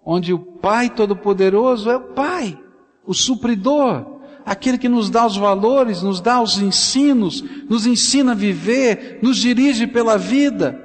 Onde 0.03 0.33
o 0.33 0.39
Pai 0.39 0.89
Todo-Poderoso 0.89 1.89
é 1.89 1.97
o 1.97 2.13
Pai, 2.13 2.57
o 3.05 3.13
supridor, 3.13 4.21
aquele 4.45 4.77
que 4.77 4.89
nos 4.89 5.09
dá 5.09 5.25
os 5.25 5.37
valores, 5.37 6.01
nos 6.01 6.19
dá 6.19 6.41
os 6.41 6.59
ensinos, 6.59 7.43
nos 7.69 7.85
ensina 7.85 8.31
a 8.31 8.35
viver, 8.35 9.19
nos 9.21 9.37
dirige 9.37 9.85
pela 9.85 10.17
vida. 10.17 10.81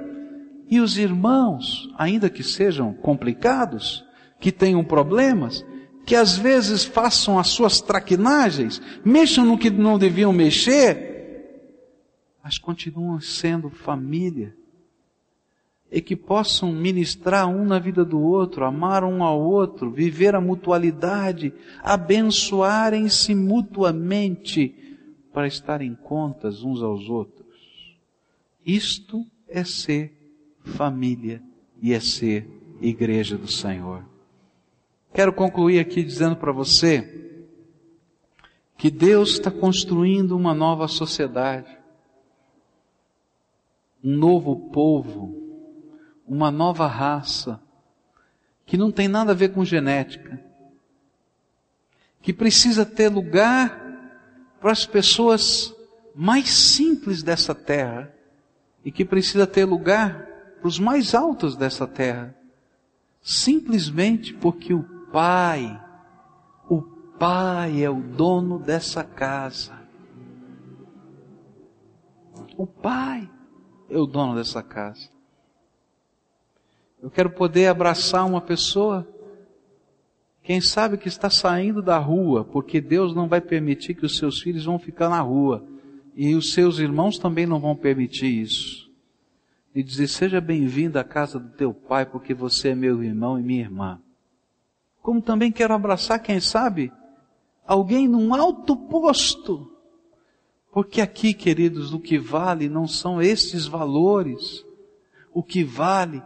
E 0.69 0.79
os 0.79 0.97
irmãos, 0.97 1.89
ainda 1.97 2.29
que 2.29 2.43
sejam 2.43 2.93
complicados, 2.93 4.05
que 4.39 4.51
tenham 4.51 4.83
problemas, 4.83 5.65
que 6.07 6.15
às 6.15 6.37
vezes 6.37 6.85
façam 6.85 7.37
as 7.37 7.49
suas 7.49 7.81
traquinagens, 7.81 8.81
mexam 9.03 9.45
no 9.45 9.57
que 9.57 9.69
não 9.69 9.99
deviam 9.99 10.31
mexer, 10.31 11.51
mas 12.41 12.57
continuam 12.57 13.19
sendo 13.19 13.69
família. 13.69 14.55
E 15.91 16.01
que 16.01 16.15
possam 16.15 16.71
ministrar 16.71 17.49
um 17.49 17.65
na 17.65 17.77
vida 17.77 18.05
do 18.05 18.21
outro, 18.21 18.63
amar 18.63 19.03
um 19.03 19.21
ao 19.21 19.37
outro, 19.41 19.91
viver 19.91 20.33
a 20.33 20.39
mutualidade, 20.39 21.53
abençoarem-se 21.83 23.35
mutuamente 23.35 24.97
para 25.33 25.45
estarem 25.45 25.93
contas 25.93 26.63
uns 26.63 26.81
aos 26.81 27.09
outros. 27.09 27.97
Isto 28.65 29.25
é 29.45 29.65
ser 29.65 30.13
família 30.63 31.43
e 31.81 31.91
é 31.91 31.99
ser 31.99 32.47
igreja 32.81 33.37
do 33.37 33.51
Senhor. 33.51 34.06
Quero 35.13 35.33
concluir 35.33 35.79
aqui 35.79 36.03
dizendo 36.03 36.35
para 36.35 36.51
você 36.51 37.13
que 38.77 38.91
Deus 38.91 39.31
está 39.31 39.49
construindo 39.49 40.37
uma 40.37 40.53
nova 40.53 40.87
sociedade, 40.87 41.75
um 44.03 44.15
novo 44.15 44.69
povo, 44.69 45.35
uma 46.27 46.51
nova 46.51 46.85
raça, 46.85 47.59
que 48.65 48.77
não 48.77 48.91
tem 48.91 49.07
nada 49.07 49.31
a 49.31 49.35
ver 49.35 49.53
com 49.53 49.65
genética, 49.65 50.39
que 52.21 52.31
precisa 52.31 52.85
ter 52.85 53.09
lugar 53.09 53.83
para 54.59 54.71
as 54.71 54.85
pessoas 54.85 55.73
mais 56.13 56.49
simples 56.49 57.23
dessa 57.23 57.55
terra 57.55 58.13
e 58.83 58.91
que 58.91 59.05
precisa 59.05 59.47
ter 59.47 59.65
lugar 59.65 60.27
para 60.59 60.67
os 60.67 60.79
mais 60.79 61.15
altos 61.15 61.55
dessa 61.55 61.87
terra, 61.87 62.35
simplesmente 63.21 64.33
porque 64.33 64.73
o 64.73 64.96
Pai, 65.17 65.83
o 66.69 66.79
Pai 67.17 67.81
é 67.83 67.89
o 67.89 67.99
dono 67.99 68.59
dessa 68.59 69.03
casa. 69.03 69.75
O 72.55 72.67
Pai 72.67 73.27
é 73.89 73.97
o 73.97 74.05
dono 74.05 74.35
dessa 74.35 74.61
casa. 74.61 75.09
Eu 77.01 77.09
quero 77.09 77.31
poder 77.31 77.65
abraçar 77.65 78.27
uma 78.27 78.39
pessoa, 78.39 79.07
quem 80.43 80.61
sabe 80.61 80.99
que 80.99 81.07
está 81.07 81.31
saindo 81.31 81.81
da 81.81 81.97
rua, 81.97 82.45
porque 82.45 82.79
Deus 82.79 83.15
não 83.15 83.27
vai 83.27 83.41
permitir 83.41 83.95
que 83.95 84.05
os 84.05 84.17
seus 84.17 84.39
filhos 84.39 84.65
vão 84.65 84.77
ficar 84.77 85.09
na 85.09 85.19
rua. 85.19 85.65
E 86.15 86.35
os 86.35 86.53
seus 86.53 86.77
irmãos 86.77 87.17
também 87.17 87.47
não 87.47 87.59
vão 87.59 87.75
permitir 87.75 88.27
isso. 88.27 88.87
E 89.73 89.81
dizer, 89.81 90.09
seja 90.09 90.39
bem-vindo 90.39 90.99
à 90.99 91.03
casa 91.03 91.39
do 91.39 91.49
teu 91.57 91.73
pai, 91.73 92.05
porque 92.05 92.35
você 92.35 92.69
é 92.69 92.75
meu 92.75 93.03
irmão 93.03 93.39
e 93.39 93.41
minha 93.41 93.61
irmã 93.61 93.99
como 95.07 95.21
também 95.21 95.53
quero 95.53 95.73
abraçar, 95.73 96.21
quem 96.21 96.41
sabe, 96.41 96.91
alguém 97.65 98.09
num 98.09 98.33
alto 98.33 98.75
posto. 98.75 99.71
Porque 100.69 100.99
aqui, 100.99 101.33
queridos, 101.33 101.93
o 101.93 101.99
que 102.01 102.19
vale 102.19 102.67
não 102.67 102.85
são 102.85 103.21
esses 103.21 103.65
valores. 103.65 104.65
O 105.33 105.41
que 105.41 105.63
vale 105.63 106.21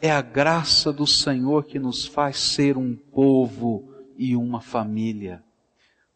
é 0.00 0.12
a 0.12 0.22
graça 0.22 0.92
do 0.92 1.08
Senhor 1.08 1.64
que 1.64 1.80
nos 1.80 2.06
faz 2.06 2.38
ser 2.38 2.78
um 2.78 2.94
povo 2.94 3.92
e 4.16 4.36
uma 4.36 4.60
família. 4.60 5.42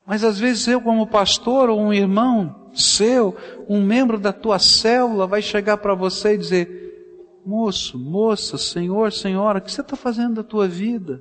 Mas 0.06 0.22
às 0.22 0.38
vezes 0.38 0.68
eu, 0.68 0.80
como 0.80 1.08
pastor 1.08 1.68
ou 1.68 1.80
um 1.80 1.92
irmão 1.92 2.70
seu, 2.72 3.36
um 3.68 3.84
membro 3.84 4.20
da 4.20 4.32
tua 4.32 4.60
célula, 4.60 5.26
vai 5.26 5.42
chegar 5.42 5.78
para 5.78 5.96
você 5.96 6.34
e 6.34 6.38
dizer: 6.38 7.40
Moço, 7.44 7.98
moça, 7.98 8.56
senhor, 8.56 9.12
senhora, 9.12 9.58
o 9.58 9.62
que 9.62 9.72
você 9.72 9.80
está 9.80 9.96
fazendo 9.96 10.34
da 10.36 10.44
tua 10.44 10.68
vida? 10.68 11.20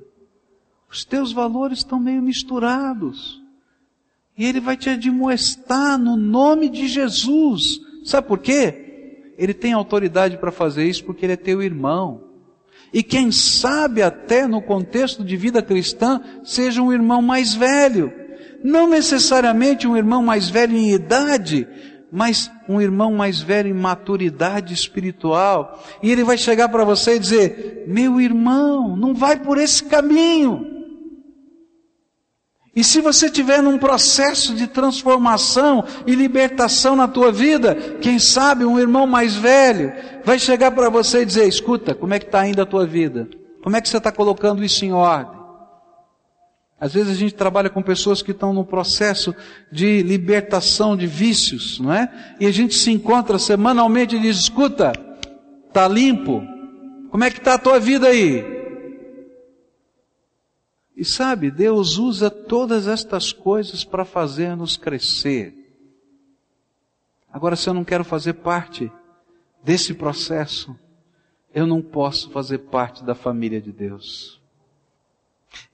Os 0.94 1.04
teus 1.04 1.32
valores 1.32 1.78
estão 1.78 1.98
meio 1.98 2.22
misturados. 2.22 3.42
E 4.38 4.44
ele 4.44 4.60
vai 4.60 4.76
te 4.76 4.88
admoestar 4.88 5.98
no 5.98 6.16
nome 6.16 6.68
de 6.68 6.86
Jesus. 6.86 7.80
Sabe 8.04 8.28
por 8.28 8.38
quê? 8.38 9.32
Ele 9.36 9.52
tem 9.52 9.72
autoridade 9.72 10.38
para 10.38 10.52
fazer 10.52 10.84
isso 10.84 11.02
porque 11.02 11.26
ele 11.26 11.32
é 11.32 11.36
teu 11.36 11.60
irmão. 11.60 12.22
E 12.92 13.02
quem 13.02 13.32
sabe 13.32 14.02
até 14.02 14.46
no 14.46 14.62
contexto 14.62 15.24
de 15.24 15.36
vida 15.36 15.60
cristã, 15.60 16.20
seja 16.44 16.80
um 16.80 16.92
irmão 16.92 17.20
mais 17.20 17.54
velho. 17.54 18.12
Não 18.62 18.88
necessariamente 18.88 19.88
um 19.88 19.96
irmão 19.96 20.22
mais 20.22 20.48
velho 20.48 20.76
em 20.76 20.92
idade, 20.92 21.66
mas 22.08 22.48
um 22.68 22.80
irmão 22.80 23.12
mais 23.14 23.40
velho 23.40 23.68
em 23.68 23.74
maturidade 23.74 24.72
espiritual, 24.72 25.82
e 26.00 26.12
ele 26.12 26.22
vai 26.22 26.38
chegar 26.38 26.68
para 26.68 26.84
você 26.84 27.16
e 27.16 27.18
dizer: 27.18 27.84
Meu 27.88 28.20
irmão, 28.20 28.96
não 28.96 29.12
vai 29.12 29.40
por 29.40 29.58
esse 29.58 29.82
caminho. 29.82 30.73
E 32.76 32.82
se 32.82 33.00
você 33.00 33.30
tiver 33.30 33.62
num 33.62 33.78
processo 33.78 34.54
de 34.54 34.66
transformação 34.66 35.84
e 36.06 36.14
libertação 36.14 36.96
na 36.96 37.06
tua 37.06 37.30
vida, 37.30 37.74
quem 38.00 38.18
sabe 38.18 38.64
um 38.64 38.80
irmão 38.80 39.06
mais 39.06 39.36
velho 39.36 39.92
vai 40.24 40.38
chegar 40.38 40.72
para 40.72 40.88
você 40.88 41.22
e 41.22 41.26
dizer: 41.26 41.46
Escuta, 41.46 41.94
como 41.94 42.14
é 42.14 42.18
que 42.18 42.26
está 42.26 42.40
ainda 42.40 42.62
a 42.62 42.66
tua 42.66 42.84
vida? 42.84 43.28
Como 43.62 43.76
é 43.76 43.80
que 43.80 43.88
você 43.88 43.98
está 43.98 44.10
colocando 44.10 44.64
isso 44.64 44.84
em 44.84 44.92
ordem? 44.92 45.40
Às 46.80 46.92
vezes 46.92 47.12
a 47.12 47.14
gente 47.14 47.34
trabalha 47.34 47.70
com 47.70 47.80
pessoas 47.80 48.20
que 48.20 48.32
estão 48.32 48.52
no 48.52 48.64
processo 48.64 49.34
de 49.70 50.02
libertação 50.02 50.96
de 50.96 51.06
vícios, 51.06 51.78
não 51.78 51.92
é? 51.92 52.10
E 52.40 52.46
a 52.46 52.50
gente 52.50 52.74
se 52.74 52.90
encontra 52.90 53.38
semanalmente 53.38 54.16
e 54.16 54.18
diz: 54.18 54.36
escuta, 54.36 54.92
tá 55.72 55.86
limpo? 55.86 56.42
Como 57.08 57.22
é 57.22 57.30
que 57.30 57.38
está 57.38 57.54
a 57.54 57.58
tua 57.58 57.78
vida 57.78 58.08
aí? 58.08 58.63
E 60.96 61.04
sabe, 61.04 61.50
Deus 61.50 61.98
usa 61.98 62.30
todas 62.30 62.86
estas 62.86 63.32
coisas 63.32 63.84
para 63.84 64.04
fazer-nos 64.04 64.76
crescer. 64.76 65.54
Agora, 67.32 67.56
se 67.56 67.68
eu 67.68 67.74
não 67.74 67.84
quero 67.84 68.04
fazer 68.04 68.34
parte 68.34 68.90
desse 69.62 69.92
processo, 69.94 70.78
eu 71.52 71.66
não 71.66 71.82
posso 71.82 72.30
fazer 72.30 72.58
parte 72.58 73.02
da 73.04 73.14
família 73.14 73.60
de 73.60 73.72
Deus. 73.72 74.40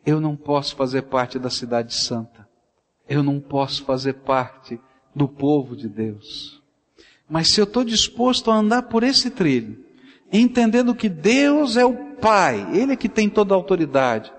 Eu 0.04 0.20
não 0.20 0.36
posso 0.36 0.74
fazer 0.74 1.02
parte 1.02 1.38
da 1.38 1.50
cidade 1.50 1.94
santa. 1.94 2.48
Eu 3.08 3.22
não 3.22 3.40
posso 3.40 3.84
fazer 3.84 4.14
parte 4.14 4.80
do 5.14 5.28
povo 5.28 5.76
de 5.76 5.88
Deus. 5.88 6.62
Mas 7.28 7.52
se 7.52 7.60
eu 7.60 7.64
estou 7.64 7.84
disposto 7.84 8.50
a 8.50 8.56
andar 8.56 8.82
por 8.82 9.02
esse 9.02 9.30
trilho, 9.30 9.84
entendendo 10.32 10.94
que 10.94 11.08
Deus 11.08 11.76
é 11.76 11.84
o 11.84 12.10
Pai, 12.16 12.76
Ele 12.76 12.92
é 12.92 12.96
que 12.96 13.08
tem 13.08 13.28
toda 13.28 13.54
a 13.54 13.56
autoridade, 13.56 14.32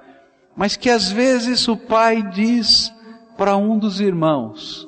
mas 0.61 0.77
que 0.77 0.91
às 0.91 1.11
vezes 1.11 1.67
o 1.67 1.75
Pai 1.75 2.21
diz 2.21 2.93
para 3.35 3.57
um 3.57 3.79
dos 3.79 3.99
irmãos: 3.99 4.87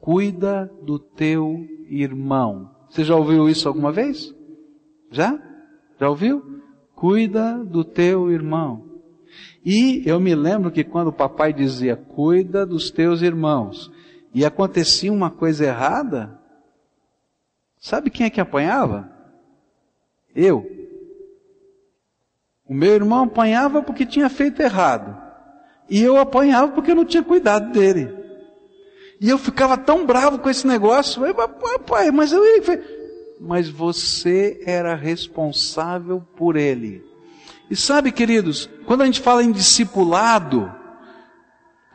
cuida 0.00 0.72
do 0.80 0.96
teu 0.96 1.66
irmão. 1.90 2.70
Você 2.88 3.02
já 3.02 3.16
ouviu 3.16 3.48
isso 3.48 3.66
alguma 3.66 3.90
vez? 3.90 4.32
Já? 5.10 5.36
Já 5.98 6.08
ouviu? 6.08 6.62
Cuida 6.94 7.64
do 7.64 7.82
teu 7.82 8.30
irmão. 8.30 8.84
E 9.64 10.04
eu 10.06 10.20
me 10.20 10.36
lembro 10.36 10.70
que 10.70 10.84
quando 10.84 11.08
o 11.08 11.12
papai 11.12 11.52
dizia, 11.52 11.96
cuida 11.96 12.64
dos 12.64 12.88
teus 12.88 13.20
irmãos, 13.20 13.90
e 14.32 14.44
acontecia 14.44 15.12
uma 15.12 15.32
coisa 15.32 15.66
errada, 15.66 16.40
sabe 17.80 18.08
quem 18.08 18.26
é 18.26 18.30
que 18.30 18.40
apanhava? 18.40 19.10
Eu. 20.32 20.77
O 22.68 22.74
meu 22.74 22.92
irmão 22.92 23.24
apanhava 23.24 23.82
porque 23.82 24.04
tinha 24.04 24.28
feito 24.28 24.60
errado. 24.60 25.16
E 25.88 26.02
eu 26.02 26.18
apanhava 26.18 26.72
porque 26.72 26.90
eu 26.90 26.96
não 26.96 27.04
tinha 27.04 27.22
cuidado 27.22 27.72
dele. 27.72 28.14
E 29.20 29.28
eu 29.28 29.38
ficava 29.38 29.76
tão 29.76 30.04
bravo 30.04 30.38
com 30.38 30.50
esse 30.50 30.66
negócio. 30.66 31.22
Papai, 31.34 32.10
mas 32.10 32.32
eu 32.32 32.42
Mas 33.40 33.68
você 33.68 34.60
era 34.66 34.94
responsável 34.94 36.22
por 36.36 36.56
ele. 36.56 37.02
E 37.70 37.76
sabe, 37.76 38.12
queridos, 38.12 38.68
quando 38.86 39.02
a 39.02 39.06
gente 39.06 39.20
fala 39.20 39.42
em 39.42 39.52
discipulado, 39.52 40.72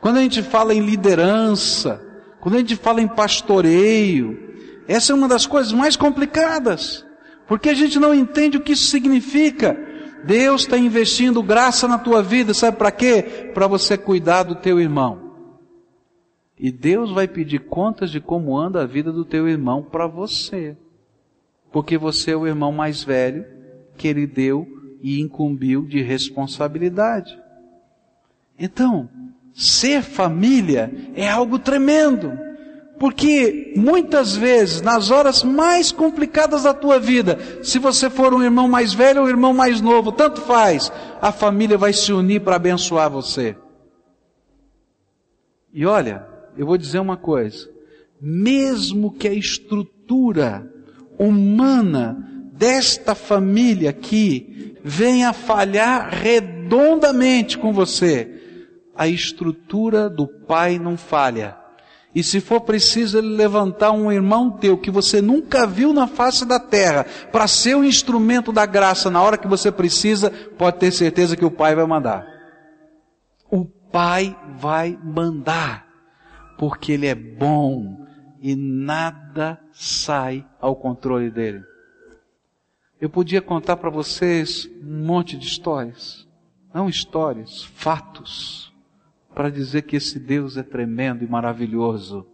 quando 0.00 0.18
a 0.18 0.22
gente 0.22 0.42
fala 0.42 0.74
em 0.74 0.80
liderança, 0.80 2.00
quando 2.40 2.56
a 2.56 2.58
gente 2.58 2.76
fala 2.76 3.00
em 3.00 3.08
pastoreio, 3.08 4.38
essa 4.86 5.12
é 5.12 5.14
uma 5.14 5.26
das 5.26 5.46
coisas 5.46 5.72
mais 5.72 5.96
complicadas, 5.96 7.04
porque 7.46 7.70
a 7.70 7.74
gente 7.74 7.98
não 7.98 8.14
entende 8.14 8.56
o 8.56 8.60
que 8.60 8.72
isso 8.72 8.88
significa. 8.88 9.93
Deus 10.26 10.62
está 10.62 10.78
investindo 10.78 11.42
graça 11.42 11.86
na 11.86 11.98
tua 11.98 12.22
vida, 12.22 12.54
sabe 12.54 12.76
para 12.78 12.90
quê? 12.90 13.50
Para 13.52 13.66
você 13.66 13.96
cuidar 13.96 14.42
do 14.44 14.54
teu 14.54 14.80
irmão. 14.80 15.32
E 16.58 16.70
Deus 16.70 17.10
vai 17.10 17.26
pedir 17.26 17.60
contas 17.60 18.10
de 18.10 18.20
como 18.20 18.56
anda 18.56 18.82
a 18.82 18.86
vida 18.86 19.12
do 19.12 19.24
teu 19.24 19.48
irmão 19.48 19.82
para 19.82 20.06
você. 20.06 20.76
Porque 21.72 21.98
você 21.98 22.30
é 22.30 22.36
o 22.36 22.46
irmão 22.46 22.72
mais 22.72 23.02
velho 23.02 23.44
que 23.96 24.08
ele 24.08 24.26
deu 24.26 24.66
e 25.02 25.20
incumbiu 25.20 25.84
de 25.84 26.00
responsabilidade. 26.00 27.38
Então, 28.58 29.08
ser 29.52 30.02
família 30.02 30.92
é 31.14 31.28
algo 31.28 31.58
tremendo. 31.58 32.32
Porque 33.04 33.74
muitas 33.76 34.34
vezes, 34.34 34.80
nas 34.80 35.10
horas 35.10 35.42
mais 35.44 35.92
complicadas 35.92 36.62
da 36.62 36.72
tua 36.72 36.98
vida, 36.98 37.38
se 37.62 37.78
você 37.78 38.08
for 38.08 38.32
um 38.32 38.42
irmão 38.42 38.66
mais 38.66 38.94
velho 38.94 39.20
ou 39.20 39.26
um 39.26 39.28
irmão 39.28 39.52
mais 39.52 39.82
novo, 39.82 40.10
tanto 40.10 40.40
faz, 40.40 40.90
a 41.20 41.30
família 41.30 41.76
vai 41.76 41.92
se 41.92 42.14
unir 42.14 42.40
para 42.40 42.56
abençoar 42.56 43.10
você. 43.10 43.54
E 45.70 45.84
olha, 45.84 46.26
eu 46.56 46.64
vou 46.64 46.78
dizer 46.78 46.98
uma 46.98 47.18
coisa: 47.18 47.68
mesmo 48.18 49.12
que 49.12 49.28
a 49.28 49.34
estrutura 49.34 50.66
humana 51.18 52.26
desta 52.54 53.14
família 53.14 53.90
aqui 53.90 54.78
venha 54.82 55.34
falhar 55.34 56.08
redondamente 56.08 57.58
com 57.58 57.70
você, 57.70 58.40
a 58.96 59.06
estrutura 59.06 60.08
do 60.08 60.26
Pai 60.26 60.78
não 60.78 60.96
falha. 60.96 61.63
E 62.14 62.22
se 62.22 62.40
for 62.40 62.60
preciso 62.60 63.18
ele 63.18 63.34
levantar 63.34 63.90
um 63.90 64.12
irmão 64.12 64.50
teu 64.50 64.78
que 64.78 64.90
você 64.90 65.20
nunca 65.20 65.66
viu 65.66 65.92
na 65.92 66.06
face 66.06 66.44
da 66.44 66.60
terra, 66.60 67.04
para 67.32 67.48
ser 67.48 67.76
o 67.76 67.84
instrumento 67.84 68.52
da 68.52 68.64
graça 68.64 69.10
na 69.10 69.20
hora 69.20 69.36
que 69.36 69.48
você 69.48 69.72
precisa, 69.72 70.30
pode 70.56 70.78
ter 70.78 70.92
certeza 70.92 71.36
que 71.36 71.44
o 71.44 71.50
Pai 71.50 71.74
vai 71.74 71.86
mandar. 71.86 72.24
O 73.50 73.64
Pai 73.64 74.36
vai 74.56 74.96
mandar, 75.02 75.86
porque 76.56 76.92
Ele 76.92 77.06
é 77.06 77.14
bom 77.14 78.06
e 78.40 78.54
nada 78.54 79.58
sai 79.72 80.46
ao 80.60 80.76
controle 80.76 81.30
dele. 81.30 81.64
Eu 83.00 83.10
podia 83.10 83.42
contar 83.42 83.76
para 83.76 83.90
vocês 83.90 84.68
um 84.82 85.04
monte 85.04 85.36
de 85.36 85.46
histórias. 85.46 86.28
Não 86.72 86.88
histórias, 86.88 87.64
fatos. 87.64 88.73
Para 89.34 89.50
dizer 89.50 89.82
que 89.82 89.96
esse 89.96 90.18
Deus 90.18 90.56
é 90.56 90.62
tremendo 90.62 91.24
e 91.24 91.28
maravilhoso. 91.28 92.26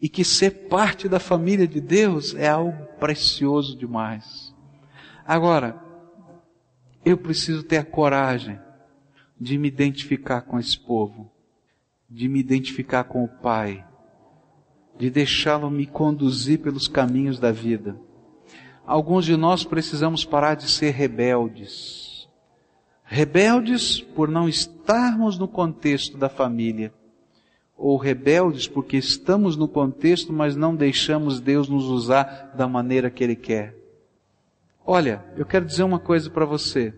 E 0.00 0.08
que 0.08 0.24
ser 0.24 0.68
parte 0.68 1.08
da 1.08 1.18
família 1.18 1.66
de 1.66 1.80
Deus 1.80 2.34
é 2.34 2.48
algo 2.48 2.86
precioso 2.98 3.76
demais. 3.76 4.54
Agora, 5.26 5.82
eu 7.04 7.16
preciso 7.16 7.62
ter 7.62 7.78
a 7.78 7.84
coragem 7.84 8.58
de 9.40 9.56
me 9.56 9.68
identificar 9.68 10.42
com 10.42 10.58
esse 10.58 10.78
povo, 10.78 11.30
de 12.08 12.28
me 12.28 12.40
identificar 12.40 13.04
com 13.04 13.24
o 13.24 13.28
Pai, 13.28 13.84
de 14.98 15.10
deixá-lo 15.10 15.70
me 15.70 15.86
conduzir 15.86 16.60
pelos 16.60 16.88
caminhos 16.88 17.38
da 17.38 17.52
vida 17.52 17.98
alguns 18.88 19.26
de 19.26 19.36
nós 19.36 19.64
precisamos 19.64 20.24
parar 20.24 20.54
de 20.54 20.68
ser 20.70 20.92
rebeldes. 20.92 22.07
Rebeldes 23.10 24.02
por 24.02 24.28
não 24.28 24.46
estarmos 24.46 25.38
no 25.38 25.48
contexto 25.48 26.18
da 26.18 26.28
família, 26.28 26.92
ou 27.74 27.96
rebeldes 27.96 28.68
porque 28.68 28.98
estamos 28.98 29.56
no 29.56 29.66
contexto, 29.66 30.30
mas 30.30 30.54
não 30.54 30.76
deixamos 30.76 31.40
Deus 31.40 31.70
nos 31.70 31.84
usar 31.84 32.52
da 32.54 32.68
maneira 32.68 33.10
que 33.10 33.24
Ele 33.24 33.34
quer. 33.34 33.74
Olha, 34.84 35.24
eu 35.38 35.46
quero 35.46 35.64
dizer 35.64 35.84
uma 35.84 35.98
coisa 35.98 36.28
para 36.28 36.44
você. 36.44 36.92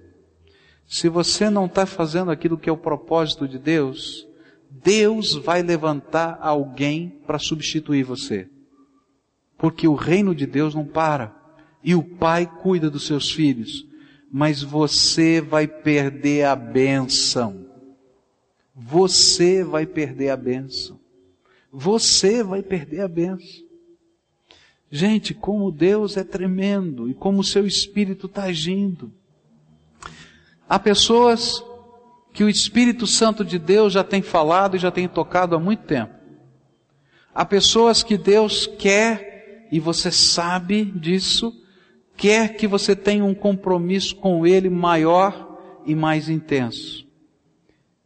Se 0.85 1.09
você 1.09 1.49
não 1.49 1.67
está 1.67 1.87
fazendo 1.87 2.33
aquilo 2.33 2.59
que 2.59 2.69
é 2.69 2.73
o 2.73 2.77
propósito 2.77 3.47
de 3.47 3.59
Deus, 3.59 4.27
Deus 4.69 5.37
vai 5.37 5.63
levantar 5.63 6.39
alguém 6.41 7.21
para 7.25 7.39
substituir 7.39 8.03
você. 8.03 8.49
Porque 9.57 9.87
o 9.87 9.95
reino 9.95 10.35
de 10.35 10.45
Deus 10.45 10.75
não 10.75 10.85
para 10.85 11.33
e 11.85 11.95
o 11.95 12.03
pai 12.03 12.47
cuida 12.47 12.91
dos 12.91 13.07
seus 13.07 13.31
filhos, 13.31 13.87
mas 14.31 14.63
você 14.63 15.41
vai 15.41 15.67
perder 15.67 16.45
a 16.45 16.55
bênção. 16.55 17.67
Você 18.75 19.65
vai 19.65 19.87
perder 19.87 20.31
a 20.31 20.37
bênção. 20.37 20.99
Você 21.73 22.43
vai 22.43 22.63
perder 22.63 23.01
a 23.01 23.09
bênção. 23.09 23.65
Gente, 24.91 25.35
como 25.35 25.71
Deus 25.71 26.17
é 26.17 26.25
tremendo 26.25 27.09
e 27.09 27.15
como 27.15 27.41
o 27.41 27.45
seu 27.45 27.67
espírito 27.67 28.27
está 28.27 28.45
agindo. 28.45 29.13
Há 30.69 30.79
pessoas 30.79 31.63
que 32.33 32.45
o 32.45 32.49
Espírito 32.49 33.07
Santo 33.07 33.45
de 33.45 33.59
Deus 33.59 33.93
já 33.93 34.05
tem 34.05 34.23
falado 34.23 34.77
e 34.77 34.79
já 34.79 34.91
tem 34.91 35.09
tocado 35.09 35.57
há 35.57 35.59
muito 35.59 35.85
tempo. 35.85 36.15
Há 37.35 37.45
pessoas 37.45 38.03
que 38.03 38.17
Deus 38.17 38.67
quer, 38.67 39.69
e 39.71 39.79
você 39.79 40.11
sabe 40.11 40.85
disso, 40.85 41.60
quer 42.21 42.55
que 42.55 42.67
você 42.69 42.95
tenha 42.95 43.25
um 43.25 43.35
compromisso 43.35 44.15
com 44.15 44.47
Ele 44.47 44.69
maior 44.69 45.59
e 45.87 45.95
mais 45.95 46.29
intenso, 46.29 47.09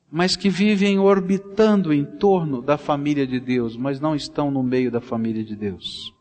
mas 0.09 0.37
que 0.37 0.49
vivem 0.49 1.01
orbitando 1.01 1.93
em 1.93 2.05
torno 2.05 2.63
da 2.63 2.79
família 2.79 3.27
de 3.27 3.41
Deus, 3.41 3.77
mas 3.77 3.99
não 3.99 4.15
estão 4.15 4.53
no 4.53 4.63
meio 4.63 4.89
da 4.89 5.01
família 5.01 5.43
de 5.43 5.57
Deus. 5.57 6.15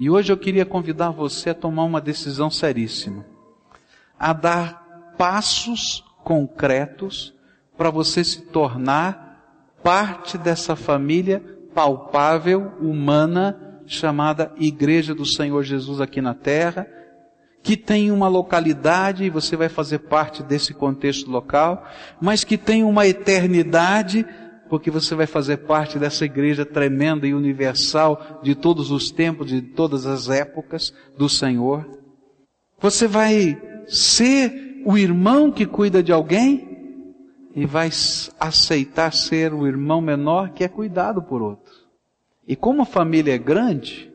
E 0.00 0.08
hoje 0.08 0.32
eu 0.32 0.38
queria 0.38 0.64
convidar 0.64 1.10
você 1.10 1.50
a 1.50 1.54
tomar 1.54 1.84
uma 1.84 2.00
decisão 2.00 2.50
seríssima, 2.50 3.26
a 4.18 4.32
dar 4.32 5.12
passos 5.18 6.02
concretos 6.24 7.34
para 7.76 7.90
você 7.90 8.24
se 8.24 8.40
tornar 8.46 9.74
parte 9.82 10.38
dessa 10.38 10.74
família 10.74 11.40
palpável, 11.74 12.72
humana, 12.80 13.65
chamada 13.86 14.52
Igreja 14.58 15.14
do 15.14 15.24
Senhor 15.24 15.62
Jesus 15.62 16.00
aqui 16.00 16.20
na 16.20 16.34
terra, 16.34 16.86
que 17.62 17.76
tem 17.76 18.10
uma 18.10 18.28
localidade 18.28 19.24
e 19.24 19.30
você 19.30 19.56
vai 19.56 19.68
fazer 19.68 20.00
parte 20.00 20.42
desse 20.42 20.72
contexto 20.72 21.30
local, 21.30 21.84
mas 22.20 22.44
que 22.44 22.56
tem 22.56 22.84
uma 22.84 23.06
eternidade 23.06 24.24
porque 24.68 24.90
você 24.90 25.14
vai 25.14 25.26
fazer 25.26 25.58
parte 25.58 25.98
dessa 25.98 26.24
igreja 26.24 26.64
tremenda 26.64 27.26
e 27.26 27.34
universal 27.34 28.40
de 28.42 28.54
todos 28.54 28.90
os 28.90 29.10
tempos, 29.10 29.48
de 29.48 29.62
todas 29.62 30.06
as 30.06 30.28
épocas 30.28 30.92
do 31.16 31.28
Senhor. 31.28 31.86
Você 32.80 33.06
vai 33.06 33.60
ser 33.86 34.82
o 34.84 34.96
irmão 34.98 35.50
que 35.50 35.66
cuida 35.66 36.02
de 36.02 36.12
alguém 36.12 36.66
e 37.54 37.64
vai 37.64 37.88
aceitar 38.38 39.12
ser 39.12 39.54
o 39.54 39.66
irmão 39.66 40.00
menor 40.00 40.50
que 40.50 40.62
é 40.62 40.68
cuidado 40.68 41.22
por 41.22 41.42
outro. 41.42 41.65
E 42.46 42.54
como 42.54 42.82
a 42.82 42.86
família 42.86 43.34
é 43.34 43.38
grande, 43.38 44.12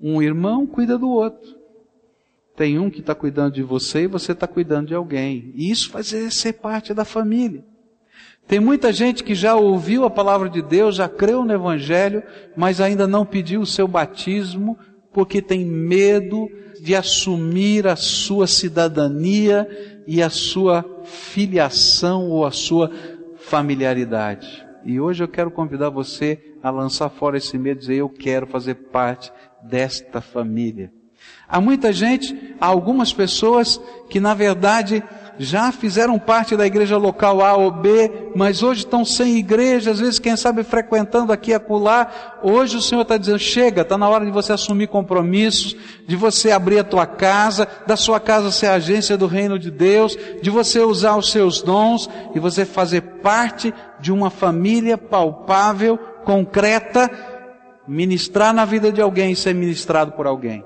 um 0.00 0.20
irmão 0.22 0.66
cuida 0.66 0.98
do 0.98 1.08
outro. 1.08 1.56
Tem 2.56 2.78
um 2.78 2.90
que 2.90 3.00
está 3.00 3.14
cuidando 3.14 3.54
de 3.54 3.62
você 3.62 4.02
e 4.02 4.06
você 4.08 4.32
está 4.32 4.46
cuidando 4.46 4.88
de 4.88 4.94
alguém. 4.94 5.52
E 5.54 5.70
isso 5.70 5.90
faz 5.90 6.08
ser 6.08 6.54
parte 6.54 6.92
da 6.92 7.04
família. 7.04 7.64
Tem 8.48 8.58
muita 8.58 8.92
gente 8.92 9.22
que 9.22 9.34
já 9.34 9.54
ouviu 9.54 10.04
a 10.04 10.10
palavra 10.10 10.48
de 10.48 10.62
Deus, 10.62 10.96
já 10.96 11.08
creu 11.08 11.44
no 11.44 11.52
Evangelho, 11.52 12.22
mas 12.56 12.80
ainda 12.80 13.06
não 13.06 13.24
pediu 13.24 13.60
o 13.60 13.66
seu 13.66 13.86
batismo, 13.86 14.76
porque 15.12 15.42
tem 15.42 15.64
medo 15.64 16.50
de 16.80 16.94
assumir 16.94 17.86
a 17.86 17.94
sua 17.94 18.46
cidadania 18.46 19.68
e 20.06 20.22
a 20.22 20.30
sua 20.30 20.84
filiação 21.04 22.30
ou 22.30 22.46
a 22.46 22.50
sua 22.50 22.90
familiaridade. 23.36 24.66
E 24.84 24.98
hoje 24.98 25.22
eu 25.22 25.28
quero 25.28 25.50
convidar 25.50 25.90
você 25.90 26.47
a 26.62 26.70
lançar 26.70 27.08
fora 27.08 27.36
esse 27.36 27.56
medo 27.56 27.78
e 27.78 27.80
dizer: 27.80 27.94
Eu 27.96 28.08
quero 28.08 28.46
fazer 28.46 28.74
parte 28.74 29.32
desta 29.62 30.20
família. 30.20 30.92
Há 31.48 31.60
muita 31.60 31.92
gente, 31.92 32.54
há 32.60 32.66
algumas 32.66 33.12
pessoas 33.12 33.80
que 34.08 34.20
na 34.20 34.34
verdade 34.34 35.02
já 35.38 35.70
fizeram 35.70 36.18
parte 36.18 36.56
da 36.56 36.66
igreja 36.66 36.96
local 36.96 37.40
A 37.40 37.56
ou 37.56 37.70
B, 37.70 38.30
mas 38.34 38.62
hoje 38.62 38.80
estão 38.80 39.04
sem 39.04 39.36
igreja, 39.36 39.92
às 39.92 40.00
vezes, 40.00 40.18
quem 40.18 40.36
sabe, 40.36 40.64
frequentando 40.64 41.32
aqui 41.32 41.52
e 41.52 41.54
acolá. 41.54 42.38
Hoje 42.42 42.76
o 42.76 42.82
Senhor 42.82 43.02
está 43.02 43.16
dizendo, 43.16 43.38
chega, 43.38 43.82
está 43.82 43.96
na 43.96 44.08
hora 44.08 44.24
de 44.24 44.32
você 44.32 44.52
assumir 44.52 44.88
compromissos, 44.88 45.76
de 46.06 46.16
você 46.16 46.50
abrir 46.50 46.80
a 46.80 46.84
tua 46.84 47.06
casa, 47.06 47.68
da 47.86 47.96
sua 47.96 48.18
casa 48.18 48.50
ser 48.50 48.66
agência 48.66 49.16
do 49.16 49.26
reino 49.26 49.58
de 49.58 49.70
Deus, 49.70 50.18
de 50.42 50.50
você 50.50 50.80
usar 50.80 51.16
os 51.16 51.30
seus 51.30 51.62
dons 51.62 52.10
e 52.34 52.40
você 52.40 52.64
fazer 52.64 53.00
parte 53.22 53.72
de 54.00 54.12
uma 54.12 54.30
família 54.30 54.98
palpável, 54.98 55.98
concreta, 56.28 57.10
ministrar 57.86 58.52
na 58.52 58.66
vida 58.66 58.92
de 58.92 59.00
alguém 59.00 59.32
e 59.32 59.36
ser 59.36 59.54
ministrado 59.54 60.12
por 60.12 60.26
alguém. 60.26 60.62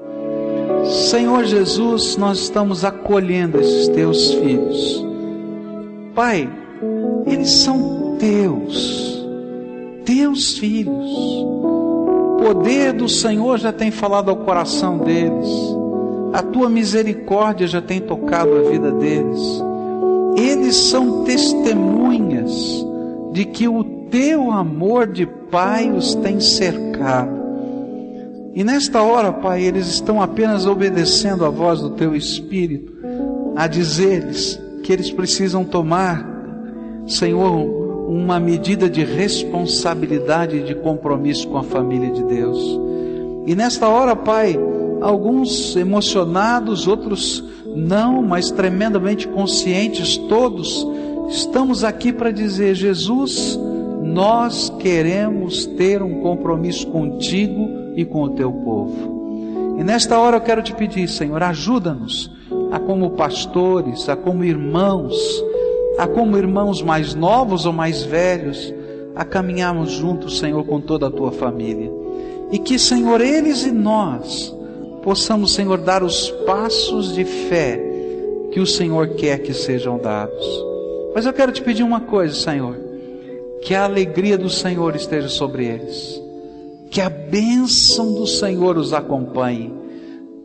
Senhor 1.08 1.44
Jesus, 1.44 2.16
nós 2.16 2.40
estamos 2.40 2.84
acolhendo 2.84 3.60
esses 3.60 3.86
teus 3.86 4.34
filhos. 4.34 5.06
Pai, 6.16 6.50
eles 7.24 7.48
são 7.48 8.16
teus, 8.18 9.24
teus 10.04 10.58
filhos. 10.58 11.12
O 11.12 12.38
poder 12.44 12.92
do 12.92 13.08
Senhor 13.08 13.56
já 13.56 13.72
tem 13.72 13.92
falado 13.92 14.30
ao 14.30 14.38
coração 14.38 14.98
deles. 14.98 15.48
A 16.32 16.42
tua 16.42 16.68
misericórdia 16.68 17.68
já 17.68 17.80
tem 17.80 18.00
tocado 18.00 18.50
a 18.56 18.68
vida 18.68 18.90
deles. 18.90 19.62
Eles 20.36 20.74
são 20.74 21.22
testemunhas 21.22 22.84
de 23.30 23.44
que 23.44 23.68
o 23.68 24.01
teu 24.12 24.50
amor 24.50 25.06
de 25.06 25.24
Pai 25.24 25.90
os 25.90 26.14
tem 26.14 26.38
cercado. 26.38 27.42
E 28.54 28.62
nesta 28.62 29.02
hora, 29.02 29.32
Pai, 29.32 29.62
eles 29.62 29.86
estão 29.86 30.20
apenas 30.20 30.66
obedecendo 30.66 31.46
a 31.46 31.48
voz 31.48 31.80
do 31.80 31.90
Teu 31.90 32.14
Espírito, 32.14 32.92
a 33.56 33.66
dizer-lhes 33.66 34.60
que 34.82 34.92
eles 34.92 35.10
precisam 35.10 35.64
tomar, 35.64 36.28
Senhor, 37.06 37.50
uma 38.08 38.38
medida 38.38 38.90
de 38.90 39.02
responsabilidade 39.02 40.58
e 40.58 40.62
de 40.62 40.74
compromisso 40.74 41.48
com 41.48 41.56
a 41.56 41.62
família 41.62 42.10
de 42.10 42.22
Deus. 42.24 42.58
E 43.46 43.54
nesta 43.54 43.88
hora, 43.88 44.14
Pai, 44.14 44.58
alguns 45.00 45.74
emocionados, 45.74 46.86
outros 46.86 47.42
não, 47.74 48.20
mas 48.22 48.50
tremendamente 48.50 49.26
conscientes, 49.26 50.18
todos, 50.18 50.86
estamos 51.30 51.82
aqui 51.82 52.12
para 52.12 52.30
dizer: 52.30 52.74
Jesus, 52.74 53.58
nós 54.12 54.70
queremos 54.78 55.64
ter 55.64 56.02
um 56.02 56.20
compromisso 56.20 56.86
contigo 56.88 57.68
e 57.96 58.04
com 58.04 58.22
o 58.22 58.30
teu 58.30 58.52
povo. 58.52 59.76
E 59.78 59.82
nesta 59.82 60.18
hora 60.18 60.36
eu 60.36 60.40
quero 60.40 60.62
te 60.62 60.74
pedir, 60.74 61.08
Senhor, 61.08 61.42
ajuda-nos 61.42 62.30
a 62.70 62.78
como 62.78 63.10
pastores, 63.12 64.08
a 64.08 64.14
como 64.14 64.44
irmãos, 64.44 65.16
a 65.98 66.06
como 66.06 66.36
irmãos 66.36 66.82
mais 66.82 67.14
novos 67.14 67.64
ou 67.64 67.72
mais 67.72 68.02
velhos, 68.02 68.72
a 69.14 69.24
caminharmos 69.24 69.92
juntos, 69.92 70.38
Senhor, 70.38 70.64
com 70.64 70.80
toda 70.80 71.06
a 71.06 71.10
tua 71.10 71.32
família. 71.32 71.90
E 72.50 72.58
que, 72.58 72.78
Senhor, 72.78 73.20
eles 73.20 73.64
e 73.64 73.72
nós 73.72 74.54
possamos, 75.02 75.54
Senhor, 75.54 75.78
dar 75.78 76.02
os 76.02 76.30
passos 76.46 77.14
de 77.14 77.24
fé 77.24 77.80
que 78.52 78.60
o 78.60 78.66
Senhor 78.66 79.08
quer 79.14 79.38
que 79.38 79.54
sejam 79.54 79.98
dados. 79.98 80.46
Mas 81.14 81.24
eu 81.24 81.32
quero 81.32 81.52
te 81.52 81.62
pedir 81.62 81.82
uma 81.82 82.00
coisa, 82.00 82.34
Senhor, 82.34 82.76
que 83.62 83.74
a 83.74 83.84
alegria 83.84 84.36
do 84.36 84.50
Senhor 84.50 84.94
esteja 84.94 85.28
sobre 85.28 85.66
eles 85.66 86.22
que 86.92 87.00
a 87.00 87.08
bênção 87.08 88.12
do 88.12 88.26
Senhor 88.26 88.76
os 88.76 88.92
acompanhe. 88.92 89.72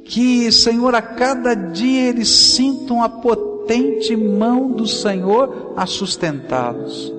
Que, 0.05 0.49
Senhor, 0.49 0.95
a 0.95 1.01
cada 1.01 1.53
dia 1.53 2.07
eles 2.07 2.29
sintam 2.29 3.03
a 3.03 3.09
potente 3.09 4.15
mão 4.15 4.71
do 4.71 4.87
Senhor 4.87 5.73
a 5.75 5.85
sustentá-los. 5.85 7.13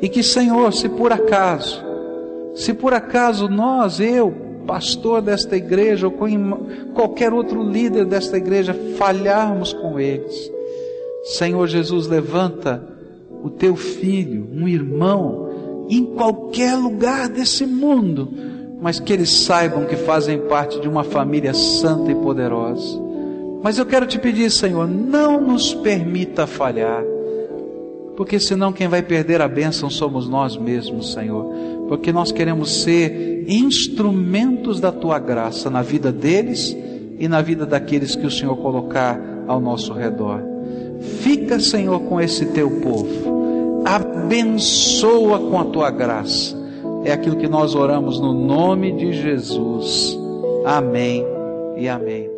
E 0.00 0.08
que, 0.08 0.22
Senhor, 0.22 0.72
se 0.72 0.88
por 0.88 1.12
acaso, 1.12 1.82
se 2.54 2.72
por 2.72 2.94
acaso 2.94 3.48
nós, 3.48 3.98
eu, 3.98 4.32
pastor 4.64 5.20
desta 5.20 5.56
igreja, 5.56 6.06
ou 6.06 6.14
qualquer 6.94 7.32
outro 7.32 7.64
líder 7.68 8.04
desta 8.04 8.36
igreja, 8.36 8.72
falharmos 8.96 9.72
com 9.72 9.98
eles, 9.98 10.52
Senhor 11.24 11.66
Jesus, 11.66 12.06
levanta 12.06 12.91
o 13.42 13.50
teu 13.50 13.76
filho, 13.76 14.48
um 14.52 14.68
irmão, 14.68 15.86
em 15.88 16.04
qualquer 16.04 16.76
lugar 16.76 17.28
desse 17.28 17.66
mundo, 17.66 18.28
mas 18.80 18.98
que 18.98 19.12
eles 19.12 19.30
saibam 19.30 19.84
que 19.84 19.96
fazem 19.96 20.38
parte 20.48 20.80
de 20.80 20.88
uma 20.88 21.04
família 21.04 21.52
santa 21.52 22.10
e 22.10 22.14
poderosa. 22.14 23.00
Mas 23.62 23.78
eu 23.78 23.86
quero 23.86 24.06
te 24.06 24.18
pedir, 24.18 24.50
Senhor, 24.50 24.88
não 24.88 25.40
nos 25.40 25.74
permita 25.74 26.46
falhar, 26.46 27.02
porque 28.16 28.38
senão 28.40 28.72
quem 28.72 28.88
vai 28.88 29.02
perder 29.02 29.40
a 29.40 29.48
bênção 29.48 29.88
somos 29.88 30.28
nós 30.28 30.56
mesmos, 30.56 31.12
Senhor, 31.12 31.44
porque 31.88 32.12
nós 32.12 32.32
queremos 32.32 32.82
ser 32.82 33.44
instrumentos 33.48 34.80
da 34.80 34.90
tua 34.90 35.18
graça 35.18 35.70
na 35.70 35.82
vida 35.82 36.10
deles 36.10 36.76
e 37.18 37.28
na 37.28 37.40
vida 37.40 37.64
daqueles 37.64 38.16
que 38.16 38.26
o 38.26 38.30
Senhor 38.30 38.56
colocar 38.56 39.20
ao 39.46 39.60
nosso 39.60 39.92
redor. 39.92 40.51
Fica, 41.02 41.58
Senhor, 41.60 42.00
com 42.00 42.20
esse 42.20 42.46
teu 42.46 42.70
povo, 42.80 43.82
abençoa 43.84 45.38
com 45.38 45.58
a 45.58 45.64
tua 45.64 45.90
graça 45.90 46.62
é 47.04 47.12
aquilo 47.12 47.36
que 47.36 47.48
nós 47.48 47.74
oramos 47.74 48.20
no 48.20 48.32
nome 48.32 48.92
de 48.92 49.12
Jesus. 49.12 50.16
Amém 50.64 51.24
e 51.76 51.88
amém. 51.88 52.31